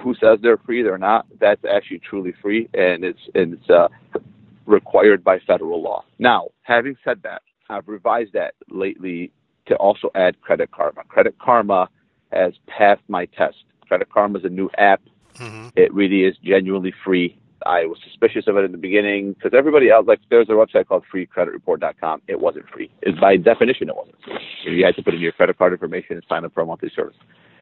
who 0.00 0.14
says 0.14 0.40
they're 0.42 0.56
free, 0.56 0.82
they're 0.82 0.98
not. 0.98 1.26
That's 1.40 1.64
actually 1.64 2.00
truly 2.00 2.34
free, 2.42 2.68
and 2.74 3.04
it's 3.04 3.20
and 3.34 3.54
it's 3.54 3.70
uh, 3.70 3.88
required 4.66 5.22
by 5.22 5.38
federal 5.40 5.82
law. 5.82 6.04
Now, 6.18 6.48
having 6.62 6.96
said 7.04 7.22
that, 7.22 7.42
I've 7.68 7.88
revised 7.88 8.32
that 8.32 8.54
lately 8.68 9.30
to 9.66 9.76
also 9.76 10.10
add 10.14 10.40
Credit 10.40 10.70
Karma. 10.70 11.04
Credit 11.08 11.36
Karma 11.38 11.88
has 12.32 12.54
passed 12.66 13.02
my 13.08 13.26
test. 13.26 13.56
Credit 13.88 14.08
Karma 14.10 14.38
is 14.38 14.44
a 14.44 14.48
new 14.48 14.70
app. 14.76 15.02
Mm-hmm. 15.36 15.68
It 15.76 15.92
really 15.94 16.24
is 16.24 16.36
genuinely 16.42 16.92
free. 17.04 17.38
I 17.64 17.86
was 17.86 17.98
suspicious 18.04 18.46
of 18.46 18.56
it 18.56 18.64
in 18.64 18.72
the 18.72 18.78
beginning 18.78 19.32
because 19.32 19.52
everybody 19.56 19.90
else, 19.90 20.06
like, 20.06 20.20
there's 20.30 20.48
a 20.48 20.52
website 20.52 20.86
called 20.86 21.04
freecreditreport.com. 21.12 22.22
It 22.28 22.40
wasn't 22.40 22.68
free. 22.68 22.90
It, 23.02 23.20
by 23.20 23.36
definition, 23.36 23.88
it 23.88 23.96
wasn't. 23.96 24.16
You 24.64 24.84
had 24.84 24.96
to 24.96 25.02
put 25.02 25.14
in 25.14 25.20
your 25.20 25.32
credit 25.32 25.58
card 25.58 25.72
information 25.72 26.16
and 26.16 26.24
sign 26.28 26.44
up 26.44 26.52
for 26.54 26.62
a 26.62 26.66
monthly 26.66 26.90
service. 26.94 27.16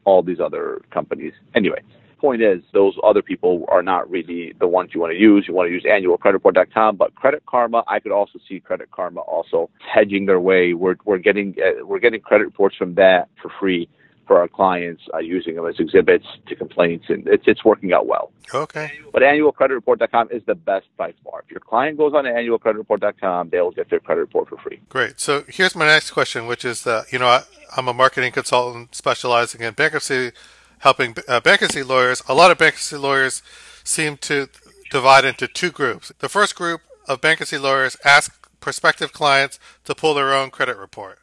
All 0.05 0.23
these 0.23 0.41
other 0.41 0.83
companies. 0.91 1.33
Anyway, 1.55 1.81
point 2.23 2.41
is, 2.41 2.63
those 2.73 2.95
other 3.05 3.21
people 3.21 3.65
are 3.69 3.83
not 3.83 4.09
really 4.09 4.55
the 4.59 4.67
ones 4.67 4.91
you 4.95 5.01
want 5.01 5.13
to 5.13 5.19
use. 5.19 5.45
You 5.47 5.55
want 5.55 5.69
to 5.69 5.73
use 5.73 5.85
annualcreditreport.com, 5.85 6.97
but 6.97 7.15
Credit 7.17 7.43
Karma, 7.47 7.85
I 7.89 8.01
could 8.01 8.13
also 8.13 8.39
see 8.49 8.61
Credit 8.61 8.91
Karma 8.91 9.21
also 9.21 9.71
hedging 9.93 10.27
their 10.27 10.41
way. 10.41 10.73
We're 10.73 10.97
we're 11.05 11.19
getting 11.19 11.55
uh, 11.59 11.85
we're 11.85 11.99
getting 11.99 12.21
credit 12.21 12.45
reports 12.45 12.77
from 12.77 12.95
that 12.95 13.29
for 13.43 13.51
free 13.61 13.89
for 14.33 14.41
our 14.41 14.49
clients, 14.49 15.03
uh, 15.13 15.19
using 15.19 15.57
them 15.57 15.67
as 15.67 15.79
exhibits 15.79 16.25
to 16.47 16.57
complaints, 16.57 17.05
and 17.11 17.29
it's 17.29 17.45
it's 17.47 17.63
working 17.67 17.93
out 17.93 18.07
well. 18.07 18.33
Okay. 18.55 18.91
But 19.13 19.21
annualcreditreport.com 19.21 20.29
is 20.31 20.43
the 20.47 20.55
best 20.55 20.87
by 20.97 21.13
far. 21.23 21.43
If 21.45 21.51
your 21.51 21.61
client 21.61 21.99
goes 21.99 22.15
on 22.15 22.25
to 22.25 22.31
annualcreditreport.com, 22.31 23.51
they'll 23.51 23.73
get 23.73 23.91
their 23.91 24.01
credit 24.01 24.23
report 24.23 24.49
for 24.49 24.57
free. 24.57 24.81
Great. 24.89 25.21
So 25.21 25.45
here's 25.49 25.77
my 25.77 25.85
next 25.85 26.13
question, 26.13 26.47
which 26.47 26.65
is 26.65 26.85
that 26.85 27.13
you 27.13 27.19
know 27.19 27.27
I, 27.27 27.43
I'm 27.77 27.89
a 27.89 27.93
marketing 27.93 28.33
consultant 28.33 28.95
specializing 28.95 29.61
in 29.61 29.75
bankruptcy, 29.75 30.33
helping 30.79 31.15
uh, 31.29 31.41
bankruptcy 31.41 31.83
lawyers. 31.83 32.23
A 32.27 32.33
lot 32.33 32.51
of 32.51 32.57
bankruptcy 32.57 32.97
lawyers 32.97 33.43
seem 33.85 34.17
to 34.29 34.49
divide 34.91 35.27
into 35.27 35.47
two 35.47 35.71
groups. 35.71 36.11
The 36.21 36.31
first 36.31 36.57
group 36.57 36.81
of 37.07 37.21
bankruptcy 37.21 37.59
lawyers 37.59 37.99
ask 38.03 38.49
prospective 38.61 39.13
clients 39.13 39.59
to 39.85 39.95
pull 39.95 40.15
their 40.15 40.33
own 40.33 40.49
credit 40.49 40.79
report. 40.79 41.19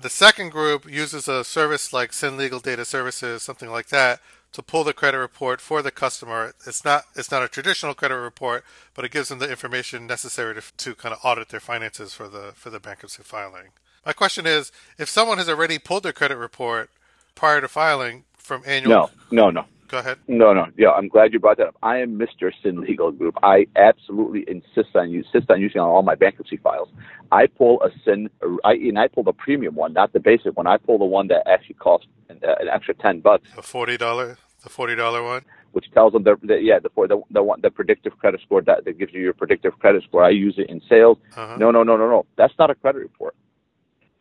The 0.00 0.08
second 0.08 0.50
group 0.50 0.90
uses 0.90 1.28
a 1.28 1.44
service 1.44 1.92
like 1.92 2.14
CIN 2.14 2.38
Legal 2.38 2.58
Data 2.58 2.86
Services, 2.86 3.42
something 3.42 3.68
like 3.68 3.88
that, 3.88 4.20
to 4.52 4.62
pull 4.62 4.82
the 4.82 4.94
credit 4.94 5.18
report 5.18 5.60
for 5.60 5.82
the 5.82 5.90
customer. 5.90 6.54
It's 6.66 6.84
not 6.84 7.04
it's 7.14 7.30
not 7.30 7.42
a 7.42 7.48
traditional 7.48 7.92
credit 7.92 8.16
report, 8.16 8.64
but 8.94 9.04
it 9.04 9.10
gives 9.10 9.28
them 9.28 9.40
the 9.40 9.50
information 9.50 10.06
necessary 10.06 10.54
to, 10.54 10.62
to 10.78 10.94
kind 10.94 11.14
of 11.14 11.20
audit 11.22 11.50
their 11.50 11.60
finances 11.60 12.14
for 12.14 12.28
the 12.28 12.52
for 12.54 12.70
the 12.70 12.80
bankruptcy 12.80 13.22
filing. 13.22 13.68
My 14.06 14.14
question 14.14 14.46
is, 14.46 14.72
if 14.98 15.10
someone 15.10 15.36
has 15.36 15.50
already 15.50 15.78
pulled 15.78 16.04
their 16.04 16.14
credit 16.14 16.38
report 16.38 16.88
prior 17.34 17.60
to 17.60 17.68
filing 17.68 18.24
from 18.38 18.62
annual, 18.66 19.10
No, 19.30 19.50
no, 19.50 19.50
no. 19.50 19.66
Go 19.90 19.98
ahead. 19.98 20.18
No, 20.28 20.52
no. 20.52 20.66
Yeah, 20.76 20.90
I'm 20.90 21.08
glad 21.08 21.32
you 21.32 21.40
brought 21.40 21.56
that 21.58 21.68
up. 21.68 21.76
I 21.82 21.98
am 21.98 22.18
Mr. 22.18 22.52
CIN 22.62 22.80
Legal 22.80 23.10
Group. 23.10 23.36
I 23.42 23.66
absolutely 23.76 24.44
insist 24.48 24.94
on 24.94 25.10
you 25.10 25.24
insist 25.24 25.50
on 25.50 25.60
using 25.60 25.80
on 25.80 25.88
all 25.88 26.02
my 26.02 26.14
bankruptcy 26.14 26.56
files. 26.58 26.88
I 27.32 27.46
pull 27.46 27.82
a 27.82 27.90
CIN, 28.04 28.28
I, 28.64 28.72
and 28.74 28.98
I 28.98 29.08
pull 29.08 29.24
the 29.24 29.32
premium 29.32 29.74
one, 29.74 29.92
not 29.92 30.12
the 30.12 30.20
basic 30.20 30.56
one. 30.56 30.66
I 30.66 30.76
pull 30.76 30.98
the 30.98 31.04
one 31.04 31.28
that 31.28 31.42
actually 31.48 31.74
costs 31.76 32.06
an, 32.28 32.40
uh, 32.46 32.54
an 32.60 32.68
extra 32.68 32.94
ten 32.94 33.20
bucks, 33.20 33.48
The 33.56 33.62
forty 33.62 33.96
dollar, 33.96 34.38
the 34.62 34.68
forty 34.68 34.94
dollar 34.94 35.22
one. 35.22 35.42
which 35.72 35.90
tells 35.92 36.12
them 36.12 36.24
the, 36.24 36.36
the 36.42 36.56
yeah 36.60 36.78
the 36.78 36.90
the 37.08 37.20
the 37.30 37.42
one 37.42 37.60
the 37.60 37.70
predictive 37.70 38.16
credit 38.18 38.40
score 38.44 38.62
that, 38.62 38.84
that 38.84 38.98
gives 38.98 39.12
you 39.12 39.20
your 39.20 39.32
predictive 39.34 39.78
credit 39.78 40.02
score. 40.04 40.22
I 40.24 40.30
use 40.30 40.54
it 40.58 40.68
in 40.70 40.80
sales. 40.88 41.18
Uh-huh. 41.36 41.56
No, 41.58 41.70
no, 41.70 41.82
no, 41.82 41.96
no, 41.96 42.08
no. 42.08 42.26
That's 42.36 42.54
not 42.58 42.70
a 42.70 42.74
credit 42.74 42.98
report. 42.98 43.34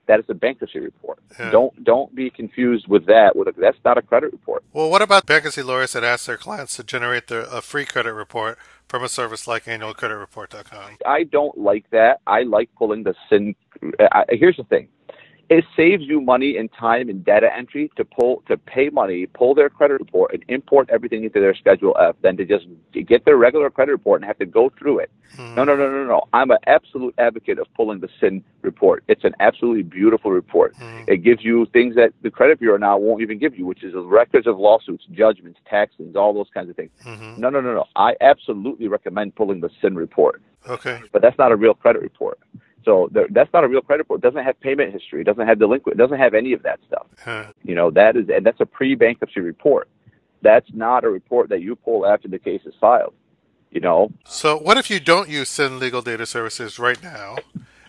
That 0.10 0.20
is 0.20 0.26
a 0.28 0.34
bankruptcy 0.34 0.80
report. 0.80 1.20
Yeah. 1.40 1.52
Don't 1.52 1.84
don't 1.84 2.16
be 2.16 2.32
confused 2.32 2.88
with 2.88 3.06
that. 3.06 3.36
With 3.36 3.48
a, 3.48 3.54
that's 3.56 3.78
not 3.86 4.00
a 4.00 4.02
credit 4.02 4.32
report. 4.32 4.64
Well, 4.74 4.90
what 4.90 5.04
about 5.04 5.28
bankruptcy 5.28 5.62
lawyers 5.62 5.94
that 5.94 6.04
ask 6.04 6.26
their 6.26 6.36
clients 6.36 6.76
to 6.78 6.84
generate 6.84 7.28
their, 7.28 7.42
a 7.42 7.62
free 7.62 7.86
credit 7.86 8.14
report 8.14 8.58
from 8.88 9.04
a 9.04 9.08
service 9.08 9.48
like 9.48 9.66
annualcreditreport.com? 9.66 10.98
I 11.06 11.26
don't 11.26 11.56
like 11.60 11.88
that. 11.92 12.22
I 12.26 12.42
like 12.42 12.72
pulling 12.76 13.04
the 13.04 13.14
CIN. 13.30 13.54
I, 14.12 14.24
here's 14.32 14.58
the 14.58 14.64
thing: 14.64 14.88
it 15.50 15.66
saves 15.76 16.04
you 16.04 16.22
money 16.22 16.58
and 16.58 16.72
time 16.72 17.10
and 17.10 17.26
data 17.26 17.50
entry 17.56 17.92
to 17.96 18.06
pull 18.06 18.44
to 18.48 18.56
pay 18.56 18.90
money, 18.90 19.26
pull 19.26 19.56
their 19.56 19.70
credit 19.70 20.00
report, 20.00 20.34
and 20.34 20.44
import 20.48 20.90
everything 20.92 21.24
into 21.24 21.40
their 21.40 21.56
Schedule 21.56 21.96
F 22.00 22.16
than 22.22 22.38
to 22.38 22.46
just 22.46 22.66
get 23.08 23.26
their 23.26 23.36
regular 23.36 23.70
credit 23.72 23.92
report 23.92 24.22
and 24.22 24.28
have 24.28 24.38
to 24.38 24.46
go 24.46 24.72
through 24.78 25.00
it. 25.00 25.12
Mm. 25.38 25.56
No, 25.56 25.64
no, 25.64 25.76
no, 25.76 25.90
no, 25.90 26.06
no. 26.06 26.28
I'm 26.34 26.52
an 26.52 26.60
absolute 26.68 27.16
advocate 27.18 27.58
of 27.58 27.68
pulling 27.76 28.00
the 28.00 28.10
CIN 28.20 28.44
report. 28.62 29.04
It's 29.08 29.24
an 29.24 29.34
absolutely 29.40 29.84
beautiful 29.84 30.32
report. 30.32 30.76
Mm. 30.76 31.10
It 31.10 31.18
gives 31.18 31.44
you 31.44 31.66
things 31.74 31.96
that 31.96 32.14
the 32.22 32.30
credit 32.30 32.60
bureau 32.60 32.78
now 32.78 32.98
won't 32.98 33.22
even 33.22 33.40
give 33.40 33.58
you, 33.58 33.66
which 33.66 33.84
is 33.84 33.94
records 33.96 34.46
of 34.46 34.60
lawsuits, 34.60 35.06
judgments, 35.12 35.60
taxes, 35.68 36.16
all 36.16 36.34
those 36.34 36.50
kinds 36.54 36.70
of 36.70 36.76
things. 36.76 36.92
Mm-hmm. 37.06 37.42
No, 37.42 37.50
no, 37.50 37.62
no, 37.62 37.74
no. 37.74 37.86
I 37.96 38.16
absolutely 38.22 38.88
recommend 38.88 39.36
pulling 39.36 39.62
the 39.62 39.70
CIN 39.82 39.96
report. 39.96 40.42
Okay. 40.68 41.00
But 41.12 41.22
that's 41.22 41.38
not 41.38 41.52
a 41.52 41.56
real 41.56 41.74
credit 41.74 42.02
report. 42.02 42.40
So 42.86 43.10
that's 43.12 43.52
not 43.54 43.64
a 43.64 43.68
real 43.68 43.82
credit 43.82 44.04
report. 44.04 44.24
It 44.24 44.28
doesn't 44.28 44.44
have 44.44 44.60
payment 44.62 44.94
history. 44.94 45.22
It 45.22 45.26
doesn't 45.26 45.46
have 45.46 45.60
delinquent. 45.60 46.00
It 46.00 46.02
doesn't 46.02 46.18
have 46.18 46.34
any 46.34 46.54
of 46.54 46.64
that 46.64 46.80
stuff. 46.88 47.08
Huh. 47.24 47.46
You 47.64 47.76
know 47.76 47.92
that 47.92 48.16
is 48.16 48.30
and 48.30 48.46
that's 48.46 48.60
a 48.60 48.66
pre-bankruptcy 48.66 49.42
report. 49.42 49.90
That's 50.42 50.68
not 50.74 51.04
a 51.04 51.10
report 51.10 51.50
that 51.50 51.62
you 51.62 51.76
pull 51.76 52.06
after 52.06 52.28
the 52.28 52.40
case 52.40 52.62
is 52.66 52.74
filed. 52.80 53.14
You 53.72 53.82
know. 53.82 54.12
So 54.26 54.58
what 54.58 54.78
if 54.78 54.90
you 54.90 55.00
don't 55.00 55.30
use 55.30 55.50
CIN 55.50 55.80
Legal 55.80 56.02
Data 56.02 56.26
Services 56.26 56.80
right 56.80 57.02
now, 57.04 57.38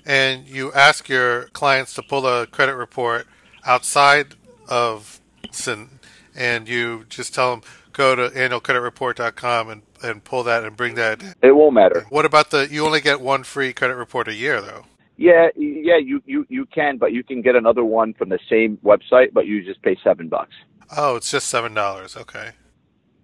and 0.05 0.49
you 0.49 0.73
ask 0.73 1.09
your 1.09 1.45
clients 1.49 1.95
to 1.95 2.03
pull 2.03 2.27
a 2.27 2.47
credit 2.47 2.75
report 2.75 3.27
outside 3.65 4.35
of 4.69 5.21
CIN, 5.51 6.01
and 6.35 6.69
you 6.69 7.05
just 7.09 7.35
tell 7.35 7.53
them 7.53 7.63
go 7.93 8.15
to 8.15 8.29
annualcreditreport.com 8.31 9.71
and 9.71 9.83
and 10.03 10.25
pull 10.25 10.43
that 10.45 10.65
and 10.65 10.77
bring 10.77 10.95
that. 10.95 11.23
It 11.43 11.53
won't 11.53 11.75
matter. 11.75 12.07
What 12.09 12.25
about 12.25 12.51
the? 12.51 12.69
You 12.71 12.85
only 12.85 13.01
get 13.01 13.21
one 13.21 13.43
free 13.45 13.73
credit 13.73 13.97
report 13.97 14.29
a 14.29 14.35
year, 14.35 14.61
though. 14.61 14.85
Yeah, 15.17 15.49
yeah, 15.55 15.99
you 15.99 16.23
you 16.25 16.47
you 16.49 16.65
can, 16.67 16.97
but 16.97 17.13
you 17.13 17.23
can 17.23 17.43
get 17.43 17.55
another 17.55 17.85
one 17.85 18.15
from 18.15 18.31
the 18.31 18.39
same 18.49 18.79
website, 18.79 19.33
but 19.35 19.47
you 19.47 19.63
just 19.63 19.83
pay 19.83 19.97
seven 20.03 20.29
bucks. 20.29 20.55
Oh, 20.97 21.17
it's 21.17 21.31
just 21.31 21.49
seven 21.49 21.75
dollars. 21.75 22.17
Okay. 22.17 22.53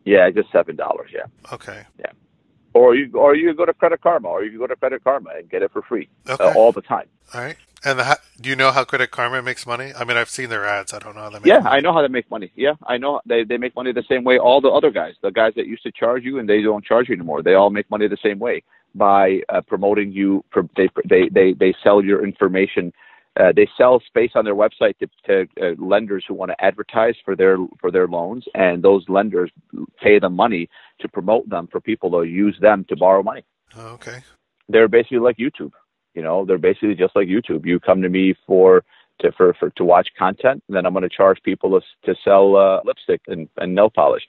Yeah, 0.04 0.30
just 0.30 0.52
seven 0.52 0.76
dollars. 0.76 1.10
Yeah. 1.12 1.24
Okay. 1.52 1.84
Yeah. 1.98 2.12
Or 2.74 2.94
you 2.94 3.10
or 3.14 3.34
you 3.34 3.54
go 3.54 3.64
to 3.64 3.72
Credit 3.72 4.00
Karma, 4.00 4.28
or 4.28 4.44
you 4.44 4.58
go 4.58 4.66
to 4.66 4.76
Credit 4.76 5.02
Karma 5.02 5.30
and 5.38 5.48
get 5.48 5.62
it 5.62 5.72
for 5.72 5.80
free 5.82 6.08
uh, 6.28 6.34
okay. 6.34 6.44
uh, 6.44 6.54
all 6.54 6.70
the 6.70 6.82
time. 6.82 7.06
All 7.32 7.40
right. 7.40 7.56
And 7.86 8.00
the, 8.00 8.18
do 8.40 8.50
you 8.50 8.56
know 8.56 8.72
how 8.72 8.82
Credit 8.82 9.12
Karma 9.12 9.42
makes 9.42 9.64
money? 9.64 9.92
I 9.96 10.02
mean, 10.02 10.16
I've 10.16 10.28
seen 10.28 10.48
their 10.48 10.66
ads. 10.66 10.92
I 10.92 10.98
don't 10.98 11.14
know 11.14 11.22
how 11.22 11.30
they 11.30 11.38
make. 11.38 11.46
Yeah, 11.46 11.60
money. 11.60 11.76
I 11.76 11.80
know 11.80 11.92
how 11.92 12.02
they 12.02 12.08
make 12.08 12.28
money. 12.28 12.50
Yeah, 12.56 12.72
I 12.84 12.96
know 12.96 13.20
they 13.26 13.44
they 13.44 13.58
make 13.58 13.76
money 13.76 13.92
the 13.92 14.02
same 14.08 14.24
way 14.24 14.38
all 14.38 14.60
the 14.60 14.70
other 14.70 14.90
guys, 14.90 15.14
the 15.22 15.30
guys 15.30 15.52
that 15.54 15.68
used 15.68 15.84
to 15.84 15.92
charge 15.92 16.24
you 16.24 16.40
and 16.40 16.48
they 16.48 16.62
don't 16.62 16.84
charge 16.84 17.08
you 17.08 17.14
anymore. 17.14 17.44
They 17.44 17.54
all 17.54 17.70
make 17.70 17.88
money 17.88 18.08
the 18.08 18.16
same 18.20 18.40
way 18.40 18.64
by 18.96 19.42
uh, 19.50 19.60
promoting 19.60 20.10
you. 20.10 20.44
They 20.76 20.88
they 21.08 21.28
they 21.28 21.52
they 21.52 21.72
sell 21.84 22.02
your 22.02 22.24
information. 22.24 22.92
Uh, 23.38 23.52
they 23.54 23.68
sell 23.78 24.00
space 24.00 24.32
on 24.34 24.44
their 24.44 24.56
website 24.56 24.98
to, 24.98 25.06
to 25.26 25.46
uh, 25.62 25.74
lenders 25.78 26.24
who 26.26 26.34
want 26.34 26.50
to 26.50 26.64
advertise 26.64 27.14
for 27.24 27.36
their 27.36 27.56
for 27.80 27.92
their 27.92 28.08
loans, 28.08 28.46
and 28.56 28.82
those 28.82 29.08
lenders 29.08 29.52
pay 30.02 30.18
them 30.18 30.34
money 30.34 30.68
to 31.00 31.06
promote 31.08 31.48
them 31.48 31.68
for 31.70 31.80
people 31.80 32.10
to 32.10 32.24
use 32.24 32.56
them 32.60 32.84
to 32.88 32.96
borrow 32.96 33.22
money. 33.22 33.44
Oh, 33.76 33.90
okay. 33.90 34.24
They're 34.68 34.88
basically 34.88 35.18
like 35.18 35.36
YouTube. 35.36 35.70
You 36.16 36.22
know, 36.22 36.44
they're 36.44 36.58
basically 36.58 36.94
just 36.94 37.14
like 37.14 37.28
YouTube. 37.28 37.64
You 37.64 37.78
come 37.78 38.02
to 38.02 38.08
me 38.08 38.34
for 38.46 38.82
to 39.20 39.30
for, 39.32 39.54
for 39.54 39.70
to 39.70 39.84
watch 39.84 40.08
content, 40.18 40.64
and 40.66 40.76
then 40.76 40.86
I'm 40.86 40.92
going 40.92 41.02
to 41.02 41.08
charge 41.08 41.40
people 41.42 41.78
to, 41.78 41.86
to 42.06 42.18
sell 42.24 42.56
uh, 42.56 42.80
lipstick 42.84 43.20
and, 43.28 43.48
and 43.58 43.74
nail 43.74 43.90
polish. 43.90 44.24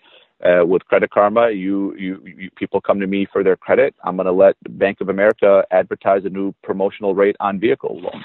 Uh, 0.46 0.64
with 0.64 0.86
Credit 0.86 1.10
Karma, 1.10 1.50
you, 1.50 1.96
you, 1.98 2.22
you 2.24 2.52
people 2.56 2.80
come 2.80 3.00
to 3.00 3.08
me 3.08 3.26
for 3.34 3.44
their 3.44 3.56
credit. 3.56 3.96
I'm 4.04 4.18
going 4.18 4.28
to 4.28 4.32
let 4.32 4.56
Bank 4.78 5.02
of 5.02 5.10
America 5.10 5.64
advertise 5.72 6.26
a 6.26 6.30
new 6.30 6.54
promotional 6.64 7.16
rate 7.16 7.36
on 7.40 7.60
vehicle 7.60 8.00
loans. 8.00 8.24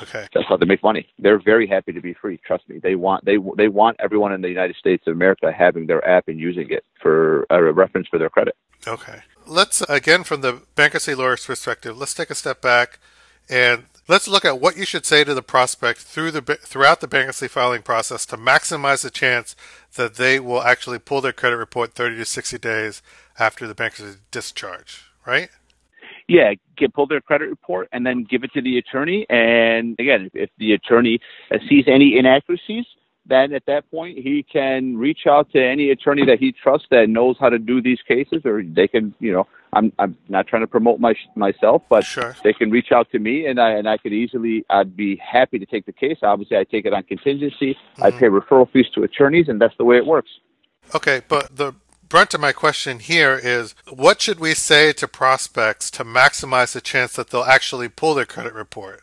Okay, 0.00 0.28
that's 0.32 0.46
how 0.48 0.56
they 0.56 0.66
make 0.66 0.84
money. 0.84 1.08
They're 1.18 1.40
very 1.40 1.66
happy 1.66 1.90
to 1.92 2.00
be 2.00 2.14
free. 2.14 2.38
Trust 2.46 2.68
me. 2.68 2.78
They 2.80 2.94
want 2.94 3.24
they 3.24 3.38
they 3.56 3.66
want 3.66 3.96
everyone 3.98 4.32
in 4.32 4.40
the 4.40 4.48
United 4.48 4.76
States 4.76 5.02
of 5.08 5.14
America 5.14 5.50
having 5.50 5.88
their 5.88 6.06
app 6.06 6.28
and 6.28 6.38
using 6.38 6.70
it 6.70 6.84
for 7.02 7.44
a 7.50 7.72
reference 7.72 8.06
for 8.06 8.20
their 8.20 8.30
credit. 8.30 8.54
Okay, 8.86 9.18
let's 9.48 9.80
again 9.82 10.24
from 10.24 10.42
the 10.42 10.62
bankruptcy 10.74 11.14
lawyer's 11.14 11.46
perspective. 11.46 11.96
Let's 11.96 12.14
take 12.14 12.30
a 12.30 12.34
step 12.34 12.60
back 12.60 12.98
and 13.48 13.84
let's 14.06 14.28
look 14.28 14.44
at 14.44 14.60
what 14.60 14.76
you 14.76 14.84
should 14.84 15.06
say 15.06 15.24
to 15.24 15.34
the 15.34 15.42
prospect 15.42 16.00
through 16.00 16.30
the 16.30 16.42
throughout 16.42 17.00
the 17.00 17.08
bankruptcy 17.08 17.48
filing 17.48 17.82
process 17.82 18.26
to 18.26 18.36
maximize 18.36 19.02
the 19.02 19.10
chance 19.10 19.56
that 19.96 20.14
they 20.14 20.38
will 20.38 20.62
actually 20.62 20.98
pull 20.98 21.20
their 21.20 21.32
credit 21.32 21.56
report 21.56 21.94
30 21.94 22.16
to 22.16 22.24
60 22.24 22.58
days 22.58 23.02
after 23.38 23.66
the 23.66 23.74
bankruptcy 23.74 24.18
discharge, 24.30 25.02
right? 25.26 25.50
Yeah, 26.28 26.52
get 26.76 26.92
pull 26.92 27.06
their 27.06 27.22
credit 27.22 27.48
report 27.48 27.88
and 27.90 28.04
then 28.04 28.26
give 28.28 28.44
it 28.44 28.52
to 28.52 28.60
the 28.60 28.76
attorney. 28.76 29.24
And 29.30 29.96
again, 29.98 30.26
if, 30.26 30.34
if 30.34 30.50
the 30.58 30.72
attorney 30.72 31.20
sees 31.68 31.84
any 31.86 32.18
inaccuracies, 32.18 32.84
then 33.28 33.52
at 33.52 33.66
that 33.66 33.90
point 33.90 34.18
he 34.18 34.42
can 34.42 34.96
reach 34.96 35.26
out 35.26 35.50
to 35.52 35.62
any 35.62 35.90
attorney 35.90 36.24
that 36.26 36.38
he 36.38 36.52
trusts 36.52 36.88
that 36.90 37.08
knows 37.08 37.36
how 37.38 37.48
to 37.48 37.58
do 37.58 37.80
these 37.80 38.00
cases, 38.06 38.42
or 38.44 38.62
they 38.62 38.88
can, 38.88 39.14
you 39.20 39.32
know, 39.32 39.46
I'm 39.72 39.92
I'm 39.98 40.16
not 40.28 40.46
trying 40.46 40.62
to 40.62 40.66
promote 40.66 40.98
my 40.98 41.14
myself, 41.36 41.82
but 41.90 42.04
sure. 42.04 42.34
they 42.42 42.52
can 42.52 42.70
reach 42.70 42.90
out 42.90 43.10
to 43.12 43.18
me, 43.18 43.46
and 43.46 43.60
I 43.60 43.72
and 43.72 43.88
I 43.88 43.98
could 43.98 44.12
easily, 44.12 44.64
I'd 44.70 44.96
be 44.96 45.16
happy 45.16 45.58
to 45.58 45.66
take 45.66 45.84
the 45.84 45.92
case. 45.92 46.18
Obviously, 46.22 46.56
I 46.56 46.64
take 46.64 46.86
it 46.86 46.94
on 46.94 47.02
contingency. 47.02 47.74
Mm-hmm. 47.74 48.02
I 48.02 48.10
pay 48.10 48.26
referral 48.26 48.70
fees 48.70 48.86
to 48.94 49.02
attorneys, 49.02 49.48
and 49.48 49.60
that's 49.60 49.76
the 49.76 49.84
way 49.84 49.96
it 49.96 50.06
works. 50.06 50.30
Okay, 50.94 51.20
but 51.28 51.56
the 51.56 51.74
brunt 52.08 52.32
of 52.32 52.40
my 52.40 52.52
question 52.52 53.00
here 53.00 53.38
is 53.42 53.74
what 53.92 54.22
should 54.22 54.40
we 54.40 54.54
say 54.54 54.92
to 54.94 55.06
prospects 55.06 55.90
to 55.90 56.04
maximize 56.04 56.72
the 56.72 56.80
chance 56.80 57.12
that 57.12 57.28
they'll 57.28 57.42
actually 57.42 57.88
pull 57.88 58.14
their 58.14 58.24
credit 58.24 58.54
report? 58.54 59.02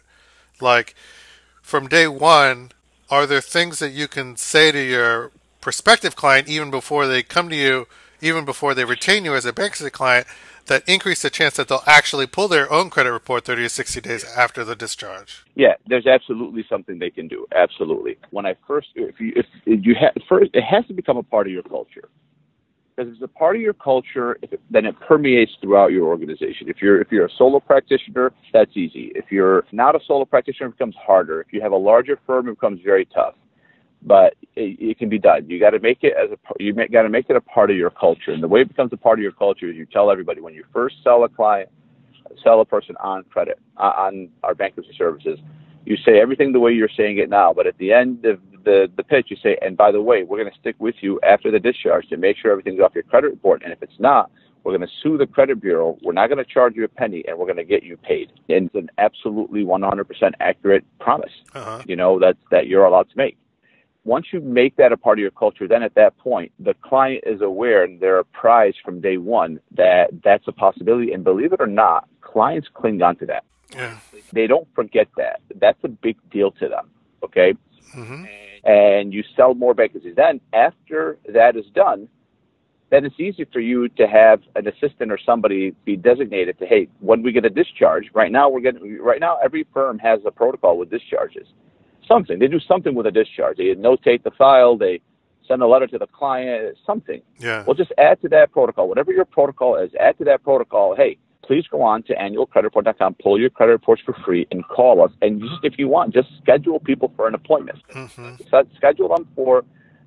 Like 0.59 0.95
from 1.61 1.87
day 1.87 2.07
one, 2.07 2.71
are 3.09 3.25
there 3.25 3.41
things 3.41 3.79
that 3.79 3.91
you 3.91 4.07
can 4.07 4.35
say 4.35 4.71
to 4.71 4.81
your 4.81 5.31
prospective 5.61 6.15
client 6.15 6.47
even 6.47 6.71
before 6.71 7.07
they 7.07 7.23
come 7.23 7.49
to 7.49 7.55
you, 7.55 7.87
even 8.21 8.45
before 8.45 8.73
they 8.73 8.85
retain 8.85 9.25
you 9.25 9.35
as 9.35 9.45
a 9.45 9.53
bankruptcy 9.53 9.89
client, 9.89 10.27
that 10.67 10.87
increase 10.87 11.21
the 11.21 11.29
chance 11.29 11.55
that 11.55 11.67
they'll 11.67 11.83
actually 11.85 12.25
pull 12.25 12.47
their 12.47 12.71
own 12.71 12.89
credit 12.89 13.11
report 13.11 13.45
30 13.45 13.63
to 13.63 13.69
60 13.69 14.01
days 14.01 14.25
after 14.35 14.63
the 14.63 14.75
discharge? 14.75 15.45
Yeah, 15.55 15.73
there's 15.87 16.07
absolutely 16.07 16.65
something 16.67 16.97
they 16.97 17.11
can 17.11 17.27
do. 17.27 17.45
Absolutely. 17.55 18.17
When 18.31 18.45
I 18.45 18.55
first, 18.67 18.87
if 18.95 19.19
you, 19.19 19.33
if 19.35 19.85
you 19.85 19.95
have, 19.99 20.13
first, 20.27 20.51
it 20.53 20.63
has 20.63 20.85
to 20.87 20.93
become 20.93 21.17
a 21.17 21.23
part 21.23 21.45
of 21.47 21.53
your 21.53 21.63
culture 21.63 22.09
because 22.95 23.09
if 23.09 23.15
it's 23.15 23.23
a 23.23 23.39
part 23.39 23.55
of 23.55 23.61
your 23.61 23.73
culture, 23.73 24.37
it, 24.41 24.59
then 24.69 24.85
it 24.85 24.95
permeates 24.99 25.51
throughout 25.61 25.91
your 25.91 26.07
organization. 26.07 26.69
If 26.69 26.77
you're 26.81 27.01
if 27.01 27.11
you're 27.11 27.25
a 27.25 27.29
solo 27.37 27.59
practitioner, 27.59 28.31
that's 28.53 28.75
easy. 28.75 29.11
If 29.15 29.25
you're 29.31 29.65
not 29.71 29.95
a 29.95 29.99
solo 30.05 30.25
practitioner, 30.25 30.69
it 30.69 30.77
becomes 30.77 30.95
harder. 30.95 31.41
If 31.41 31.47
you 31.51 31.61
have 31.61 31.71
a 31.71 31.77
larger 31.77 32.19
firm, 32.25 32.47
it 32.47 32.53
becomes 32.53 32.79
very 32.83 33.05
tough. 33.05 33.35
But 34.01 34.35
it, 34.55 34.79
it 34.79 34.99
can 34.99 35.09
be 35.09 35.17
done. 35.17 35.49
You 35.49 35.59
got 35.59 35.71
to 35.71 35.79
make 35.79 35.99
it 36.03 36.13
as 36.21 36.31
a 36.31 36.37
you 36.59 36.73
got 36.73 37.03
to 37.03 37.09
make 37.09 37.29
it 37.29 37.35
a 37.35 37.41
part 37.41 37.71
of 37.71 37.77
your 37.77 37.89
culture. 37.89 38.31
And 38.31 38.41
the 38.41 38.47
way 38.47 38.61
it 38.61 38.67
becomes 38.67 38.93
a 38.93 38.97
part 38.97 39.19
of 39.19 39.23
your 39.23 39.31
culture 39.31 39.69
is 39.69 39.75
you 39.75 39.85
tell 39.85 40.11
everybody 40.11 40.41
when 40.41 40.53
you 40.53 40.63
first 40.71 40.95
sell 41.03 41.23
a 41.23 41.29
client, 41.29 41.69
sell 42.43 42.61
a 42.61 42.65
person 42.65 42.95
on 42.99 43.23
credit 43.25 43.59
on 43.77 44.29
our 44.43 44.55
bankruptcy 44.55 44.93
services. 44.97 45.39
You 45.85 45.97
say 45.97 46.19
everything 46.19 46.51
the 46.51 46.59
way 46.59 46.71
you're 46.71 46.89
saying 46.95 47.19
it 47.19 47.29
now, 47.29 47.53
but 47.53 47.67
at 47.67 47.77
the 47.77 47.93
end 47.93 48.25
of 48.25 48.39
the, 48.65 48.91
the 48.97 49.03
pitch, 49.03 49.27
you 49.29 49.37
say, 49.41 49.57
and 49.61 49.77
by 49.77 49.91
the 49.91 50.01
way, 50.01 50.23
we're 50.23 50.39
going 50.39 50.51
to 50.51 50.59
stick 50.59 50.75
with 50.79 50.95
you 51.01 51.19
after 51.21 51.51
the 51.51 51.59
discharge 51.59 52.07
to 52.09 52.17
make 52.17 52.37
sure 52.37 52.51
everything's 52.51 52.81
off 52.81 52.93
your 52.93 53.03
credit 53.03 53.29
report. 53.29 53.63
And 53.63 53.71
if 53.71 53.81
it's 53.81 53.99
not, 53.99 54.29
we're 54.65 54.75
going 54.75 54.87
to 54.87 54.93
sue 55.03 55.17
the 55.17 55.27
credit 55.27 55.61
bureau. 55.61 55.95
We're 56.01 56.13
not 56.13 56.27
going 56.27 56.43
to 56.43 56.51
charge 56.51 56.75
you 56.75 56.83
a 56.83 56.87
penny, 56.87 57.23
and 57.27 57.37
we're 57.37 57.45
going 57.45 57.57
to 57.57 57.63
get 57.63 57.83
you 57.83 57.97
paid. 57.97 58.33
And 58.49 58.65
it's 58.65 58.75
an 58.75 58.89
absolutely 58.97 59.63
100% 59.63 60.33
accurate 60.39 60.83
promise, 60.99 61.31
uh-huh. 61.53 61.83
you 61.87 61.95
know, 61.95 62.19
that, 62.19 62.35
that 62.49 62.67
you're 62.67 62.83
allowed 62.83 63.09
to 63.11 63.17
make. 63.17 63.37
Once 64.05 64.27
you 64.33 64.39
make 64.39 64.75
that 64.77 64.91
a 64.91 64.97
part 64.97 65.19
of 65.19 65.21
your 65.21 65.31
culture, 65.31 65.67
then 65.67 65.83
at 65.83 65.93
that 65.95 66.17
point, 66.17 66.51
the 66.59 66.73
client 66.81 67.23
is 67.25 67.41
aware 67.41 67.83
and 67.83 67.99
they're 67.99 68.19
apprised 68.19 68.77
from 68.83 69.01
day 69.01 69.17
one 69.17 69.59
that 69.75 70.09
that's 70.23 70.47
a 70.47 70.51
possibility. 70.51 71.11
And 71.11 71.23
believe 71.23 71.53
it 71.53 71.61
or 71.61 71.67
not, 71.67 72.07
clients 72.21 72.67
cling 72.73 73.01
on 73.01 73.15
to 73.17 73.25
that. 73.27 73.43
Yeah. 73.73 73.97
They 74.31 74.45
don't 74.45 74.67
forget 74.75 75.07
that. 75.17 75.41
That's 75.55 75.79
a 75.83 75.87
big 75.87 76.17
deal 76.29 76.51
to 76.51 76.69
them. 76.69 76.89
Okay. 77.23 77.55
Mm-hmm 77.95 78.25
and 78.65 79.13
you 79.13 79.23
sell 79.35 79.53
more 79.53 79.73
vacancies. 79.73 80.15
Then, 80.15 80.41
after 80.53 81.17
that 81.31 81.55
is 81.55 81.65
done, 81.73 82.09
then 82.89 83.05
it's 83.05 83.19
easy 83.19 83.45
for 83.51 83.59
you 83.59 83.89
to 83.89 84.07
have 84.07 84.41
an 84.55 84.67
assistant 84.67 85.11
or 85.11 85.19
somebody 85.23 85.75
be 85.85 85.95
designated 85.95 86.57
to, 86.59 86.65
hey, 86.65 86.87
when 86.99 87.23
we 87.23 87.31
get 87.31 87.45
a 87.45 87.49
discharge, 87.49 88.05
right 88.13 88.31
now 88.31 88.49
we're 88.49 88.61
getting, 88.61 88.99
right 89.01 89.19
now 89.19 89.37
every 89.43 89.65
firm 89.73 89.99
has 89.99 90.19
a 90.25 90.31
protocol 90.31 90.77
with 90.77 90.89
discharges. 90.89 91.47
Something 92.07 92.37
they 92.37 92.47
do 92.47 92.59
something 92.59 92.93
with 92.93 93.07
a 93.07 93.11
discharge. 93.11 93.57
They 93.57 93.73
notate 93.73 94.23
the 94.23 94.31
file. 94.31 94.77
They 94.77 95.01
send 95.47 95.63
a 95.63 95.67
letter 95.67 95.87
to 95.87 95.97
the 95.97 96.05
client. 96.05 96.77
Something. 96.85 97.21
Yeah. 97.39 97.63
Well, 97.65 97.73
just 97.73 97.91
add 97.97 98.21
to 98.21 98.29
that 98.29 98.51
protocol. 98.51 98.87
Whatever 98.87 99.11
your 99.11 99.25
protocol 99.25 99.75
is, 99.77 99.91
add 99.99 100.17
to 100.19 100.23
that 100.25 100.43
protocol. 100.43 100.95
Hey, 100.95 101.17
please 101.45 101.65
go 101.67 101.81
on 101.81 102.03
to 102.03 102.13
annualcreditreport.com, 102.15 103.15
pull 103.21 103.39
your 103.39 103.49
credit 103.49 103.73
reports 103.73 104.01
for 104.05 104.13
free, 104.25 104.47
and 104.51 104.67
call 104.67 105.03
us. 105.03 105.11
And 105.21 105.41
just, 105.41 105.63
if 105.63 105.77
you 105.77 105.87
want, 105.87 106.13
just 106.13 106.29
schedule 106.41 106.79
people 106.79 107.11
for 107.15 107.27
an 107.27 107.35
appointment. 107.35 107.79
Mm-hmm. 107.93 108.75
schedule 108.75 109.09
them 109.09 109.27
for 109.35 109.63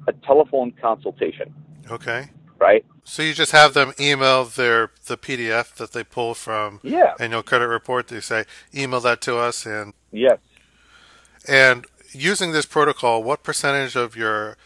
a 0.07 0.13
telephone 0.13 0.73
consultation. 0.81 1.55
Okay. 1.91 2.31
Right. 2.59 2.85
So 3.05 3.23
you 3.23 3.35
just 3.35 3.53
have 3.53 3.75
them 3.75 3.93
email 4.01 4.45
their 4.45 4.91
the 5.07 5.17
PDF 5.17 5.75
that 5.77 5.93
they 5.93 6.03
pull 6.03 6.35
from 6.35 6.81
yeah. 6.83 7.15
annual 7.21 7.43
credit 7.43 7.69
report. 7.69 8.09
They 8.09 8.21
say 8.21 8.45
email 8.75 9.01
that 9.01 9.21
to 9.23 9.37
us, 9.37 9.65
and 9.65 9.95
yes. 10.11 10.39
And 11.47 11.87
using 12.11 12.53
this 12.53 12.67
protocol, 12.67 13.23
what 13.23 13.45
percentage 13.45 13.95
of 13.95 14.17
your 14.17 14.57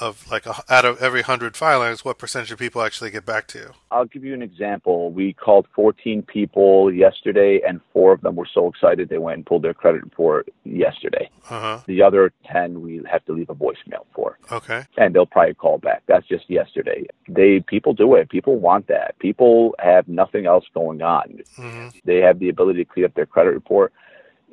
of 0.00 0.28
like 0.30 0.46
a, 0.46 0.54
out 0.68 0.84
of 0.84 1.00
every 1.02 1.22
hundred 1.22 1.56
filings, 1.56 2.04
what 2.04 2.18
percentage 2.18 2.50
of 2.52 2.58
people 2.58 2.82
actually 2.82 3.10
get 3.10 3.24
back 3.26 3.46
to 3.48 3.58
you? 3.58 3.70
I'll 3.90 4.04
give 4.06 4.24
you 4.24 4.34
an 4.34 4.42
example. 4.42 5.10
We 5.12 5.32
called 5.32 5.66
14 5.74 6.22
people 6.22 6.92
yesterday, 6.92 7.60
and 7.66 7.80
four 7.92 8.12
of 8.12 8.20
them 8.22 8.36
were 8.36 8.48
so 8.52 8.68
excited 8.68 9.08
they 9.08 9.18
went 9.18 9.36
and 9.38 9.46
pulled 9.46 9.62
their 9.62 9.74
credit 9.74 10.02
report 10.02 10.48
yesterday. 10.64 11.28
Uh-huh. 11.48 11.80
The 11.86 12.02
other 12.02 12.32
10 12.50 12.80
we 12.82 13.02
have 13.10 13.24
to 13.26 13.32
leave 13.32 13.50
a 13.50 13.54
voicemail 13.54 14.04
for, 14.14 14.38
Okay. 14.50 14.84
and 14.96 15.14
they'll 15.14 15.26
probably 15.26 15.54
call 15.54 15.78
back. 15.78 16.02
That's 16.06 16.26
just 16.26 16.48
yesterday. 16.48 17.06
They 17.28 17.60
people 17.60 17.92
do 17.94 18.14
it. 18.14 18.28
People 18.28 18.56
want 18.56 18.86
that. 18.88 19.18
People 19.18 19.74
have 19.78 20.08
nothing 20.08 20.46
else 20.46 20.64
going 20.74 21.02
on. 21.02 21.40
hmm 21.56 21.88
They 22.04 22.18
have 22.18 22.38
the 22.38 22.48
ability 22.48 22.84
to 22.84 22.90
clean 22.90 23.04
up 23.06 23.14
their 23.14 23.26
credit 23.26 23.50
report. 23.50 23.92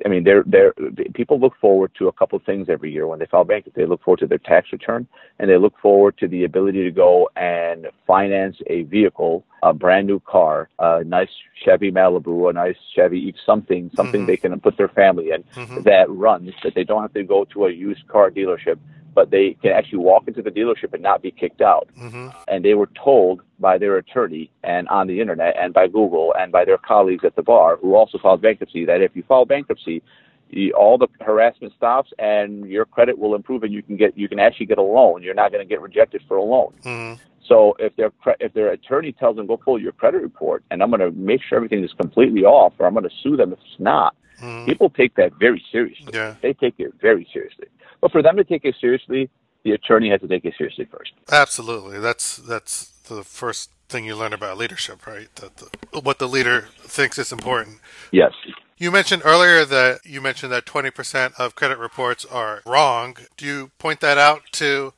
I 0.04 0.08
mean, 0.08 0.24
they're, 0.24 0.44
they're, 0.46 0.72
people 1.14 1.40
look 1.40 1.54
forward 1.60 1.90
to 1.98 2.08
a 2.08 2.12
couple 2.12 2.36
of 2.38 2.44
things 2.44 2.68
every 2.68 2.92
year 2.92 3.06
when 3.06 3.18
they 3.18 3.26
file 3.26 3.44
bankruptcy. 3.44 3.80
They 3.80 3.86
look 3.86 4.02
forward 4.02 4.20
to 4.20 4.26
their 4.26 4.38
tax 4.38 4.68
return, 4.72 5.06
and 5.38 5.50
they 5.50 5.56
look 5.56 5.74
forward 5.82 6.16
to 6.18 6.28
the 6.28 6.44
ability 6.44 6.84
to 6.84 6.90
go 6.90 7.28
and 7.36 7.86
finance 8.06 8.56
a 8.68 8.82
vehicle, 8.84 9.44
a 9.62 9.72
brand 9.72 10.06
new 10.06 10.20
car, 10.20 10.68
a 10.78 11.02
nice 11.04 11.28
Chevy 11.64 11.90
Malibu, 11.90 12.50
a 12.50 12.52
nice 12.52 12.76
Chevy 12.94 13.34
something, 13.44 13.90
something 13.96 14.22
Mhm. 14.22 14.26
they 14.26 14.36
can 14.36 14.60
put 14.60 14.76
their 14.76 14.88
family 14.88 15.30
in 15.30 15.42
hmm 15.54 15.82
that 15.82 16.10
runs 16.10 16.52
that 16.64 16.74
they 16.74 16.84
don't 16.84 17.02
have 17.02 17.12
to 17.14 17.22
go 17.22 17.44
to 17.44 17.66
a 17.66 17.70
used 17.70 18.06
car 18.08 18.30
dealership, 18.30 18.78
but 19.18 19.30
they 19.36 19.56
can 19.62 19.72
actually 19.72 19.98
walk 19.98 20.22
into 20.28 20.42
the 20.42 20.54
dealership 20.58 20.90
and 20.94 21.02
not 21.02 21.18
be 21.26 21.32
kicked 21.42 21.62
out 21.72 21.86
hmm 21.96 22.28
and 22.50 22.64
they 22.64 22.74
were 22.80 22.90
told 23.04 23.42
by 23.58 23.76
their 23.82 23.94
attorney 24.02 24.50
and 24.64 24.88
on 24.88 25.06
the 25.06 25.20
internet 25.20 25.54
and 25.62 25.74
by 25.74 25.86
Google 25.86 26.34
and 26.38 26.50
by 26.50 26.64
their 26.64 26.78
colleagues 26.78 27.24
at 27.24 27.36
the 27.36 27.42
bar 27.42 27.76
who 27.80 27.94
also 27.94 28.16
filed 28.24 28.40
bankruptcy 28.40 28.84
that 28.86 29.02
if 29.02 29.12
you 29.16 29.22
file 29.30 29.44
bankruptcy, 29.44 30.02
you, 30.48 30.72
all 30.72 30.96
the 30.96 31.08
harassment 31.20 31.72
stops 31.76 32.10
and 32.18 32.66
your 32.66 32.86
credit 32.86 33.18
will 33.18 33.34
improve 33.34 33.62
and 33.64 33.72
you 33.76 33.82
can 33.82 33.96
get 33.96 34.16
you 34.16 34.28
can 34.32 34.38
actually 34.38 34.66
get 34.72 34.78
a 34.78 34.88
loan. 34.98 35.22
You're 35.22 35.40
not 35.42 35.52
going 35.52 35.64
to 35.66 35.68
get 35.68 35.80
rejected 35.80 36.20
for 36.26 36.36
a 36.38 36.46
loan. 36.54 36.72
hmm 36.82 37.14
So 37.50 37.56
if 37.78 37.92
their 37.96 38.10
if 38.46 38.52
their 38.54 38.70
attorney 38.76 39.12
tells 39.12 39.36
them 39.36 39.46
go 39.46 39.56
pull 39.56 39.78
your 39.86 39.92
credit 40.00 40.20
report 40.22 40.60
and 40.70 40.76
I'm 40.82 40.90
going 40.94 41.04
to 41.08 41.12
make 41.32 41.40
sure 41.46 41.56
everything 41.56 41.82
is 41.84 41.92
completely 42.04 42.44
off 42.44 42.72
or 42.78 42.86
I'm 42.86 42.94
going 42.94 43.08
to 43.12 43.16
sue 43.22 43.36
them 43.36 43.52
if 43.52 43.58
it's 43.66 43.80
not, 43.92 44.12
hmm 44.40 44.64
people 44.70 44.88
take 45.00 45.12
that 45.20 45.30
very 45.46 45.62
seriously. 45.70 46.12
Yeah. 46.18 46.34
They 46.44 46.52
take 46.64 46.76
it 46.78 46.92
very 47.08 47.26
seriously. 47.32 47.68
But 48.00 48.12
for 48.12 48.22
them 48.22 48.36
to 48.36 48.44
take 48.44 48.64
it 48.64 48.76
seriously, 48.80 49.28
the 49.64 49.72
attorney 49.72 50.10
has 50.10 50.20
to 50.20 50.28
take 50.28 50.44
it 50.44 50.54
seriously 50.56 50.86
first. 50.86 51.12
Absolutely. 51.30 51.98
That's 51.98 52.36
that's 52.36 52.86
the 53.08 53.24
first 53.24 53.70
thing 53.88 54.04
you 54.04 54.16
learn 54.16 54.32
about 54.32 54.58
leadership, 54.58 55.06
right? 55.06 55.34
That 55.36 55.56
the, 55.56 56.00
what 56.00 56.18
the 56.18 56.28
leader 56.28 56.68
thinks 56.80 57.18
is 57.18 57.32
important. 57.32 57.78
Yes. 58.12 58.32
You 58.76 58.90
mentioned 58.90 59.22
earlier 59.24 59.64
that 59.64 60.00
you 60.04 60.20
mentioned 60.20 60.52
that 60.52 60.64
20% 60.64 61.34
of 61.38 61.56
credit 61.56 61.78
reports 61.78 62.24
are 62.24 62.62
wrong. 62.64 63.16
Do 63.36 63.44
you 63.44 63.70
point 63.78 64.00
that 64.00 64.18
out 64.18 64.42
to 64.52 64.92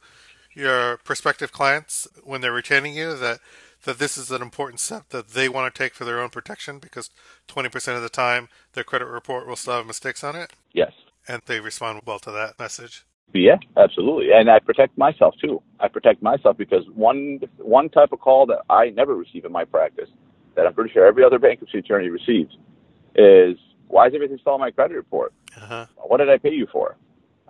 your 0.52 0.98
prospective 0.98 1.52
clients 1.52 2.06
when 2.22 2.40
they're 2.40 2.52
retaining 2.52 2.94
you 2.94 3.16
that 3.16 3.40
that 3.84 3.98
this 3.98 4.18
is 4.18 4.30
an 4.30 4.42
important 4.42 4.78
step 4.78 5.08
that 5.08 5.28
they 5.28 5.48
want 5.48 5.72
to 5.72 5.78
take 5.82 5.94
for 5.94 6.04
their 6.04 6.20
own 6.20 6.28
protection 6.28 6.78
because 6.78 7.08
20% 7.48 7.96
of 7.96 8.02
the 8.02 8.10
time 8.10 8.48
their 8.74 8.84
credit 8.84 9.06
report 9.06 9.46
will 9.46 9.56
still 9.56 9.74
have 9.74 9.86
mistakes 9.86 10.22
on 10.22 10.36
it 10.36 10.50
Yes. 10.72 10.92
And 11.30 11.42
they 11.46 11.60
respond 11.60 12.02
well 12.06 12.18
to 12.20 12.30
that 12.32 12.58
message. 12.58 13.04
Yeah, 13.32 13.58
absolutely. 13.76 14.32
And 14.32 14.50
I 14.50 14.58
protect 14.58 14.98
myself 14.98 15.34
too. 15.40 15.62
I 15.78 15.86
protect 15.88 16.20
myself 16.22 16.56
because 16.56 16.84
one 16.94 17.40
one 17.58 17.88
type 17.88 18.10
of 18.12 18.20
call 18.20 18.46
that 18.46 18.60
I 18.68 18.90
never 18.90 19.14
receive 19.14 19.44
in 19.44 19.52
my 19.52 19.64
practice, 19.64 20.10
that 20.56 20.66
I'm 20.66 20.74
pretty 20.74 20.92
sure 20.92 21.06
every 21.06 21.24
other 21.24 21.38
bankruptcy 21.38 21.78
attorney 21.78 22.08
receives, 22.08 22.52
is 23.14 23.56
why 23.88 24.08
is 24.08 24.12
everything 24.14 24.38
still 24.40 24.54
on 24.54 24.60
my 24.60 24.72
credit 24.72 24.94
report? 24.96 25.32
Uh-huh. 25.56 25.86
What 25.96 26.18
did 26.18 26.28
I 26.30 26.38
pay 26.38 26.50
you 26.50 26.66
for? 26.72 26.96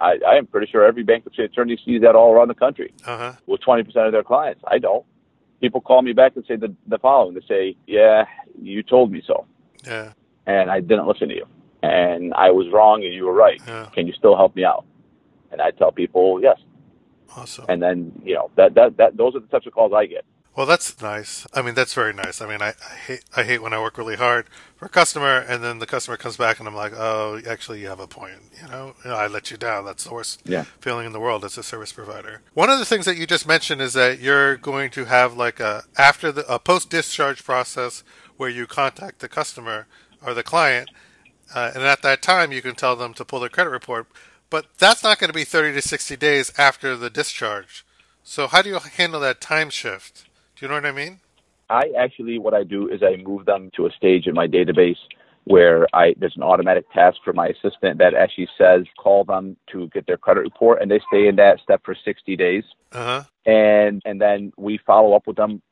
I, 0.01 0.19
I 0.27 0.37
am 0.37 0.47
pretty 0.47 0.67
sure 0.71 0.85
every 0.87 1.03
bankruptcy 1.03 1.43
attorney 1.45 1.79
sees 1.85 2.01
that 2.03 2.15
all 2.15 2.33
around 2.33 2.49
the 2.49 2.55
country 2.55 2.93
Uh-huh. 3.07 3.33
with 3.47 3.61
20% 3.63 3.87
of 4.07 4.13
their 4.13 4.23
clients. 4.23 4.63
I 4.67 4.79
don't. 4.79 5.05
People 5.61 5.81
call 5.83 6.01
me 6.03 6.13
back 6.15 6.33
and 6.37 6.45
say 6.47 6.57
the, 6.57 6.75
the 6.87 6.99
following. 6.99 7.35
They 7.35 7.43
say, 7.47 7.77
yeah, 7.87 8.25
you 8.61 8.83
told 8.83 9.13
me 9.13 9.23
so, 9.27 9.47
Yeah. 9.87 10.13
and 10.47 10.71
I 10.71 10.81
didn't 10.81 11.07
listen 11.07 11.29
to 11.29 11.35
you. 11.35 11.47
And 11.83 12.35
I 12.35 12.51
was 12.51 12.67
wrong 12.73 13.05
and 13.05 13.13
you 13.15 13.25
were 13.25 13.33
right. 13.33 13.61
Yeah. 13.67 13.89
Can 13.95 14.07
you 14.07 14.13
still 14.13 14.37
help 14.37 14.55
me 14.55 14.65
out? 14.65 14.85
And 15.51 15.61
I 15.63 15.71
tell 15.71 15.93
people, 15.93 16.41
yes. 16.43 16.59
Awesome. 17.37 17.65
and 17.69 17.81
then 17.81 18.11
you 18.25 18.35
know 18.35 18.51
that 18.57 18.75
that 18.75 18.97
that 18.97 19.17
those 19.17 19.37
are 19.37 19.41
the 19.41 19.47
types 19.47 19.65
of 19.67 19.73
calls 19.73 19.93
I 19.95 20.07
get. 20.07 20.25
Well, 20.57 20.67
that's 20.67 21.01
nice. 21.01 21.47
I 21.55 21.63
mean, 21.63 21.75
that's 21.77 21.95
very 21.95 22.13
nice. 22.13 22.43
I 22.43 22.49
mean, 22.49 22.61
I, 22.61 22.71
I 22.71 22.95
hate 23.07 23.25
I 23.37 23.45
hate 23.45 23.63
when 23.63 23.73
I 23.73 23.81
work 23.81 23.97
really 23.97 24.17
hard 24.17 24.47
for 24.75 24.87
a 24.87 24.89
customer 24.89 25.39
and 25.39 25.63
then 25.63 25.79
the 25.79 25.87
customer 25.87 26.17
comes 26.17 26.37
back 26.37 26.59
and 26.59 26.67
I'm 26.67 26.75
like, 26.75 26.93
oh, 26.93 27.41
actually, 27.49 27.81
you 27.81 27.87
have 27.87 28.01
a 28.01 28.09
point. 28.09 28.33
You 28.61 28.69
know, 28.69 28.95
You 29.05 29.11
know, 29.11 29.17
I 29.17 29.29
let 29.29 29.53
you 29.53 29.57
down. 29.57 29.85
That's 29.85 30.03
the 30.05 30.13
worst 30.13 30.43
Yeah. 30.45 30.65
feeling 30.81 31.07
in 31.07 31.13
the 31.13 31.21
world 31.21 31.45
as 31.45 31.57
a 31.57 31.63
service 31.63 31.93
provider. 31.93 32.43
One 32.55 32.69
of 32.69 32.81
the 32.81 32.85
things 32.85 33.05
that 33.07 33.17
you 33.17 33.29
just 33.29 33.47
mentioned 33.47 33.81
is 33.81 33.93
that 33.93 34.19
you're 34.19 34.57
going 34.57 34.91
to 34.91 35.05
have 35.05 35.37
like 35.37 35.61
a 35.61 35.85
after 35.97 36.33
the 36.33 36.45
a 36.53 36.59
post 36.59 36.91
discharge 36.91 37.45
process 37.45 38.03
where 38.37 38.51
you 38.51 38.67
contact 38.67 39.21
the 39.21 39.29
customer 39.29 39.87
or 40.27 40.35
the 40.35 40.43
client, 40.43 40.91
uh, 41.55 41.73
and 41.75 41.83
at 41.85 42.03
that 42.03 42.23
time 42.23 42.53
you 42.53 42.63
can 42.63 42.75
tell 42.75 42.97
them 42.97 43.15
to 43.15 43.25
pull 43.25 43.41
their 43.41 43.49
credit 43.49 43.71
report. 43.71 44.07
But 44.49 44.67
that's 44.79 45.05
not 45.05 45.19
going 45.19 45.29
to 45.29 45.35
be 45.35 45.45
30 45.45 45.75
to 45.75 45.83
60 45.83 46.17
days 46.17 46.53
after 46.59 46.97
the 46.97 47.09
discharge. 47.11 47.85
So 48.25 48.49
how 48.49 48.63
do 48.63 48.69
you 48.69 48.79
handle 48.79 49.21
that 49.21 49.41
time 49.41 49.71
shift? 49.71 50.25
Do 50.57 50.65
you 50.65 50.69
know 50.69 50.75
what 50.75 50.87
I 50.87 50.93
mean? 50.93 51.21
I 51.69 51.93
actually 51.97 52.39
what 52.39 52.53
I 52.53 52.65
do 52.65 52.89
is 52.89 53.01
I 53.03 53.17
move 53.23 53.47
them 53.47 53.71
to 53.77 53.87
a 53.87 53.91
stage 53.93 54.27
in 54.27 54.35
my 54.35 54.49
database 54.49 54.99
where 55.45 55.87
I 55.95 56.15
there's 56.19 56.37
an 56.37 56.43
automatic 56.43 56.91
task 56.93 57.19
for 57.25 57.33
my 57.33 57.47
assistant 57.47 57.99
that 57.99 58.13
actually 58.15 58.49
says 58.59 58.83
call 58.99 59.25
them 59.25 59.57
to 59.73 59.89
get 59.89 60.07
their 60.07 60.17
credit 60.17 60.41
report, 60.41 60.83
and 60.83 60.91
they 60.91 61.01
stay 61.09 61.29
in 61.29 61.37
that 61.37 61.61
step 61.63 61.81
for 61.85 61.95
60 62.05 62.37
days, 62.37 62.65
Uh 62.93 63.05
huh. 63.05 63.23
and 63.47 64.03
and 64.05 64.21
then 64.21 64.53
we 64.57 64.79
follow 64.85 65.15
up 65.15 65.27
with 65.27 65.37
them 65.37 65.63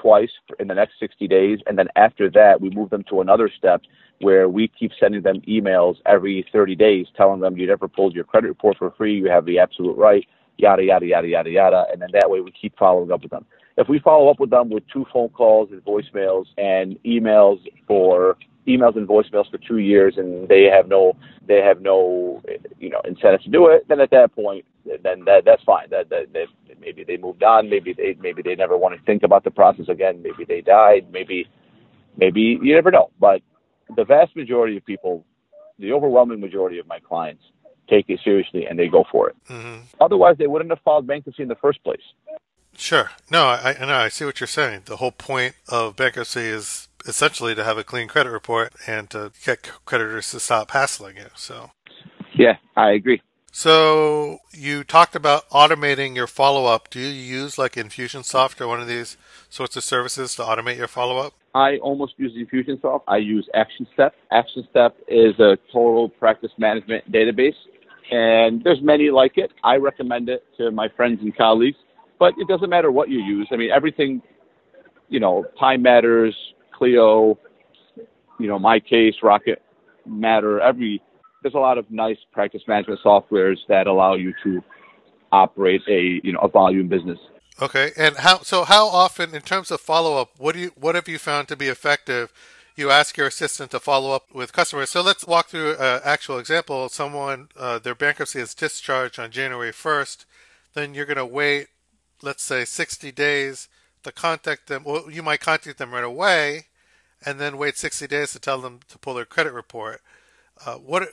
twice 0.00 0.30
in 0.58 0.68
the 0.68 0.74
next 0.74 0.94
60 1.00 1.26
days, 1.28 1.58
and 1.66 1.78
then 1.78 1.88
after 1.96 2.30
that 2.30 2.60
we 2.60 2.70
move 2.70 2.90
them 2.90 3.04
to 3.10 3.20
another 3.20 3.50
step 3.56 3.82
where 4.20 4.48
we 4.48 4.68
keep 4.68 4.92
sending 4.98 5.22
them 5.22 5.40
emails 5.42 5.96
every 6.06 6.46
30 6.52 6.74
days 6.74 7.06
telling 7.16 7.40
them 7.40 7.56
you 7.56 7.66
never 7.66 7.88
pulled 7.88 8.14
your 8.14 8.24
credit 8.24 8.48
report 8.48 8.76
for 8.78 8.90
free, 8.92 9.14
you 9.14 9.28
have 9.28 9.44
the 9.44 9.58
absolute 9.58 9.96
right, 9.96 10.26
yada 10.56 10.82
yada 10.82 11.06
yada 11.06 11.28
yada 11.28 11.50
yada, 11.50 11.84
and 11.92 12.00
then 12.00 12.08
that 12.12 12.30
way 12.30 12.40
we 12.40 12.50
keep 12.50 12.76
following 12.78 13.10
up 13.12 13.22
with 13.22 13.30
them. 13.30 13.44
If 13.76 13.88
we 13.88 13.98
follow 13.98 14.30
up 14.30 14.40
with 14.40 14.50
them 14.50 14.70
with 14.70 14.84
two 14.90 15.04
phone 15.12 15.28
calls 15.28 15.70
and 15.70 15.84
voicemails 15.84 16.46
and 16.56 16.98
emails 17.04 17.60
for 17.86 18.36
emails 18.66 18.96
and 18.96 19.06
voicemails 19.08 19.50
for 19.50 19.58
two 19.58 19.78
years 19.78 20.14
and 20.16 20.48
they 20.48 20.64
have 20.64 20.88
no 20.88 21.16
they 21.46 21.58
have 21.58 21.80
no 21.80 22.42
you 22.78 22.90
know 22.90 23.00
incentive 23.04 23.42
to 23.42 23.50
do 23.50 23.68
it, 23.68 23.86
then 23.88 24.00
at 24.00 24.10
that 24.10 24.34
point 24.34 24.64
then 25.02 25.24
that 25.24 25.44
that's 25.44 25.62
fine. 25.64 25.90
That, 25.90 26.10
that, 26.10 26.32
that 26.32 26.46
maybe 26.80 27.04
they 27.04 27.16
moved 27.16 27.42
on, 27.42 27.68
maybe 27.68 27.92
they 27.92 28.16
maybe 28.20 28.42
they 28.42 28.54
never 28.54 28.76
want 28.76 28.98
to 28.98 29.04
think 29.04 29.22
about 29.22 29.44
the 29.44 29.50
process 29.50 29.88
again, 29.88 30.22
maybe 30.22 30.44
they 30.46 30.60
died, 30.60 31.06
maybe 31.10 31.48
maybe 32.16 32.58
you 32.62 32.74
never 32.74 32.90
know. 32.90 33.10
But 33.20 33.42
the 33.96 34.04
vast 34.04 34.34
majority 34.36 34.76
of 34.76 34.84
people, 34.84 35.24
the 35.78 35.92
overwhelming 35.92 36.40
majority 36.40 36.78
of 36.78 36.86
my 36.86 36.98
clients 37.00 37.42
take 37.88 38.06
it 38.08 38.20
seriously 38.24 38.66
and 38.66 38.78
they 38.78 38.88
go 38.88 39.04
for 39.10 39.28
it. 39.28 39.36
Mm-hmm. 39.48 39.82
Otherwise 40.00 40.36
they 40.38 40.46
wouldn't 40.46 40.70
have 40.70 40.80
filed 40.84 41.06
bankruptcy 41.06 41.42
in 41.42 41.48
the 41.48 41.56
first 41.56 41.82
place. 41.84 42.00
Sure. 42.76 43.10
No, 43.30 43.44
I, 43.44 43.76
I 43.80 43.86
know. 43.86 43.94
I 43.94 44.08
see 44.08 44.24
what 44.24 44.40
you're 44.40 44.46
saying. 44.46 44.82
The 44.84 44.96
whole 44.96 45.12
point 45.12 45.54
of 45.68 45.96
bankruptcy 45.96 46.42
is 46.42 46.85
essentially 47.06 47.54
to 47.54 47.64
have 47.64 47.78
a 47.78 47.84
clean 47.84 48.08
credit 48.08 48.30
report 48.30 48.72
and 48.86 49.08
to 49.10 49.32
get 49.44 49.70
creditors 49.84 50.30
to 50.32 50.40
stop 50.40 50.70
hassling 50.72 51.16
you. 51.16 51.26
So, 51.34 51.70
Yeah, 52.34 52.56
I 52.76 52.90
agree. 52.92 53.22
so 53.52 54.38
you 54.52 54.84
talked 54.84 55.14
about 55.16 55.48
automating 55.50 56.14
your 56.16 56.26
follow 56.26 56.66
up. 56.66 56.90
Do 56.90 57.00
you 57.00 57.08
use 57.08 57.56
like 57.58 57.72
Infusionsoft 57.74 58.60
or 58.60 58.68
one 58.68 58.80
of 58.80 58.88
these 58.88 59.16
sorts 59.48 59.76
of 59.76 59.84
services 59.84 60.34
to 60.36 60.42
automate 60.42 60.76
your 60.76 60.88
follow 60.88 61.18
up? 61.18 61.32
I 61.54 61.78
almost 61.78 62.14
use 62.18 62.32
Infusionsoft. 62.36 63.02
I 63.08 63.16
use 63.16 63.48
ActionStep. 63.54 64.10
ActionStep 64.30 64.92
is 65.08 65.38
a 65.40 65.56
total 65.72 66.10
practice 66.10 66.50
management 66.58 67.10
database, 67.10 67.54
and 68.10 68.62
there's 68.62 68.82
many 68.82 69.08
like 69.10 69.38
it. 69.38 69.52
I 69.64 69.76
recommend 69.76 70.28
it 70.28 70.44
to 70.58 70.70
my 70.70 70.88
friends 70.96 71.20
and 71.22 71.34
colleagues, 71.34 71.78
but 72.18 72.34
it 72.38 72.46
doesn't 72.48 72.68
matter 72.68 72.90
what 72.90 73.08
you 73.08 73.20
use. 73.20 73.48
I 73.50 73.56
mean, 73.56 73.70
everything, 73.70 74.20
you 75.08 75.18
know, 75.18 75.46
Time 75.58 75.80
Matters, 75.80 76.34
Clio, 76.76 77.38
you 78.38 78.48
know, 78.48 78.58
MyCase, 78.58 79.22
Rocket 79.22 79.62
Matter. 80.04 80.60
Every 80.60 81.02
there's 81.42 81.54
a 81.54 81.58
lot 81.58 81.78
of 81.78 81.90
nice 81.90 82.18
practice 82.32 82.62
management 82.66 83.00
softwares 83.04 83.56
that 83.68 83.86
allow 83.86 84.14
you 84.14 84.32
to 84.42 84.62
operate 85.32 85.82
a 85.88 86.20
you 86.22 86.32
know 86.32 86.40
a 86.40 86.48
volume 86.48 86.88
business. 86.88 87.18
Okay. 87.60 87.92
And 87.96 88.16
how? 88.16 88.40
So 88.40 88.64
how 88.64 88.86
often, 88.86 89.34
in 89.34 89.42
terms 89.42 89.70
of 89.70 89.80
follow 89.80 90.20
up, 90.20 90.30
what 90.38 90.54
do 90.54 90.60
you 90.60 90.72
what 90.74 90.94
have 90.94 91.08
you 91.08 91.18
found 91.18 91.48
to 91.48 91.56
be 91.56 91.68
effective? 91.68 92.32
You 92.76 92.90
ask 92.90 93.16
your 93.16 93.28
assistant 93.28 93.70
to 93.70 93.80
follow 93.80 94.12
up 94.12 94.34
with 94.34 94.52
customers. 94.52 94.90
So 94.90 95.00
let's 95.00 95.26
walk 95.26 95.48
through 95.48 95.76
an 95.78 96.00
actual 96.04 96.38
example. 96.38 96.90
Someone 96.90 97.48
uh, 97.56 97.78
their 97.78 97.94
bankruptcy 97.94 98.40
is 98.40 98.54
discharged 98.54 99.18
on 99.18 99.30
January 99.30 99.72
first. 99.72 100.26
Then 100.74 100.92
you're 100.92 101.06
going 101.06 101.16
to 101.16 101.24
wait, 101.24 101.68
let's 102.22 102.42
say, 102.42 102.66
60 102.66 103.10
days 103.12 103.68
to 104.06 104.12
contact 104.12 104.68
them. 104.68 104.84
Well, 104.84 105.10
you 105.10 105.22
might 105.22 105.40
contact 105.40 105.78
them 105.78 105.92
right 105.92 106.04
away, 106.04 106.66
and 107.24 107.38
then 107.38 107.58
wait 107.58 107.76
60 107.76 108.06
days 108.06 108.32
to 108.32 108.38
tell 108.38 108.60
them 108.60 108.80
to 108.88 108.98
pull 108.98 109.14
their 109.14 109.24
credit 109.24 109.52
report. 109.52 110.00
Uh, 110.64 110.74
what 110.74 111.08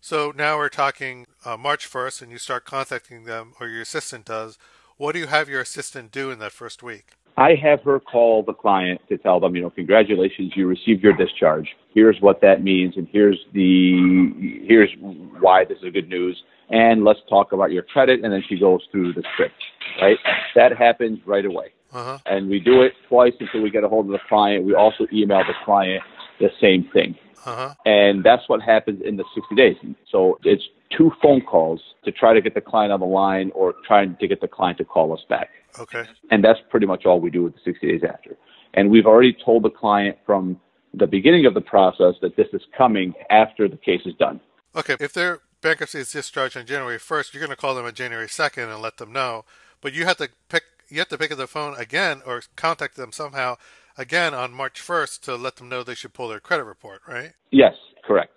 So 0.00 0.32
now 0.34 0.56
we're 0.56 0.68
talking 0.68 1.26
uh, 1.44 1.56
March 1.56 1.88
1st, 1.88 2.22
and 2.22 2.30
you 2.32 2.38
start 2.38 2.64
contacting 2.64 3.24
them, 3.24 3.52
or 3.60 3.68
your 3.68 3.82
assistant 3.82 4.24
does. 4.24 4.58
What 4.96 5.12
do 5.12 5.18
you 5.18 5.26
have 5.26 5.48
your 5.48 5.60
assistant 5.60 6.10
do 6.10 6.30
in 6.30 6.38
that 6.40 6.52
first 6.52 6.82
week? 6.82 7.12
I 7.36 7.54
have 7.62 7.82
her 7.82 8.00
call 8.00 8.42
the 8.42 8.54
client 8.54 9.00
to 9.10 9.18
tell 9.18 9.38
them, 9.38 9.54
you 9.54 9.62
know, 9.62 9.70
congratulations, 9.70 10.54
you 10.56 10.66
received 10.66 11.04
your 11.04 11.12
discharge. 11.12 11.68
Here's 11.94 12.16
what 12.20 12.40
that 12.40 12.64
means, 12.64 12.96
and 12.96 13.06
here's 13.12 13.38
the 13.52 14.64
here's 14.66 14.90
why 15.38 15.64
this 15.64 15.78
is 15.82 15.92
good 15.92 16.08
news. 16.08 16.42
And 16.70 17.04
let's 17.04 17.20
talk 17.28 17.52
about 17.52 17.70
your 17.70 17.84
credit. 17.84 18.24
And 18.24 18.32
then 18.32 18.42
she 18.48 18.58
goes 18.58 18.80
through 18.90 19.12
the 19.12 19.22
script, 19.34 19.54
right? 20.02 20.18
That 20.54 20.76
happens 20.76 21.18
right 21.26 21.44
away. 21.44 21.72
Uh-huh. 21.92 22.18
And 22.26 22.48
we 22.48 22.60
do 22.60 22.82
it 22.82 22.92
twice 23.08 23.32
until 23.40 23.62
we 23.62 23.70
get 23.70 23.84
a 23.84 23.88
hold 23.88 24.06
of 24.06 24.12
the 24.12 24.20
client. 24.28 24.64
We 24.64 24.74
also 24.74 25.06
email 25.12 25.38
the 25.38 25.54
client 25.64 26.02
the 26.38 26.50
same 26.60 26.88
thing. 26.92 27.16
Uh-huh. 27.44 27.74
And 27.86 28.24
that's 28.24 28.48
what 28.48 28.60
happens 28.60 29.00
in 29.04 29.16
the 29.16 29.24
60 29.34 29.54
days. 29.54 29.76
So 30.10 30.38
it's 30.44 30.62
two 30.96 31.12
phone 31.22 31.40
calls 31.40 31.80
to 32.04 32.12
try 32.12 32.34
to 32.34 32.40
get 32.40 32.54
the 32.54 32.60
client 32.60 32.92
on 32.92 33.00
the 33.00 33.06
line 33.06 33.50
or 33.54 33.74
trying 33.86 34.16
to 34.20 34.28
get 34.28 34.40
the 34.40 34.48
client 34.48 34.78
to 34.78 34.84
call 34.84 35.12
us 35.12 35.20
back. 35.28 35.50
Okay. 35.78 36.04
And 36.30 36.44
that's 36.44 36.58
pretty 36.70 36.86
much 36.86 37.06
all 37.06 37.20
we 37.20 37.30
do 37.30 37.42
with 37.42 37.54
the 37.54 37.60
60 37.64 37.86
days 37.86 38.02
after. 38.08 38.36
And 38.74 38.90
we've 38.90 39.06
already 39.06 39.36
told 39.44 39.62
the 39.62 39.70
client 39.70 40.18
from 40.26 40.60
the 40.94 41.06
beginning 41.06 41.46
of 41.46 41.54
the 41.54 41.60
process 41.60 42.14
that 42.22 42.36
this 42.36 42.48
is 42.52 42.62
coming 42.76 43.14
after 43.30 43.68
the 43.68 43.76
case 43.76 44.02
is 44.04 44.14
done. 44.18 44.40
Okay. 44.76 44.96
If 45.00 45.12
their 45.12 45.40
bankruptcy 45.60 46.00
is 46.00 46.12
discharged 46.12 46.56
on 46.56 46.66
January 46.66 46.98
1st, 46.98 47.32
you're 47.32 47.40
going 47.40 47.54
to 47.54 47.60
call 47.60 47.74
them 47.74 47.86
on 47.86 47.94
January 47.94 48.26
2nd 48.26 48.72
and 48.72 48.82
let 48.82 48.98
them 48.98 49.12
know. 49.12 49.44
But 49.80 49.92
you 49.92 50.04
have 50.04 50.16
to 50.18 50.28
pick 50.48 50.64
you 50.88 50.98
have 50.98 51.08
to 51.08 51.18
pick 51.18 51.30
up 51.30 51.38
the 51.38 51.46
phone 51.46 51.76
again 51.78 52.22
or 52.26 52.42
contact 52.56 52.96
them 52.96 53.12
somehow 53.12 53.56
again 53.96 54.34
on 54.34 54.52
March 54.52 54.80
1st 54.80 55.20
to 55.22 55.34
let 55.36 55.56
them 55.56 55.68
know 55.68 55.82
they 55.82 55.94
should 55.94 56.12
pull 56.14 56.28
their 56.28 56.40
credit 56.40 56.64
report, 56.64 57.02
right? 57.06 57.32
Yes, 57.50 57.74
correct. 58.04 58.32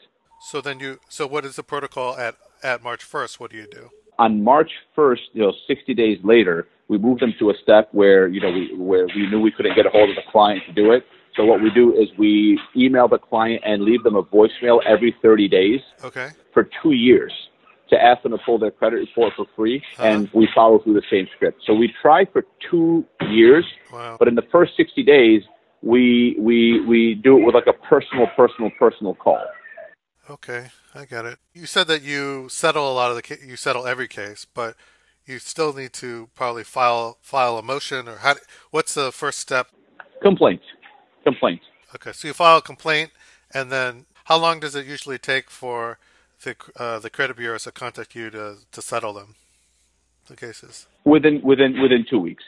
So 0.50 0.60
then 0.60 0.80
you 0.80 1.00
so 1.08 1.28
what 1.28 1.46
is 1.46 1.56
the 1.56 1.64
protocol 1.64 2.18
at 2.18 2.36
at 2.64 2.84
March 2.84 3.10
1st? 3.10 3.40
What 3.40 3.52
do 3.52 3.58
you 3.58 3.68
do? 3.72 3.90
On 4.20 4.44
March 4.44 4.72
1st, 4.98 5.20
you 5.34 5.42
know, 5.42 5.54
60 5.68 5.94
days 5.94 6.20
later, 6.24 6.68
we 6.90 6.98
moved 6.98 7.22
them 7.22 7.34
to 7.40 7.50
a 7.50 7.54
step 7.64 7.90
where, 7.92 8.28
you 8.28 8.42
know, 8.42 8.52
we, 8.52 8.72
where 8.76 9.08
we 9.08 9.28
knew 9.28 9.40
we 9.40 9.52
couldn't 9.52 9.76
get 9.76 9.86
a 9.86 9.90
hold 9.90 10.10
of 10.10 10.16
the 10.16 10.22
client 10.32 10.62
to 10.68 10.74
do 10.74 10.92
it. 10.92 11.06
So 11.36 11.46
what 11.46 11.62
we 11.62 11.70
do 11.72 11.94
is 11.94 12.10
we 12.18 12.60
email 12.76 13.08
the 13.08 13.18
client 13.18 13.64
and 13.66 13.84
leave 13.84 14.04
them 14.04 14.16
a 14.16 14.24
voicemail 14.24 14.80
every 14.86 15.16
30 15.22 15.48
days 15.48 15.80
Okay. 16.04 16.30
for 16.54 16.70
two 16.84 16.92
years 16.92 17.32
to 17.92 18.02
ask 18.02 18.24
them 18.24 18.32
to 18.32 18.38
pull 18.46 18.58
their 18.58 18.72
credit 18.72 18.98
report 18.98 19.34
for 19.36 19.46
free, 19.56 19.82
Uh-huh. 19.98 20.08
and 20.08 20.30
we 20.34 20.48
follow 20.56 20.80
through 20.80 20.94
the 20.96 21.04
same 21.10 21.28
script. 21.36 21.62
So 21.66 21.74
we 21.74 21.94
try 22.02 22.26
for 22.26 22.46
two 22.70 23.06
years, 23.30 23.66
Wow. 23.92 24.18
but 24.20 24.28
in 24.28 24.36
the 24.36 24.48
first 24.52 24.72
60 24.78 25.04
days, 25.04 25.44
we 25.84 26.36
we 26.40 26.80
we 26.86 27.16
do 27.16 27.38
it 27.40 27.46
with 27.46 27.56
like 27.56 27.68
a 27.68 27.74
personal, 27.74 28.28
personal, 28.36 28.70
personal 28.78 29.16
call. 29.16 29.44
Okay, 30.30 30.68
I 30.94 31.06
get 31.06 31.26
it. 31.26 31.40
You 31.54 31.66
said 31.66 31.88
that 31.88 32.02
you 32.04 32.48
settle 32.50 32.90
a 32.92 32.94
lot 32.94 33.10
of 33.10 33.16
the 33.16 33.22
ca- 33.24 33.44
you 33.46 33.56
settle 33.56 33.88
every 33.88 34.08
case, 34.08 34.46
but 34.46 34.76
you 35.26 35.40
still 35.40 35.74
need 35.74 35.94
to 35.94 36.30
probably 36.36 36.64
file 36.64 37.18
file 37.22 37.58
a 37.58 37.64
motion 37.64 38.08
or 38.08 38.18
how 38.18 38.36
what's 38.70 38.94
the 38.94 39.12
first 39.12 39.40
step? 39.40 39.68
Complaint, 40.22 40.62
complaint. 41.24 41.62
Okay, 41.96 42.12
so 42.14 42.28
you 42.28 42.34
file 42.34 42.58
a 42.60 42.62
complaint 42.62 43.12
and 43.54 43.72
then 43.72 44.06
how 44.26 44.38
long 44.38 44.60
does 44.60 44.76
it 44.76 44.86
usually 44.86 45.18
take 45.18 45.50
for 45.50 45.98
the 46.44 46.56
uh, 46.78 47.00
the 47.00 47.10
credit 47.10 47.38
bureaus 47.38 47.64
to 47.64 47.72
contact 47.72 48.16
you 48.16 48.30
to 48.32 48.58
to 48.72 48.82
settle 48.82 49.14
them? 49.14 49.36
The 50.28 50.36
cases 50.36 50.88
Within 51.04 51.42
within 51.44 51.82
within 51.82 52.06
two 52.10 52.20
weeks. 52.20 52.44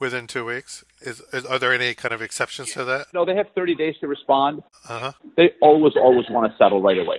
within 0.00 0.26
2 0.26 0.44
weeks. 0.44 0.82
Is, 1.00 1.20
is 1.32 1.44
are 1.46 1.58
there 1.60 1.72
any 1.72 1.94
kind 1.94 2.12
of 2.12 2.20
exceptions 2.22 2.72
to 2.72 2.84
that? 2.84 3.06
No, 3.14 3.24
they 3.24 3.36
have 3.36 3.46
30 3.54 3.74
days 3.76 3.94
to 4.00 4.08
respond. 4.08 4.62
Uh-huh. 4.88 5.12
They 5.36 5.50
always 5.60 5.92
always 5.96 6.26
want 6.30 6.50
to 6.50 6.56
settle 6.58 6.80
right 6.82 6.98
away. 6.98 7.18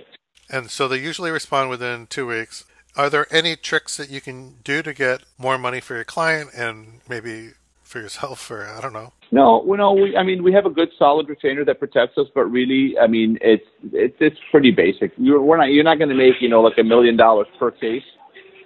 And 0.50 0.70
so 0.70 0.86
they 0.88 0.98
usually 0.98 1.30
respond 1.30 1.70
within 1.70 2.06
2 2.08 2.26
weeks. 2.26 2.64
Are 2.96 3.08
there 3.08 3.26
any 3.30 3.56
tricks 3.56 3.96
that 3.96 4.10
you 4.10 4.20
can 4.20 4.56
do 4.62 4.82
to 4.82 4.92
get 4.92 5.22
more 5.38 5.56
money 5.58 5.80
for 5.80 5.94
your 5.94 6.04
client 6.04 6.50
and 6.54 7.00
maybe 7.08 7.52
for 7.94 8.00
yourself 8.00 8.50
or 8.50 8.66
I 8.66 8.80
don't 8.80 8.92
know? 8.92 9.12
No, 9.30 9.62
well, 9.64 9.78
no. 9.78 9.92
We, 9.92 10.16
I 10.16 10.22
mean, 10.22 10.42
we 10.42 10.52
have 10.52 10.66
a 10.66 10.70
good, 10.70 10.90
solid 10.98 11.28
retainer 11.28 11.64
that 11.64 11.78
protects 11.78 12.18
us, 12.18 12.26
but 12.34 12.44
really, 12.44 12.94
I 12.98 13.06
mean, 13.06 13.38
it's 13.40 13.64
it's 13.92 14.16
it's 14.20 14.36
pretty 14.50 14.70
basic. 14.70 15.12
You're 15.16 15.40
we're 15.40 15.56
not 15.56 15.72
you're 15.72 15.84
not 15.84 15.98
going 15.98 16.10
to 16.10 16.16
make 16.16 16.34
you 16.40 16.48
know 16.48 16.60
like 16.60 16.78
a 16.78 16.84
million 16.84 17.16
dollars 17.16 17.46
per 17.58 17.70
case. 17.70 18.02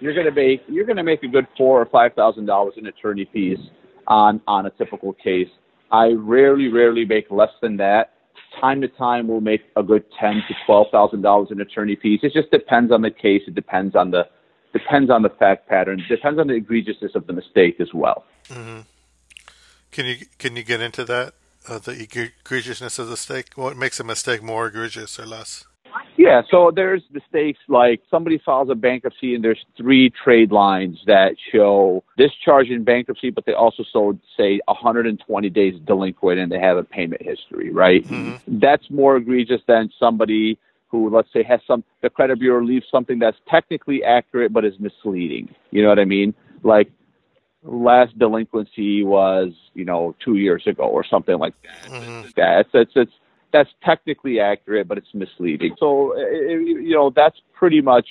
You're 0.01 0.13
going 0.13 0.25
to 0.25 0.31
make 0.31 0.61
you're 0.67 0.85
going 0.85 0.97
to 0.97 1.03
make 1.03 1.23
a 1.23 1.27
good 1.27 1.47
four 1.57 1.81
or 1.81 1.85
five 1.85 2.13
thousand 2.13 2.45
dollars 2.45 2.73
in 2.77 2.87
attorney 2.87 3.29
fees 3.31 3.59
on 4.07 4.41
on 4.47 4.65
a 4.65 4.71
typical 4.71 5.13
case. 5.13 5.49
I 5.91 6.09
rarely, 6.17 6.67
rarely 6.67 7.05
make 7.05 7.31
less 7.31 7.51
than 7.61 7.77
that. 7.77 8.13
Time 8.61 8.81
to 8.81 8.87
time, 8.87 9.27
we'll 9.27 9.41
make 9.41 9.61
a 9.75 9.83
good 9.83 10.03
ten 10.19 10.35
to 10.47 10.53
twelve 10.65 10.87
thousand 10.91 11.21
dollars 11.21 11.49
in 11.51 11.61
attorney 11.61 11.97
fees. 12.01 12.19
It 12.23 12.33
just 12.33 12.51
depends 12.51 12.91
on 12.91 13.01
the 13.01 13.11
case. 13.11 13.41
It 13.47 13.55
depends 13.55 13.95
on 13.95 14.11
the 14.11 14.23
depends 14.73 15.09
on 15.09 15.23
the 15.23 15.29
fact 15.29 15.67
pattern. 15.67 16.03
Depends 16.09 16.39
on 16.39 16.47
the 16.47 16.53
egregiousness 16.53 17.15
of 17.15 17.25
the 17.27 17.33
mistake 17.33 17.79
as 17.79 17.89
well. 17.93 18.25
Mm-hmm. 18.49 18.81
Can 19.91 20.05
you 20.05 20.17
can 20.37 20.55
you 20.55 20.63
get 20.63 20.81
into 20.81 21.03
that? 21.05 21.33
Uh, 21.67 21.77
the 21.77 21.91
egregiousness 21.91 22.97
of 22.99 23.07
the 23.07 23.11
mistake. 23.11 23.47
What 23.55 23.77
makes 23.77 23.99
a 23.99 24.03
mistake 24.03 24.41
more 24.41 24.67
egregious 24.67 25.19
or 25.19 25.25
less? 25.25 25.65
Yeah, 26.17 26.41
so 26.51 26.71
there's 26.75 27.01
mistakes 27.11 27.59
like 27.69 28.01
somebody 28.11 28.41
files 28.45 28.69
a 28.69 28.75
bankruptcy 28.75 29.35
and 29.35 29.43
there's 29.43 29.65
three 29.77 30.11
trade 30.23 30.51
lines 30.51 30.99
that 31.05 31.35
show 31.51 32.03
discharge 32.17 32.67
in 32.67 32.83
bankruptcy, 32.83 33.29
but 33.29 33.45
they 33.45 33.53
also 33.53 33.83
sold, 33.91 34.19
say, 34.37 34.59
120 34.65 35.49
days 35.49 35.75
delinquent 35.85 36.39
and 36.39 36.51
they 36.51 36.59
have 36.59 36.77
a 36.77 36.83
payment 36.83 37.21
history, 37.21 37.71
right? 37.71 38.05
That's 38.47 38.89
more 38.89 39.15
egregious 39.15 39.61
than 39.67 39.89
somebody 39.97 40.59
who, 40.89 41.09
let's 41.09 41.31
say, 41.31 41.43
has 41.43 41.61
some, 41.65 41.83
the 42.01 42.09
credit 42.09 42.39
bureau 42.39 42.63
leaves 42.63 42.85
something 42.91 43.19
that's 43.19 43.37
technically 43.49 44.03
accurate 44.03 44.51
but 44.51 44.65
is 44.65 44.73
misleading. 44.79 45.53
You 45.71 45.83
know 45.83 45.89
what 45.89 45.99
I 45.99 46.05
mean? 46.05 46.33
Like, 46.63 46.91
last 47.63 48.17
delinquency 48.17 49.03
was, 49.03 49.53
you 49.73 49.85
know, 49.85 50.15
two 50.23 50.35
years 50.35 50.65
ago 50.65 50.83
or 50.83 51.03
something 51.03 51.37
like 51.37 51.53
that. 51.63 52.31
That's, 52.35 52.69
it's, 52.73 52.91
it's, 52.95 53.11
that's 53.51 53.69
technically 53.83 54.39
accurate, 54.39 54.87
but 54.87 54.97
it's 54.97 55.13
misleading. 55.13 55.75
So, 55.79 56.15
uh, 56.15 56.19
you 56.19 56.93
know, 56.93 57.11
that's 57.15 57.37
pretty 57.53 57.81
much, 57.81 58.07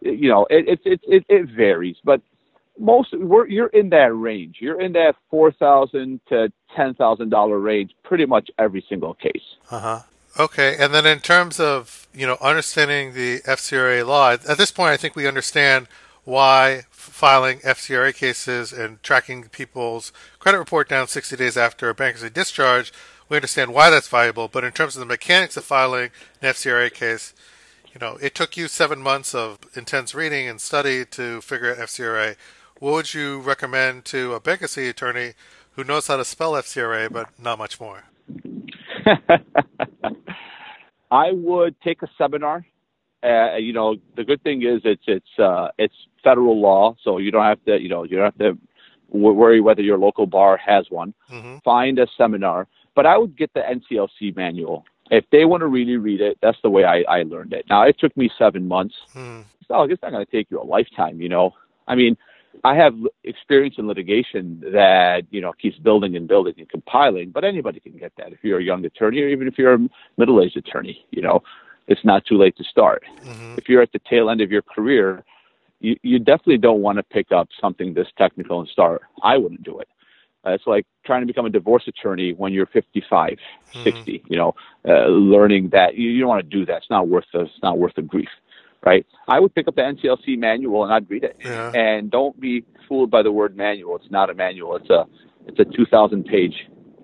you 0.00 0.28
know, 0.28 0.46
it 0.48 0.66
it 0.68 0.80
it 0.84 1.00
it, 1.06 1.24
it 1.28 1.48
varies, 1.50 1.96
but 2.02 2.22
most 2.78 3.12
we're 3.12 3.46
you're 3.46 3.66
in 3.68 3.90
that 3.90 4.14
range. 4.14 4.56
You're 4.60 4.80
in 4.80 4.92
that 4.92 5.16
four 5.28 5.52
thousand 5.52 6.20
to 6.30 6.50
ten 6.74 6.94
thousand 6.94 7.28
dollar 7.28 7.58
range, 7.58 7.92
pretty 8.02 8.24
much 8.26 8.50
every 8.58 8.84
single 8.88 9.14
case. 9.14 9.42
Uh 9.70 9.80
huh. 9.80 10.00
Okay, 10.38 10.76
and 10.78 10.94
then 10.94 11.04
in 11.06 11.18
terms 11.20 11.60
of 11.60 12.08
you 12.14 12.26
know 12.26 12.38
understanding 12.40 13.12
the 13.12 13.40
FCRA 13.40 14.06
law, 14.06 14.32
at 14.32 14.56
this 14.56 14.70
point, 14.70 14.92
I 14.92 14.96
think 14.96 15.14
we 15.14 15.26
understand 15.26 15.88
why 16.24 16.82
filing 16.90 17.58
FCRA 17.60 18.14
cases 18.14 18.72
and 18.72 19.02
tracking 19.02 19.44
people's 19.48 20.12
credit 20.38 20.58
report 20.58 20.88
down 20.88 21.08
60 21.08 21.36
days 21.36 21.56
after 21.56 21.88
a 21.88 21.94
bankruptcy 21.94 22.30
discharge, 22.30 22.92
we 23.28 23.36
understand 23.36 23.72
why 23.72 23.90
that's 23.90 24.08
valuable. 24.08 24.48
But 24.48 24.64
in 24.64 24.72
terms 24.72 24.96
of 24.96 25.00
the 25.00 25.06
mechanics 25.06 25.56
of 25.56 25.64
filing 25.64 26.10
an 26.42 26.50
FCRA 26.50 26.92
case, 26.92 27.32
you 27.92 27.98
know, 28.00 28.16
it 28.22 28.34
took 28.34 28.56
you 28.56 28.68
seven 28.68 29.00
months 29.00 29.34
of 29.34 29.58
intense 29.74 30.14
reading 30.14 30.48
and 30.48 30.60
study 30.60 31.04
to 31.06 31.40
figure 31.40 31.72
out 31.72 31.78
FCRA. 31.78 32.36
What 32.78 32.92
would 32.92 33.14
you 33.14 33.40
recommend 33.40 34.04
to 34.06 34.34
a 34.34 34.40
bankruptcy 34.40 34.88
attorney 34.88 35.34
who 35.72 35.84
knows 35.84 36.06
how 36.06 36.16
to 36.16 36.24
spell 36.24 36.52
FCRA 36.52 37.12
but 37.12 37.28
not 37.38 37.58
much 37.58 37.80
more? 37.80 38.04
I 41.10 41.32
would 41.32 41.74
take 41.80 42.02
a 42.02 42.08
seminar. 42.16 42.64
Uh, 43.22 43.56
you 43.56 43.72
know, 43.72 43.96
the 44.16 44.24
good 44.24 44.42
thing 44.42 44.62
is 44.62 44.80
it's 44.84 45.02
it's 45.06 45.38
uh, 45.38 45.68
it's 45.78 45.94
federal 46.24 46.58
law, 46.60 46.94
so 47.02 47.18
you 47.18 47.30
don't 47.30 47.44
have 47.44 47.62
to 47.66 47.80
you 47.80 47.88
know 47.88 48.04
you 48.04 48.16
don't 48.16 48.24
have 48.26 48.38
to 48.38 48.58
w- 49.12 49.32
worry 49.34 49.60
whether 49.60 49.82
your 49.82 49.98
local 49.98 50.26
bar 50.26 50.56
has 50.56 50.86
one. 50.90 51.12
hmm 51.28 51.56
Find 51.64 51.98
a 51.98 52.06
seminar, 52.16 52.66
but 52.94 53.04
I 53.06 53.18
would 53.18 53.36
get 53.36 53.52
the 53.52 53.60
NCLC 53.60 54.34
manual 54.36 54.84
if 55.10 55.24
they 55.30 55.44
want 55.44 55.60
to 55.60 55.66
really 55.66 55.96
read 55.96 56.20
it. 56.22 56.38
That's 56.40 56.56
the 56.62 56.70
way 56.70 56.84
I, 56.84 57.02
I 57.08 57.22
learned 57.24 57.52
it. 57.52 57.66
Now 57.68 57.82
it 57.82 57.96
took 57.98 58.16
me 58.16 58.30
seven 58.38 58.66
months. 58.66 58.94
hmm 59.12 59.40
So 59.68 59.82
it's 59.82 60.02
not 60.02 60.12
going 60.12 60.24
to 60.24 60.32
take 60.32 60.50
you 60.50 60.60
a 60.60 60.64
lifetime. 60.64 61.20
You 61.20 61.28
know, 61.28 61.52
I 61.86 61.94
mean, 61.94 62.16
I 62.64 62.74
have 62.76 62.94
experience 63.24 63.76
in 63.78 63.86
litigation 63.86 64.60
that 64.72 65.22
you 65.30 65.40
know 65.40 65.52
keeps 65.52 65.78
building 65.78 66.16
and 66.16 66.26
building 66.26 66.54
and 66.58 66.68
compiling, 66.68 67.30
but 67.30 67.44
anybody 67.44 67.80
can 67.80 67.92
get 67.98 68.12
that 68.16 68.32
if 68.32 68.38
you're 68.42 68.58
a 68.60 68.64
young 68.64 68.84
attorney 68.84 69.20
or 69.20 69.28
even 69.28 69.46
if 69.46 69.58
you're 69.58 69.74
a 69.74 69.88
middle-aged 70.16 70.56
attorney. 70.56 71.04
You 71.10 71.22
know, 71.22 71.42
it's 71.88 72.04
not 72.04 72.24
too 72.24 72.36
late 72.38 72.56
to 72.56 72.64
start. 72.64 73.02
hmm 73.22 73.54
If 73.56 73.68
you're 73.68 73.82
at 73.82 73.92
the 73.92 74.00
tail 74.08 74.30
end 74.30 74.40
of 74.40 74.50
your 74.50 74.62
career, 74.62 75.24
you, 75.80 75.96
you 76.02 76.18
definitely 76.18 76.58
don't 76.58 76.80
want 76.82 76.98
to 76.98 77.02
pick 77.02 77.32
up 77.32 77.48
something 77.60 77.94
this 77.94 78.08
technical 78.16 78.60
and 78.60 78.68
start. 78.68 79.02
I 79.22 79.36
wouldn't 79.38 79.62
do 79.62 79.78
it. 79.80 79.88
Uh, 80.46 80.50
it's 80.50 80.66
like 80.66 80.86
trying 81.04 81.20
to 81.20 81.26
become 81.26 81.46
a 81.46 81.50
divorce 81.50 81.84
attorney 81.86 82.32
when 82.32 82.52
you're 82.52 82.66
55, 82.66 83.36
60. 83.84 84.22
You 84.28 84.36
know, 84.36 84.54
uh, 84.88 85.06
learning 85.08 85.70
that 85.70 85.96
you, 85.96 86.10
you 86.10 86.20
don't 86.20 86.28
want 86.28 86.42
to 86.48 86.56
do 86.58 86.64
that. 86.66 86.78
It's 86.78 86.90
not 86.90 87.08
worth 87.08 87.26
the 87.32 87.40
it's 87.40 87.52
not 87.62 87.78
worth 87.78 87.94
the 87.94 88.02
grief, 88.02 88.28
right? 88.84 89.04
I 89.28 89.38
would 89.40 89.54
pick 89.54 89.68
up 89.68 89.76
the 89.76 89.82
NCLC 89.82 90.38
manual 90.38 90.84
and 90.84 90.92
I'd 90.92 91.10
read 91.10 91.24
it. 91.24 91.36
Yeah. 91.44 91.70
And 91.74 92.10
don't 92.10 92.38
be 92.40 92.64
fooled 92.88 93.10
by 93.10 93.22
the 93.22 93.32
word 93.32 93.56
manual. 93.56 93.96
It's 93.96 94.10
not 94.10 94.30
a 94.30 94.34
manual. 94.34 94.76
It's 94.76 94.90
a 94.90 95.06
it's 95.46 95.58
a 95.58 95.64
2,000 95.64 96.24
page 96.24 96.54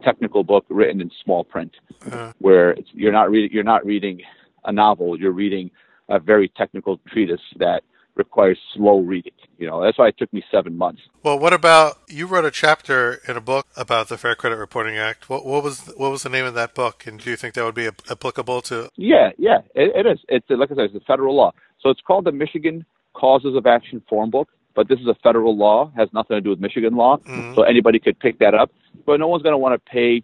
technical 0.03 0.45
book 0.45 0.65
written 0.69 1.01
in 1.01 1.11
small 1.25 1.45
print, 1.45 1.73
Uh, 2.11 2.33
where 2.39 2.71
it's, 2.71 2.89
you're 2.93 3.13
not 3.13 3.31
reading 3.31 3.51
you're 3.53 3.65
not 3.65 3.85
reading 3.85 4.21
a 4.67 4.73
novel. 4.73 5.19
You're 5.19 5.33
reading 5.33 5.71
a 6.09 6.19
very 6.19 6.49
technical 6.57 7.01
treatise 7.09 7.41
that 7.59 7.83
requires 8.15 8.59
slow 8.75 9.01
reading. 9.01 9.33
You 9.59 9.67
know, 9.67 9.83
that's 9.83 9.99
why 9.99 10.09
it 10.09 10.17
took 10.19 10.33
me 10.33 10.43
seven 10.51 10.77
months. 10.77 11.03
Well, 11.23 11.39
what 11.39 11.53
about 11.53 11.99
you 12.09 12.27
wrote 12.27 12.45
a 12.45 12.51
chapter 12.51 13.21
in 13.29 13.37
a 13.37 13.41
book 13.41 13.67
about 13.77 14.09
the 14.09 14.19
Fair 14.19 14.35
Credit 14.35 14.57
Reporting 14.57 14.97
Act? 14.97 15.29
What, 15.29 15.47
what 15.47 15.63
was 15.63 15.93
what 15.97 16.11
was 16.11 16.23
the 16.23 16.29
name 16.29 16.45
of 16.45 16.55
that 16.55 16.75
book, 16.75 17.07
and 17.07 17.21
do 17.21 17.31
you 17.31 17.37
think 17.37 17.55
that 17.55 17.65
would 17.65 17.75
be 17.75 17.87
applicable 17.87 18.63
to? 18.63 18.91
Yeah, 18.97 19.31
yeah, 19.39 19.59
it, 19.75 20.07
it 20.07 20.07
is. 20.07 20.19
It's 20.29 20.47
like 20.49 20.71
I 20.71 20.75
said, 20.75 20.85
it's 20.85 20.95
a 20.95 21.07
federal 21.07 21.37
law. 21.37 21.53
So 21.81 21.91
it's 21.91 22.01
called 22.01 22.25
the 22.25 22.33
Michigan 22.33 22.85
Causes 23.15 23.57
of 23.57 23.67
Action 23.67 24.03
Form 24.09 24.31
Book. 24.31 24.49
But 24.75 24.89
this 24.89 25.01
is 25.01 25.07
a 25.07 25.15
federal 25.23 25.57
law, 25.57 25.91
has 25.97 26.11
nothing 26.13 26.37
to 26.37 26.41
do 26.43 26.51
with 26.51 26.61
Michigan 26.61 26.97
law. 26.97 27.17
Mm-hmm. 27.17 27.55
So 27.55 27.63
anybody 27.63 27.99
could 27.99 28.21
pick 28.21 28.39
that 28.41 28.55
up. 28.55 28.71
But 29.07 29.21
no 29.21 29.27
one's 29.27 29.43
going 29.43 29.55
to 29.55 29.59
want 29.59 29.73
to 29.73 29.91
pay 29.91 30.23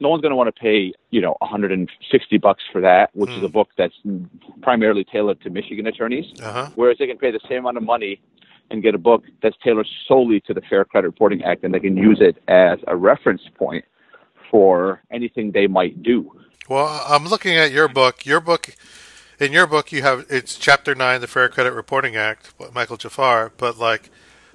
no 0.00 0.08
one's 0.08 0.22
going 0.22 0.30
to 0.30 0.36
want 0.36 0.54
to 0.54 0.60
pay, 0.60 0.92
you 1.10 1.20
know, 1.20 1.36
160 1.40 2.38
bucks 2.38 2.62
for 2.70 2.80
that, 2.80 3.10
which 3.14 3.30
mm. 3.30 3.38
is 3.38 3.42
a 3.42 3.46
hmm. 3.46 3.52
book 3.52 3.68
that's 3.76 3.94
primarily 4.62 5.04
tailored 5.04 5.40
to 5.42 5.50
Michigan 5.50 5.86
attorneys. 5.86 6.26
Uh-huh. 6.40 6.70
Whereas 6.74 6.98
they 6.98 7.06
can 7.06 7.18
pay 7.18 7.30
the 7.30 7.40
same 7.48 7.58
amount 7.58 7.76
of 7.78 7.82
money 7.82 8.20
and 8.70 8.82
get 8.82 8.94
a 8.94 8.98
book 8.98 9.24
that's 9.42 9.56
tailored 9.62 9.86
solely 10.08 10.40
to 10.40 10.54
the 10.54 10.60
Fair 10.62 10.84
Credit 10.84 11.06
Reporting 11.06 11.42
Act, 11.44 11.64
and 11.64 11.72
they 11.72 11.80
can 11.80 11.96
use 11.96 12.18
it 12.20 12.36
as 12.48 12.78
a 12.86 12.96
reference 12.96 13.42
point 13.54 13.84
for 14.50 15.02
anything 15.10 15.52
they 15.52 15.66
might 15.66 16.02
do. 16.02 16.30
Well, 16.68 17.04
I'm 17.08 17.26
looking 17.26 17.54
at 17.54 17.70
your 17.70 17.88
book. 17.88 18.26
Your 18.26 18.40
book, 18.40 18.74
in 19.38 19.52
your 19.52 19.66
book, 19.66 19.92
you 19.92 20.02
have 20.02 20.26
it's 20.28 20.56
Chapter 20.56 20.94
Nine, 20.94 21.20
the 21.20 21.26
Fair 21.26 21.48
Credit 21.48 21.72
Reporting 21.72 22.16
Act, 22.16 22.52
Michael 22.74 22.96
Jaafar. 22.96 23.52
But 23.56 23.78
like, 23.78 24.10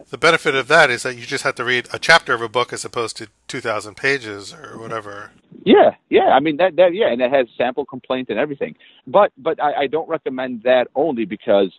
the 0.10 0.18
benefit 0.18 0.56
of 0.56 0.68
that 0.68 0.90
is 0.90 1.04
that 1.04 1.16
you 1.16 1.26
just 1.26 1.44
have 1.44 1.56
to 1.56 1.64
read 1.64 1.88
a 1.94 2.00
chapter 2.00 2.34
of 2.34 2.42
a 2.42 2.50
book 2.50 2.74
as 2.74 2.84
opposed 2.86 3.18
to 3.18 3.28
2,000 3.48 3.96
pages 3.96 4.54
or 4.54 4.80
whatever. 4.80 5.32
Yeah, 5.64 5.92
yeah. 6.10 6.30
I 6.30 6.40
mean 6.40 6.58
that 6.58 6.76
that 6.78 6.94
yeah, 6.94 7.12
and 7.12 7.22
it 7.22 7.32
has 7.32 7.48
sample 7.58 7.86
complaints 7.86 8.30
and 8.30 8.40
everything. 8.40 8.76
But 9.06 9.32
but 9.38 9.62
I, 9.62 9.84
I 9.84 9.88
don't 9.88 10.10
recommend 10.10 10.64
that 10.64 10.88
only 10.96 11.26
because 11.26 11.72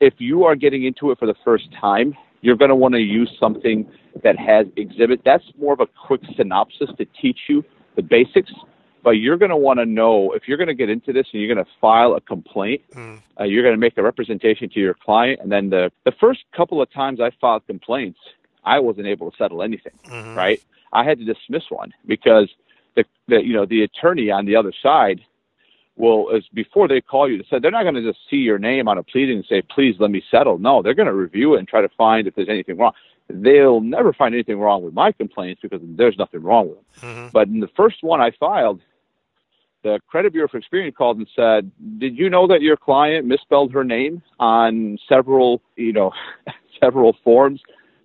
if 0.00 0.14
you 0.18 0.44
are 0.44 0.56
getting 0.56 0.84
into 0.84 1.10
it 1.10 1.18
for 1.18 1.26
the 1.26 1.34
first 1.44 1.68
time, 1.78 2.14
you're 2.40 2.56
going 2.56 2.70
to 2.70 2.74
want 2.74 2.94
to 2.94 3.00
use 3.00 3.30
something 3.38 3.86
that 4.22 4.38
has 4.38 4.66
exhibit. 4.76 5.20
That's 5.24 5.44
more 5.58 5.74
of 5.74 5.80
a 5.80 5.86
quick 6.06 6.22
synopsis 6.36 6.88
to 6.98 7.06
teach 7.20 7.38
you 7.48 7.62
the 7.96 8.02
basics 8.02 8.52
but 9.02 9.10
you're 9.10 9.36
going 9.36 9.50
to 9.50 9.56
want 9.56 9.78
to 9.78 9.86
know 9.86 10.32
if 10.32 10.46
you're 10.46 10.56
going 10.56 10.68
to 10.68 10.74
get 10.74 10.90
into 10.90 11.12
this 11.12 11.26
and 11.32 11.42
you're 11.42 11.52
going 11.52 11.64
to 11.64 11.70
file 11.80 12.14
a 12.14 12.20
complaint, 12.20 12.82
mm. 12.92 13.20
uh, 13.38 13.44
you're 13.44 13.62
going 13.62 13.74
to 13.74 13.80
make 13.80 13.96
a 13.96 14.02
representation 14.02 14.68
to 14.70 14.80
your 14.80 14.94
client. 14.94 15.40
And 15.42 15.50
then 15.50 15.70
the, 15.70 15.90
the 16.04 16.12
first 16.20 16.40
couple 16.56 16.82
of 16.82 16.92
times 16.92 17.20
I 17.20 17.30
filed 17.40 17.66
complaints, 17.66 18.18
I 18.64 18.78
wasn't 18.78 19.06
able 19.06 19.30
to 19.30 19.36
settle 19.36 19.62
anything, 19.62 19.92
mm-hmm. 20.06 20.34
right? 20.36 20.62
I 20.92 21.04
had 21.04 21.18
to 21.18 21.24
dismiss 21.24 21.64
one 21.70 21.92
because 22.06 22.50
the, 22.96 23.04
the, 23.28 23.42
you 23.42 23.54
know, 23.54 23.64
the 23.64 23.82
attorney 23.82 24.30
on 24.30 24.44
the 24.44 24.56
other 24.56 24.72
side 24.82 25.20
will, 25.96 26.30
is 26.30 26.44
before 26.52 26.88
they 26.88 27.00
call 27.00 27.30
you, 27.30 27.38
they 27.38 27.46
said 27.48 27.62
they're 27.62 27.70
not 27.70 27.84
going 27.84 27.94
to 27.94 28.02
just 28.02 28.18
see 28.28 28.36
your 28.36 28.58
name 28.58 28.88
on 28.88 28.98
a 28.98 29.02
pleading 29.02 29.36
and 29.36 29.46
say, 29.48 29.62
please 29.62 29.96
let 29.98 30.10
me 30.10 30.22
settle. 30.30 30.58
No, 30.58 30.82
they're 30.82 30.94
going 30.94 31.06
to 31.06 31.14
review 31.14 31.54
it 31.54 31.58
and 31.58 31.68
try 31.68 31.80
to 31.80 31.88
find 31.96 32.26
if 32.26 32.34
there's 32.34 32.48
anything 32.48 32.76
wrong 32.76 32.92
they'll 33.32 33.80
never 33.80 34.12
find 34.12 34.34
anything 34.34 34.58
wrong 34.58 34.82
with 34.82 34.94
my 34.94 35.12
complaints 35.12 35.60
because 35.62 35.80
there's 35.82 36.18
nothing 36.18 36.42
wrong 36.42 36.68
with 36.68 36.78
them. 36.78 37.10
Mm-hmm. 37.10 37.28
But 37.32 37.48
in 37.48 37.60
the 37.60 37.68
first 37.76 38.02
one 38.02 38.20
I 38.20 38.32
filed, 38.32 38.80
the 39.82 40.00
credit 40.08 40.32
bureau 40.32 40.48
for 40.48 40.60
Experian 40.60 40.94
called 40.94 41.18
and 41.18 41.28
said, 41.34 41.70
"Did 41.98 42.16
you 42.16 42.28
know 42.28 42.46
that 42.46 42.62
your 42.62 42.76
client 42.76 43.26
misspelled 43.26 43.72
her 43.72 43.84
name 43.84 44.22
on 44.38 44.98
several, 45.08 45.62
you 45.76 45.92
know, 45.92 46.12
several 46.80 47.16
forms 47.24 47.60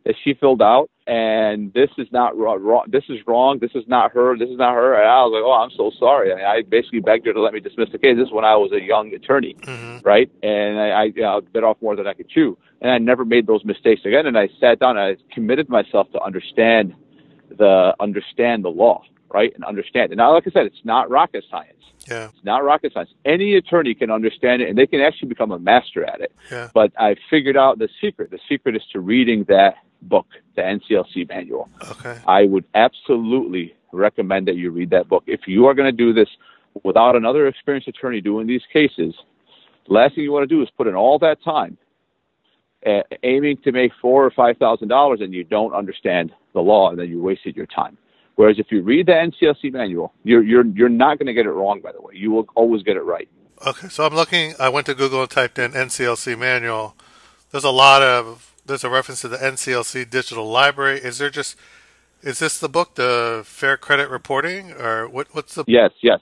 that 0.06 0.16
she 0.24 0.36
filled 0.36 0.62
out, 0.62 0.90
and 1.08 1.74
this 1.74 1.90
is 1.98 2.08
not 2.12 2.38
wrong. 2.38 2.86
This 2.88 3.04
is 3.10 3.20
wrong. 3.26 3.60
This 3.60 3.72
is 3.76 3.84
not 3.88 4.12
her. 4.14 4.38
This 4.38 4.50
is 4.50 4.58
not 4.58 4.74
her." 4.74 4.94
And 4.96 5.08
I 5.08 5.24
was 5.24 5.34
like, 5.34 5.44
"Oh, 5.44 5.52
I'm 5.52 5.72
so 5.72 5.92
sorry." 6.00 6.32
I, 6.32 6.58
I 6.58 6.62
basically 6.62 7.02
begged 7.02 7.26
her 7.26 7.34
to 7.34 7.42
let 7.42 7.54
me 7.54 7.60
dismiss 7.60 7.90
the 7.92 8.00
case. 8.00 8.16
This 8.18 8.28
is 8.28 8.34
when 8.34 8.46
I 8.46 8.56
was 8.56 8.72
a 8.72 8.82
young 8.82 9.14
attorney, 9.14 9.56
mm-hmm. 9.62 10.06
right? 10.06 10.32
And 10.44 10.80
I, 10.80 10.90
I 10.90 11.04
you 11.06 11.22
know, 11.22 11.42
bit 11.42 11.64
off 11.64 11.78
more 11.82 11.96
than 11.96 12.08
I 12.08 12.14
could 12.14 12.30
chew, 12.30 12.58
and 12.82 12.92
I 12.92 12.98
never 13.00 13.26
made 13.26 13.48
those 13.48 13.66
mistakes 13.66 14.02
again. 14.06 14.26
And 14.28 14.38
I 14.38 14.50
sat 14.60 14.80
down 14.80 14.98
and 14.98 15.18
I 15.18 15.34
committed 15.34 15.70
myself 15.70 16.12
to 16.14 16.22
understand 16.22 16.96
the 17.50 17.94
understand 18.00 18.64
the 18.64 18.70
law 18.70 19.04
right, 19.34 19.54
and 19.56 19.64
understand 19.64 20.12
it. 20.12 20.16
Now, 20.16 20.34
like 20.34 20.48
I 20.48 20.52
said, 20.52 20.66
it's 20.66 20.84
not 20.84 21.10
rocket 21.10 21.44
science. 21.50 21.72
Yeah. 22.08 22.30
It's 22.36 22.44
not 22.44 22.64
rocket 22.64 22.94
science. 22.94 23.10
Any 23.26 23.56
attorney 23.56 23.96
can 23.96 24.12
understand 24.12 24.62
it, 24.62 24.70
and 24.70 24.78
they 24.78 24.88
can 24.88 25.02
actually 25.02 25.30
become 25.30 25.52
a 25.52 25.60
master 25.60 26.04
at 26.06 26.22
it. 26.22 26.32
Yeah. 26.52 26.70
But 26.74 26.92
I 26.98 27.16
figured 27.30 27.58
out 27.58 27.80
the 27.80 27.90
secret. 28.02 28.32
The 28.32 28.40
secret 28.48 28.76
is 28.76 28.84
to 28.94 29.00
reading 29.00 29.46
that 29.48 29.76
book, 30.04 30.28
the 30.56 30.62
NCLC 30.62 31.28
manual. 31.28 31.70
Okay. 31.92 32.20
I 32.28 32.46
would 32.46 32.66
absolutely 32.76 33.76
recommend 33.92 34.48
that 34.48 34.56
you 34.56 34.72
read 34.72 34.92
that 34.92 35.08
book. 35.08 35.24
If 35.26 35.42
you 35.48 35.66
are 35.66 35.74
going 35.74 35.88
to 35.88 35.98
do 35.98 36.14
this 36.14 36.30
without 36.84 37.16
another 37.16 37.48
experienced 37.48 37.88
attorney 37.88 38.22
doing 38.22 38.46
these 38.46 38.64
cases, 38.72 39.16
the 39.88 39.94
last 39.94 40.16
thing 40.16 40.24
you 40.24 40.32
want 40.32 40.48
to 40.48 40.56
do 40.56 40.62
is 40.62 40.70
put 40.78 40.88
in 40.88 40.96
all 40.96 41.18
that 41.20 41.44
time 41.44 41.78
aiming 43.24 43.58
to 43.64 43.72
make 43.72 43.92
four 44.02 44.26
or 44.26 44.32
five 44.32 44.58
thousand 44.58 44.88
dollars, 44.90 45.20
and 45.22 45.34
you 45.34 45.44
don't 45.44 45.74
understand 45.74 46.32
the 46.54 46.60
law, 46.60 46.90
and 46.90 47.00
then 47.00 47.10
you 47.10 47.22
wasted 47.22 47.56
your 47.56 47.66
time. 47.66 47.98
Whereas 48.36 48.60
if 48.60 48.68
you 48.70 48.82
read 48.82 49.06
the 49.06 49.14
NCLC 49.14 49.72
manual, 49.72 50.14
you're 50.24 50.44
you're 50.44 50.66
you're 50.66 50.90
not 50.90 51.20
going 51.20 51.28
to 51.28 51.34
get 51.34 51.46
it 51.46 51.52
wrong. 51.52 51.80
By 51.82 51.94
the 51.94 52.02
way, 52.02 52.14
you 52.16 52.32
will 52.32 52.48
always 52.56 52.84
get 52.84 52.98
it 52.98 53.04
right. 53.04 53.30
Okay, 53.66 53.88
so 53.88 54.06
I'm 54.06 54.14
looking. 54.14 54.54
I 54.60 54.70
went 54.70 54.86
to 54.88 54.94
Google 54.94 55.22
and 55.22 55.30
typed 55.30 55.58
in 55.58 55.72
NCLC 55.72 56.38
manual. 56.38 56.96
There's 57.52 57.64
a 57.64 57.70
lot 57.72 58.02
of 58.02 58.54
there's 58.66 58.84
a 58.84 58.90
reference 58.90 59.22
to 59.22 59.30
the 59.30 59.38
NCLC 59.38 60.10
digital 60.10 60.50
library. 60.50 61.00
Is 61.00 61.18
there 61.20 61.30
just 61.30 61.56
is 62.22 62.40
this 62.40 62.60
the 62.60 62.68
book, 62.68 62.96
the 62.96 63.44
Fair 63.46 63.78
Credit 63.78 64.10
Reporting, 64.10 64.72
or 64.74 65.08
what? 65.08 65.28
What's 65.32 65.56
the? 65.56 65.64
Yes, 65.68 65.92
yes, 66.02 66.20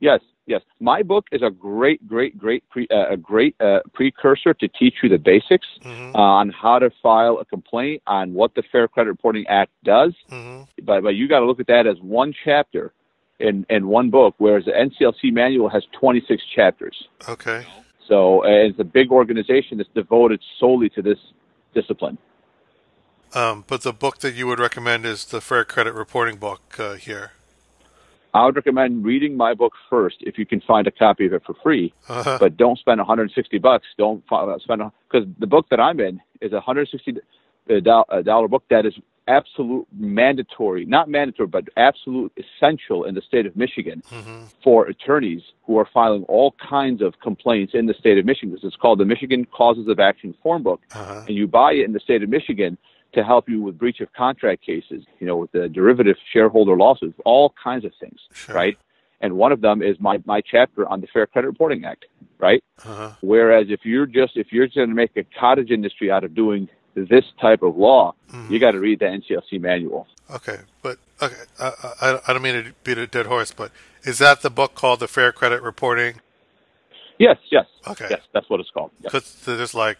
yes. 0.00 0.20
Yes, 0.46 0.62
my 0.80 1.02
book 1.02 1.26
is 1.30 1.40
a 1.42 1.50
great, 1.50 2.06
great, 2.08 2.36
great, 2.36 2.68
pre, 2.68 2.88
uh, 2.90 3.10
a 3.10 3.16
great 3.16 3.54
uh, 3.60 3.80
precursor 3.92 4.52
to 4.54 4.68
teach 4.68 4.96
you 5.02 5.08
the 5.08 5.18
basics 5.18 5.66
mm-hmm. 5.82 6.16
uh, 6.16 6.18
on 6.18 6.50
how 6.50 6.80
to 6.80 6.90
file 7.02 7.38
a 7.38 7.44
complaint, 7.44 8.02
on 8.08 8.34
what 8.34 8.54
the 8.54 8.62
Fair 8.72 8.88
Credit 8.88 9.10
Reporting 9.10 9.46
Act 9.46 9.70
does. 9.84 10.12
Mm-hmm. 10.30 10.64
But, 10.84 11.02
but 11.04 11.10
you 11.10 11.28
got 11.28 11.40
to 11.40 11.46
look 11.46 11.60
at 11.60 11.68
that 11.68 11.86
as 11.86 11.96
one 12.00 12.34
chapter 12.44 12.92
in 13.38 13.66
in 13.70 13.88
one 13.88 14.10
book, 14.10 14.34
whereas 14.38 14.64
the 14.64 14.72
NCLC 14.72 15.32
manual 15.32 15.68
has 15.68 15.84
26 15.98 16.42
chapters. 16.54 17.08
Okay. 17.28 17.66
So 18.08 18.42
it's 18.44 18.78
a 18.78 18.84
big 18.84 19.10
organization 19.10 19.78
that's 19.78 19.90
devoted 19.94 20.40
solely 20.58 20.88
to 20.90 21.02
this 21.02 21.18
discipline. 21.74 22.18
Um, 23.34 23.64
but 23.66 23.82
the 23.82 23.92
book 23.92 24.18
that 24.18 24.34
you 24.34 24.46
would 24.46 24.60
recommend 24.60 25.06
is 25.06 25.24
the 25.24 25.40
Fair 25.40 25.64
Credit 25.64 25.94
Reporting 25.94 26.36
book 26.36 26.78
uh, 26.78 26.94
here. 26.94 27.32
I 28.34 28.46
would 28.46 28.56
recommend 28.56 29.04
reading 29.04 29.36
my 29.36 29.54
book 29.54 29.72
first 29.90 30.16
if 30.20 30.38
you 30.38 30.46
can 30.46 30.60
find 30.62 30.86
a 30.86 30.90
copy 30.90 31.26
of 31.26 31.34
it 31.34 31.42
for 31.44 31.54
free. 31.62 31.92
Uh-huh. 32.08 32.38
But 32.40 32.56
don't 32.56 32.78
spend 32.78 32.98
160 32.98 33.58
bucks. 33.58 33.86
Don't 33.98 34.24
spend 34.26 34.82
because 35.10 35.28
the 35.38 35.46
book 35.46 35.66
that 35.70 35.80
I'm 35.80 36.00
in 36.00 36.20
is 36.40 36.52
a 36.52 36.56
160 36.56 37.18
dollar 37.82 38.48
book 38.48 38.64
that 38.70 38.86
is 38.86 38.94
absolute 39.28 39.86
mandatory, 39.96 40.84
not 40.84 41.08
mandatory, 41.08 41.46
but 41.46 41.64
absolute 41.76 42.32
essential 42.36 43.04
in 43.04 43.14
the 43.14 43.20
state 43.20 43.46
of 43.46 43.56
Michigan 43.56 44.02
mm-hmm. 44.10 44.44
for 44.64 44.86
attorneys 44.86 45.42
who 45.64 45.78
are 45.78 45.88
filing 45.92 46.24
all 46.24 46.54
kinds 46.68 47.02
of 47.02 47.14
complaints 47.20 47.72
in 47.74 47.86
the 47.86 47.94
state 47.94 48.18
of 48.18 48.24
Michigan. 48.24 48.58
It's 48.60 48.76
called 48.76 48.98
the 48.98 49.04
Michigan 49.04 49.46
Causes 49.46 49.88
of 49.88 50.00
Action 50.00 50.34
Form 50.42 50.62
Book, 50.62 50.80
uh-huh. 50.92 51.24
and 51.28 51.36
you 51.36 51.46
buy 51.46 51.72
it 51.72 51.84
in 51.84 51.92
the 51.92 52.00
state 52.00 52.22
of 52.22 52.28
Michigan 52.28 52.78
to 53.14 53.22
help 53.22 53.48
you 53.48 53.60
with 53.62 53.78
breach 53.78 54.00
of 54.00 54.12
contract 54.12 54.64
cases, 54.64 55.04
you 55.20 55.26
know, 55.26 55.36
with 55.36 55.52
the 55.52 55.68
derivative 55.68 56.16
shareholder 56.32 56.76
lawsuits, 56.76 57.18
all 57.24 57.54
kinds 57.62 57.84
of 57.84 57.92
things, 58.00 58.18
sure. 58.32 58.54
right? 58.54 58.78
And 59.20 59.34
one 59.36 59.52
of 59.52 59.60
them 59.60 59.82
is 59.82 59.98
my, 60.00 60.20
my 60.24 60.40
chapter 60.40 60.88
on 60.88 61.00
the 61.00 61.06
Fair 61.06 61.26
Credit 61.26 61.46
Reporting 61.46 61.84
Act, 61.84 62.06
right? 62.38 62.62
Uh-huh. 62.84 63.12
Whereas 63.20 63.66
if 63.68 63.84
you're 63.84 64.06
just 64.06 64.36
if 64.36 64.52
you're 64.52 64.66
going 64.66 64.88
to 64.88 64.94
make 64.94 65.16
a 65.16 65.24
cottage 65.38 65.70
industry 65.70 66.10
out 66.10 66.24
of 66.24 66.34
doing 66.34 66.68
this 66.94 67.24
type 67.40 67.62
of 67.62 67.76
law, 67.76 68.14
mm-hmm. 68.30 68.52
you 68.52 68.58
got 68.58 68.72
to 68.72 68.80
read 68.80 68.98
the 68.98 69.06
NCLC 69.06 69.60
manual. 69.60 70.06
Okay, 70.30 70.58
but 70.82 70.98
okay, 71.20 71.36
I, 71.60 71.72
I, 72.00 72.18
I 72.26 72.32
don't 72.32 72.42
mean 72.42 72.64
to 72.64 72.72
beat 72.84 72.98
a 72.98 73.06
dead 73.06 73.26
horse, 73.26 73.52
but 73.52 73.70
is 74.02 74.18
that 74.18 74.42
the 74.42 74.50
book 74.50 74.74
called 74.74 75.00
the 75.00 75.08
Fair 75.08 75.30
Credit 75.30 75.62
Reporting? 75.62 76.20
Yes, 77.18 77.36
yes. 77.50 77.66
Okay, 77.86 78.08
yes, 78.10 78.20
that's 78.32 78.50
what 78.50 78.58
it's 78.58 78.70
called. 78.70 78.90
Because 79.00 79.36
yes. 79.36 79.56
there's 79.56 79.74
like 79.74 79.98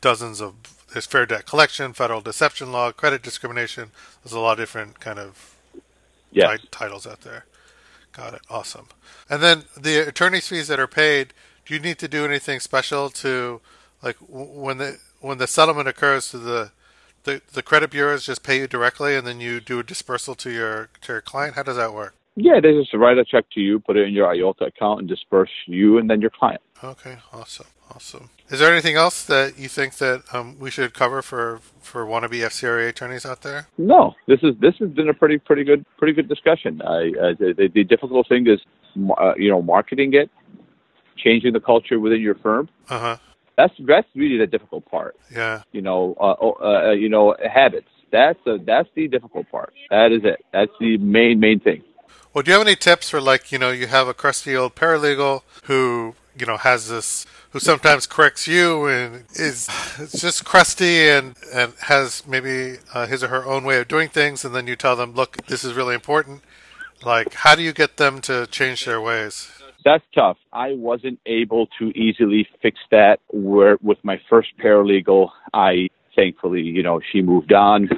dozens 0.00 0.40
of 0.40 0.54
there's 0.94 1.06
fair 1.06 1.26
debt 1.26 1.44
collection, 1.44 1.92
federal 1.92 2.20
deception 2.20 2.72
law, 2.72 2.92
credit 2.92 3.22
discrimination. 3.22 3.90
There's 4.22 4.32
a 4.32 4.40
lot 4.40 4.52
of 4.52 4.58
different 4.58 5.00
kind 5.00 5.18
of 5.18 5.56
yes. 6.32 6.60
t- 6.60 6.68
titles 6.70 7.06
out 7.06 7.20
there. 7.20 7.44
Got 8.12 8.34
it. 8.34 8.42
Awesome. 8.48 8.86
And 9.28 9.42
then 9.42 9.64
the 9.76 10.08
attorney's 10.08 10.48
fees 10.48 10.68
that 10.68 10.80
are 10.80 10.86
paid. 10.86 11.34
Do 11.66 11.74
you 11.74 11.80
need 11.80 11.98
to 11.98 12.08
do 12.08 12.24
anything 12.24 12.60
special 12.60 13.08
to, 13.10 13.60
like, 14.02 14.16
when 14.28 14.78
the 14.78 14.98
when 15.20 15.38
the 15.38 15.46
settlement 15.46 15.88
occurs 15.88 16.30
to 16.30 16.38
the 16.38 16.70
the, 17.24 17.40
the 17.52 17.62
credit 17.62 17.90
bureaus 17.90 18.26
just 18.26 18.42
pay 18.42 18.58
you 18.58 18.68
directly, 18.68 19.16
and 19.16 19.26
then 19.26 19.40
you 19.40 19.60
do 19.60 19.78
a 19.78 19.82
dispersal 19.82 20.34
to 20.36 20.50
your 20.50 20.90
to 21.00 21.12
your 21.14 21.22
client? 21.22 21.56
How 21.56 21.62
does 21.62 21.76
that 21.76 21.92
work? 21.92 22.14
Yeah, 22.36 22.60
they 22.60 22.72
just 22.72 22.92
write 22.94 23.18
a 23.18 23.24
check 23.24 23.46
to 23.54 23.60
you, 23.60 23.80
put 23.80 23.96
it 23.96 24.06
in 24.06 24.12
your 24.12 24.28
IOLTA 24.28 24.66
account, 24.66 25.00
and 25.00 25.08
disperse 25.08 25.50
you 25.66 25.98
and 25.98 26.10
then 26.10 26.20
your 26.20 26.30
client. 26.30 26.60
Okay, 26.82 27.16
awesome, 27.32 27.66
awesome. 27.94 28.30
Is 28.50 28.58
there 28.60 28.70
anything 28.70 28.96
else 28.96 29.24
that 29.24 29.58
you 29.58 29.68
think 29.68 29.96
that 29.96 30.22
um, 30.32 30.58
we 30.58 30.70
should 30.70 30.94
cover 30.94 31.22
for 31.22 31.60
for 31.80 32.04
wannabe 32.04 32.40
FCRA 32.40 32.88
attorneys 32.88 33.24
out 33.24 33.42
there? 33.42 33.68
No, 33.78 34.14
this 34.26 34.40
is 34.42 34.54
this 34.60 34.74
has 34.80 34.90
been 34.90 35.08
a 35.08 35.14
pretty 35.14 35.38
pretty 35.38 35.64
good 35.64 35.84
pretty 35.96 36.12
good 36.12 36.28
discussion. 36.28 36.82
I, 36.82 37.08
uh, 37.08 37.34
the, 37.38 37.70
the 37.74 37.84
difficult 37.84 38.28
thing 38.28 38.46
is, 38.46 38.60
uh, 39.18 39.34
you 39.36 39.50
know, 39.50 39.62
marketing 39.62 40.14
it 40.14 40.30
changing 41.16 41.52
the 41.52 41.60
culture 41.60 41.98
within 41.98 42.20
your 42.20 42.34
firm. 42.36 42.68
Uh 42.88 42.98
huh. 42.98 43.16
That's 43.56 43.74
that's 43.86 44.08
really 44.14 44.38
the 44.38 44.46
difficult 44.46 44.84
part. 44.90 45.16
Yeah. 45.34 45.62
You 45.72 45.82
know, 45.82 46.16
uh, 46.20 46.88
uh, 46.88 46.90
you 46.92 47.08
know, 47.08 47.36
habits. 47.42 47.88
That's 48.12 48.38
the 48.44 48.62
that's 48.64 48.88
the 48.94 49.08
difficult 49.08 49.50
part. 49.50 49.72
That 49.90 50.12
is 50.12 50.22
it. 50.24 50.44
That's 50.52 50.72
the 50.80 50.98
main 50.98 51.40
main 51.40 51.60
thing. 51.60 51.82
Well, 52.32 52.42
do 52.42 52.50
you 52.50 52.58
have 52.58 52.66
any 52.66 52.76
tips 52.76 53.10
for 53.10 53.20
like 53.20 53.52
you 53.52 53.58
know 53.58 53.70
you 53.70 53.86
have 53.86 54.08
a 54.08 54.14
crusty 54.14 54.56
old 54.56 54.74
paralegal 54.74 55.42
who 55.64 56.14
you 56.38 56.46
know 56.46 56.56
has 56.56 56.88
this 56.88 57.26
who 57.50 57.60
sometimes 57.60 58.06
corrects 58.06 58.48
you 58.48 58.86
and 58.86 59.24
is 59.34 59.68
it's 59.98 60.20
just 60.20 60.44
crusty 60.44 61.08
and 61.08 61.36
and 61.54 61.72
has 61.82 62.26
maybe 62.26 62.78
uh, 62.92 63.06
his 63.06 63.22
or 63.22 63.28
her 63.28 63.44
own 63.44 63.64
way 63.64 63.78
of 63.78 63.88
doing 63.88 64.08
things, 64.08 64.44
and 64.44 64.54
then 64.54 64.66
you 64.66 64.76
tell 64.76 64.96
them, 64.96 65.14
look, 65.14 65.36
this 65.46 65.64
is 65.64 65.74
really 65.74 65.94
important. 65.94 66.42
Like, 67.04 67.34
how 67.34 67.54
do 67.54 67.62
you 67.62 67.72
get 67.72 67.96
them 67.96 68.20
to 68.22 68.46
change 68.48 68.84
their 68.84 69.00
ways? 69.00 69.50
That's 69.84 70.04
tough. 70.14 70.38
I 70.52 70.72
wasn't 70.72 71.20
able 71.26 71.68
to 71.78 71.90
easily 71.90 72.48
fix 72.62 72.78
that. 72.90 73.20
Where 73.30 73.78
with 73.82 73.98
my 74.02 74.20
first 74.28 74.48
paralegal, 74.58 75.28
I 75.52 75.88
thankfully, 76.16 76.62
you 76.62 76.82
know, 76.82 77.00
she 77.12 77.22
moved 77.22 77.52
on, 77.52 77.88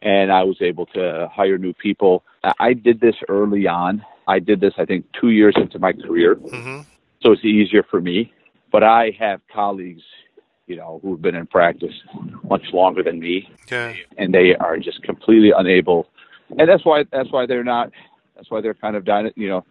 and 0.00 0.32
I 0.32 0.44
was 0.44 0.56
able 0.62 0.86
to 0.86 1.28
hire 1.32 1.58
new 1.58 1.74
people. 1.74 2.22
I 2.58 2.72
did 2.72 3.00
this 3.00 3.16
early 3.28 3.66
on. 3.66 4.04
I 4.26 4.38
did 4.38 4.60
this, 4.60 4.74
I 4.78 4.84
think, 4.84 5.04
two 5.20 5.30
years 5.30 5.54
into 5.56 5.78
my 5.78 5.92
career, 5.92 6.36
hmm 6.36 6.80
so 7.22 7.32
it's 7.32 7.44
easier 7.44 7.82
for 7.82 8.00
me. 8.00 8.32
But 8.72 8.82
I 8.84 9.10
have 9.18 9.40
colleagues, 9.52 10.02
you 10.66 10.76
know, 10.76 11.00
who've 11.02 11.20
been 11.20 11.34
in 11.34 11.46
practice 11.46 11.94
much 12.48 12.62
longer 12.72 13.02
than 13.02 13.18
me, 13.20 13.48
Yeah. 13.70 13.94
and 14.18 14.32
they 14.32 14.54
are 14.56 14.78
just 14.78 15.02
completely 15.02 15.52
unable. 15.56 16.06
And 16.58 16.68
that's 16.68 16.84
why 16.84 17.04
that's 17.10 17.30
why 17.32 17.46
they're 17.46 17.64
not. 17.64 17.90
That's 18.36 18.50
why 18.50 18.60
they're 18.60 18.74
kind 18.74 18.96
of 18.96 19.04
dino, 19.04 19.30
you 19.36 19.48
know, 19.48 19.64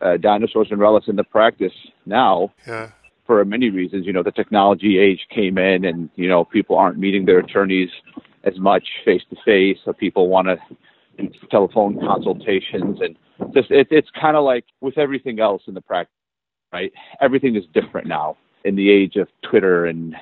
uh, 0.00 0.16
dinosaurs 0.18 0.68
and 0.70 0.78
relics 0.80 1.08
in 1.08 1.16
the 1.16 1.24
practice 1.24 1.72
now 2.06 2.52
Yeah. 2.66 2.88
for 3.26 3.44
many 3.44 3.70
reasons. 3.70 4.06
You 4.06 4.12
know, 4.12 4.22
the 4.22 4.32
technology 4.32 4.98
age 4.98 5.26
came 5.30 5.58
in, 5.58 5.84
and 5.84 6.10
you 6.16 6.28
know, 6.28 6.44
people 6.44 6.76
aren't 6.76 6.98
meeting 6.98 7.24
their 7.24 7.38
attorneys 7.38 7.90
as 8.44 8.58
much 8.58 8.84
face 9.04 9.22
to 9.30 9.36
face. 9.44 9.78
So 9.84 9.92
people 9.92 10.28
want 10.28 10.48
to 10.48 10.58
telephone 11.50 11.98
consultations, 12.00 13.00
and 13.00 13.16
just 13.54 13.70
it, 13.70 13.88
it's 13.90 14.10
kind 14.10 14.36
of 14.36 14.44
like 14.44 14.64
with 14.80 14.98
everything 14.98 15.38
else 15.40 15.62
in 15.66 15.74
the 15.74 15.80
practice, 15.80 16.14
right? 16.72 16.92
Everything 17.20 17.56
is 17.56 17.64
different 17.72 18.06
now 18.06 18.36
in 18.64 18.76
the 18.76 18.90
age 18.90 19.16
of 19.16 19.28
Twitter 19.42 19.86
and 19.86 20.16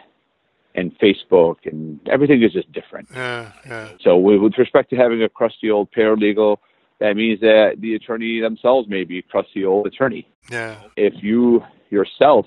and 0.74 0.96
Facebook, 0.98 1.56
and 1.64 1.98
everything 2.08 2.42
is 2.42 2.52
just 2.52 2.70
different. 2.72 3.08
Yeah. 3.12 3.50
Yeah. 3.66 3.88
So 4.00 4.16
with, 4.16 4.40
with 4.40 4.58
respect 4.58 4.90
to 4.90 4.96
having 4.96 5.22
a 5.22 5.28
crusty 5.28 5.70
old 5.70 5.90
paralegal, 5.90 6.58
that 7.00 7.16
means 7.16 7.40
that 7.40 7.76
the 7.80 7.94
attorney 7.94 8.40
themselves 8.40 8.88
may 8.88 9.02
be 9.02 9.18
a 9.18 9.22
crusty 9.22 9.64
old 9.64 9.86
attorney. 9.86 10.28
Yeah. 10.50 10.76
If 10.96 11.14
you 11.22 11.64
yourself, 11.90 12.46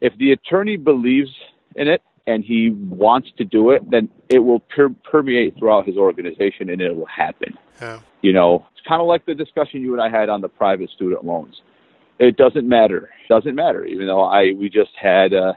if 0.00 0.16
the 0.18 0.32
attorney 0.32 0.76
believes 0.76 1.30
in 1.76 1.88
it 1.88 2.02
and 2.26 2.44
he 2.44 2.70
wants 2.70 3.30
to 3.38 3.44
do 3.44 3.70
it, 3.70 3.88
then 3.90 4.08
it 4.28 4.40
will 4.40 4.60
per- 4.60 4.94
permeate 5.10 5.56
throughout 5.58 5.86
his 5.86 5.96
organization 5.96 6.68
and 6.68 6.80
it 6.80 6.94
will 6.94 7.06
happen. 7.06 7.56
Yeah. 7.80 8.00
You 8.22 8.32
know, 8.32 8.66
it's 8.72 8.86
kind 8.86 9.00
of 9.00 9.06
like 9.06 9.24
the 9.24 9.34
discussion 9.34 9.80
you 9.80 9.92
and 9.92 10.02
I 10.02 10.10
had 10.10 10.28
on 10.28 10.40
the 10.40 10.48
private 10.48 10.90
student 10.90 11.24
loans. 11.24 11.62
It 12.18 12.36
doesn't 12.36 12.68
matter. 12.68 13.10
It 13.24 13.28
doesn't 13.28 13.54
matter. 13.54 13.84
Even 13.84 14.06
though 14.06 14.22
I 14.24 14.52
we 14.52 14.68
just 14.68 14.92
had 15.00 15.34
uh, 15.34 15.52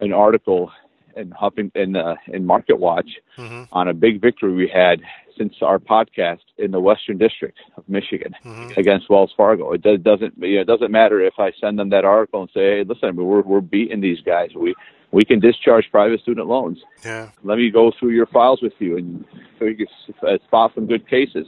an 0.00 0.12
article 0.12 0.70
in 1.16 1.30
Huffing 1.30 1.70
in 1.74 1.96
uh, 1.96 2.14
in 2.28 2.44
Market 2.44 2.78
Watch 2.78 3.08
hmm 3.36 3.64
on 3.72 3.88
a 3.88 3.94
big 3.94 4.20
victory 4.20 4.52
we 4.54 4.68
had 4.72 5.00
since 5.36 5.54
our 5.60 5.78
podcast 5.78 6.40
in 6.56 6.70
the 6.70 6.80
Western 6.80 7.18
District 7.18 7.58
of 7.76 7.88
Michigan 7.88 8.32
hmm 8.42 8.68
against 8.76 9.08
Wells 9.10 9.32
Fargo. 9.36 9.72
It 9.72 9.82
does, 9.82 10.00
doesn't 10.00 10.34
you 10.38 10.56
know, 10.56 10.60
it 10.62 10.66
doesn't 10.66 10.90
matter 10.90 11.20
if 11.20 11.34
I 11.38 11.52
send 11.60 11.78
them 11.78 11.90
that 11.90 12.04
article 12.04 12.42
and 12.42 12.50
say, 12.52 12.78
hey, 12.78 12.84
listen, 12.86 13.16
we're 13.16 13.40
we're 13.42 13.60
beating 13.60 14.00
these 14.00 14.20
guys. 14.20 14.50
We 14.54 14.74
we 15.12 15.24
can 15.24 15.40
discharge 15.40 15.86
private 15.90 16.20
student 16.20 16.46
loans. 16.48 16.78
Yeah. 17.04 17.30
Let 17.44 17.58
me 17.58 17.70
go 17.70 17.92
through 17.98 18.10
your 18.10 18.26
files 18.26 18.60
with 18.60 18.72
you 18.78 18.98
and 18.98 19.24
so 19.58 19.64
you 19.64 19.76
can 19.76 19.86
uh, 20.28 20.36
spot 20.46 20.72
some 20.74 20.86
good 20.86 21.08
cases. 21.08 21.46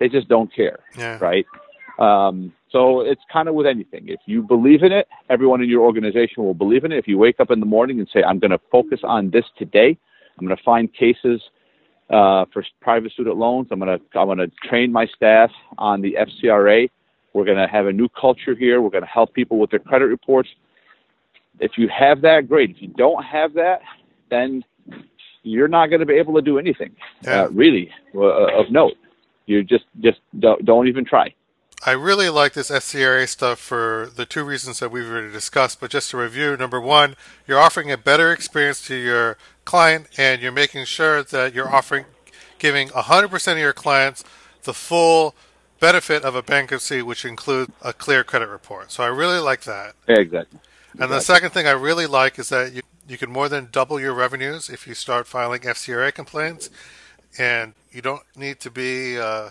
They 0.00 0.08
just 0.08 0.28
don't 0.28 0.52
care, 0.52 0.80
Yeah. 0.98 1.18
right? 1.18 1.46
Um, 1.98 2.52
so 2.70 3.00
it's 3.00 3.22
kind 3.32 3.48
of 3.48 3.54
with 3.54 3.66
anything. 3.66 4.08
If 4.08 4.20
you 4.26 4.42
believe 4.42 4.82
in 4.82 4.92
it, 4.92 5.06
everyone 5.30 5.62
in 5.62 5.68
your 5.68 5.82
organization 5.82 6.42
will 6.42 6.54
believe 6.54 6.84
in 6.84 6.92
it. 6.92 6.98
If 6.98 7.06
you 7.06 7.18
wake 7.18 7.38
up 7.38 7.50
in 7.50 7.60
the 7.60 7.66
morning 7.66 8.00
and 8.00 8.08
say, 8.12 8.22
I'm 8.22 8.38
going 8.38 8.50
to 8.50 8.60
focus 8.70 9.00
on 9.04 9.30
this 9.30 9.44
today, 9.56 9.96
I'm 10.38 10.46
going 10.46 10.56
to 10.56 10.62
find 10.64 10.92
cases 10.92 11.40
uh, 12.10 12.44
for 12.52 12.64
private 12.80 13.12
student 13.12 13.36
loans. 13.36 13.68
I'm 13.70 13.78
going 13.78 13.98
to 13.98 14.18
I'm 14.18 14.26
going 14.26 14.38
to 14.38 14.50
train 14.68 14.92
my 14.92 15.06
staff 15.14 15.50
on 15.78 16.00
the 16.00 16.16
FCRA. 16.20 16.90
We're 17.32 17.44
going 17.44 17.58
to 17.58 17.66
have 17.66 17.86
a 17.86 17.92
new 17.92 18.08
culture 18.08 18.54
here. 18.54 18.80
We're 18.80 18.90
going 18.90 19.04
to 19.04 19.08
help 19.08 19.34
people 19.34 19.58
with 19.58 19.70
their 19.70 19.78
credit 19.78 20.06
reports. 20.06 20.48
If 21.60 21.72
you 21.76 21.88
have 21.88 22.20
that, 22.22 22.48
great. 22.48 22.70
If 22.70 22.82
you 22.82 22.88
don't 22.88 23.22
have 23.24 23.54
that, 23.54 23.80
then 24.30 24.64
you're 25.42 25.68
not 25.68 25.88
going 25.88 26.00
to 26.00 26.06
be 26.06 26.14
able 26.14 26.34
to 26.34 26.42
do 26.42 26.58
anything 26.58 26.94
uh, 27.26 27.48
really 27.50 27.90
uh, 28.14 28.60
of 28.60 28.70
note. 28.70 28.94
You 29.46 29.62
just 29.62 29.84
just 30.00 30.18
don't, 30.38 30.64
don't 30.64 30.88
even 30.88 31.04
try. 31.04 31.34
I 31.82 31.92
really 31.92 32.30
like 32.30 32.54
this 32.54 32.70
FCRA 32.70 33.28
stuff 33.28 33.58
for 33.58 34.10
the 34.14 34.24
two 34.24 34.42
reasons 34.44 34.80
that 34.80 34.90
we've 34.90 35.08
already 35.08 35.30
discussed. 35.30 35.80
But 35.80 35.90
just 35.90 36.10
to 36.10 36.16
review, 36.16 36.56
number 36.56 36.80
one, 36.80 37.16
you're 37.46 37.60
offering 37.60 37.90
a 37.90 37.98
better 37.98 38.32
experience 38.32 38.86
to 38.86 38.94
your 38.94 39.36
client, 39.64 40.06
and 40.16 40.40
you're 40.40 40.52
making 40.52 40.86
sure 40.86 41.22
that 41.22 41.54
you're 41.54 41.68
offering, 41.68 42.06
giving 42.58 42.88
100% 42.88 43.52
of 43.52 43.58
your 43.58 43.72
clients 43.72 44.24
the 44.62 44.72
full 44.72 45.34
benefit 45.78 46.24
of 46.24 46.34
a 46.34 46.42
bankruptcy, 46.42 47.02
which 47.02 47.24
includes 47.24 47.70
a 47.82 47.92
clear 47.92 48.24
credit 48.24 48.48
report. 48.48 48.90
So 48.90 49.02
I 49.02 49.08
really 49.08 49.38
like 49.38 49.62
that. 49.64 49.94
Yeah, 50.08 50.20
exactly. 50.20 50.60
And 50.98 51.10
the 51.10 51.20
second 51.20 51.50
thing 51.50 51.66
I 51.66 51.72
really 51.72 52.06
like 52.06 52.38
is 52.38 52.48
that 52.50 52.72
you 52.72 52.82
you 53.06 53.18
can 53.18 53.30
more 53.30 53.48
than 53.48 53.68
double 53.70 54.00
your 54.00 54.14
revenues 54.14 54.70
if 54.70 54.86
you 54.86 54.94
start 54.94 55.26
filing 55.26 55.60
FCRA 55.60 56.14
complaints, 56.14 56.70
and 57.38 57.74
you 57.92 58.00
don't 58.00 58.22
need 58.36 58.60
to 58.60 58.70
be 58.70 59.18
uh, 59.18 59.50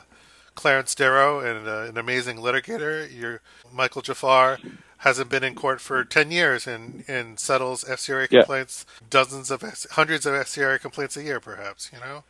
Clarence 0.56 0.96
Darrow 0.96 1.40
and 1.40 1.68
uh, 1.68 1.82
an 1.90 1.98
amazing 1.98 2.38
litigator. 2.38 3.12
Your 3.14 3.42
Michael 3.72 4.02
Jaafar 4.02 4.60
hasn't 5.00 5.30
been 5.30 5.44
in 5.44 5.56
court 5.56 5.82
for 5.82 6.04
ten 6.04 6.32
years 6.32 6.66
and, 6.68 7.04
and 7.08 7.40
settles 7.40 7.84
FCRA 7.84 8.28
Yeah. 8.32 8.42
complaints, 8.42 8.86
dozens 9.10 9.52
of 9.52 9.62
hundreds 9.92 10.26
of 10.26 10.34
FCRA 10.34 10.80
complaints 10.80 11.18
a 11.18 11.24
year, 11.24 11.40
perhaps. 11.40 11.90
You 11.94 12.00
know. 12.00 12.24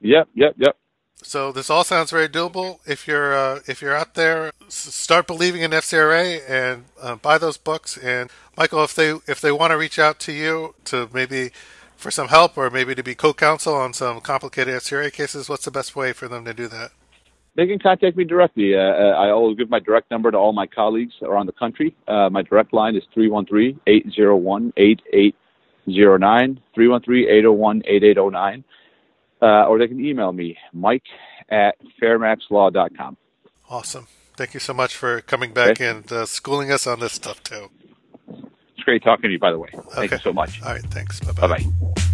Yep, 0.00 0.28
yep, 0.34 0.54
yep. 0.58 0.76
So 1.22 1.52
this 1.52 1.70
all 1.70 1.84
sounds 1.84 2.10
very 2.10 2.28
doable. 2.28 2.80
If 2.86 3.08
you're 3.08 3.34
uh, 3.34 3.60
if 3.66 3.80
you're 3.80 3.94
out 3.96 4.14
there, 4.14 4.52
s- 4.66 4.74
start 4.74 5.26
believing 5.26 5.62
in 5.62 5.70
FCRA 5.70 6.40
and 6.48 6.84
uh, 7.00 7.16
buy 7.16 7.38
those 7.38 7.56
books. 7.56 7.96
And 7.96 8.30
Michael, 8.58 8.84
if 8.84 8.94
they 8.94 9.10
if 9.26 9.40
they 9.40 9.50
want 9.52 9.70
to 9.70 9.78
reach 9.78 9.98
out 9.98 10.18
to 10.20 10.32
you 10.32 10.74
to 10.86 11.08
maybe 11.14 11.50
for 11.96 12.10
some 12.10 12.28
help 12.28 12.58
or 12.58 12.68
maybe 12.68 12.94
to 12.94 13.02
be 13.02 13.14
co-counsel 13.14 13.74
on 13.74 13.94
some 13.94 14.20
complicated 14.20 14.74
FCRA 14.74 15.10
cases, 15.10 15.48
what's 15.48 15.64
the 15.64 15.70
best 15.70 15.96
way 15.96 16.12
for 16.12 16.28
them 16.28 16.44
to 16.44 16.52
do 16.52 16.68
that? 16.68 16.90
They 17.56 17.66
can 17.68 17.78
contact 17.78 18.16
me 18.16 18.24
directly. 18.24 18.74
Uh, 18.74 18.78
uh, 18.80 19.14
I 19.16 19.30
always 19.30 19.56
give 19.56 19.70
my 19.70 19.78
direct 19.78 20.10
number 20.10 20.28
to 20.30 20.36
all 20.36 20.52
my 20.52 20.66
colleagues 20.66 21.14
around 21.22 21.46
the 21.46 21.52
country. 21.52 21.94
Uh, 22.08 22.28
my 22.30 22.42
direct 22.42 22.72
line 22.72 22.96
is 22.96 23.04
313-801-8809, 23.16 25.34
313-801-8809. 26.76 28.64
Uh, 29.42 29.66
or 29.66 29.78
they 29.78 29.86
can 29.88 30.02
email 30.04 30.32
me, 30.32 30.56
mike 30.72 31.02
at 31.50 31.74
fairmaxlaw.com. 32.02 33.16
Awesome. 33.68 34.06
Thank 34.36 34.54
you 34.54 34.60
so 34.60 34.72
much 34.72 34.96
for 34.96 35.20
coming 35.20 35.52
back 35.52 35.72
Okay. 35.72 35.88
and 35.88 36.10
uh, 36.10 36.24
schooling 36.26 36.70
us 36.72 36.86
on 36.86 37.00
this 37.00 37.12
stuff 37.12 37.42
too. 37.42 37.68
It's 38.28 38.84
great 38.84 39.02
talking 39.04 39.24
to 39.24 39.30
you, 39.32 39.38
by 39.38 39.50
the 39.52 39.58
way. 39.58 39.68
Thank 39.72 40.12
Okay. 40.12 40.16
you 40.16 40.20
so 40.20 40.32
much. 40.32 40.62
All 40.62 40.72
right. 40.72 40.82
Thanks. 40.86 41.20
Bye 41.20 41.32
bye. 41.32 41.46
Bye-bye. 41.58 42.13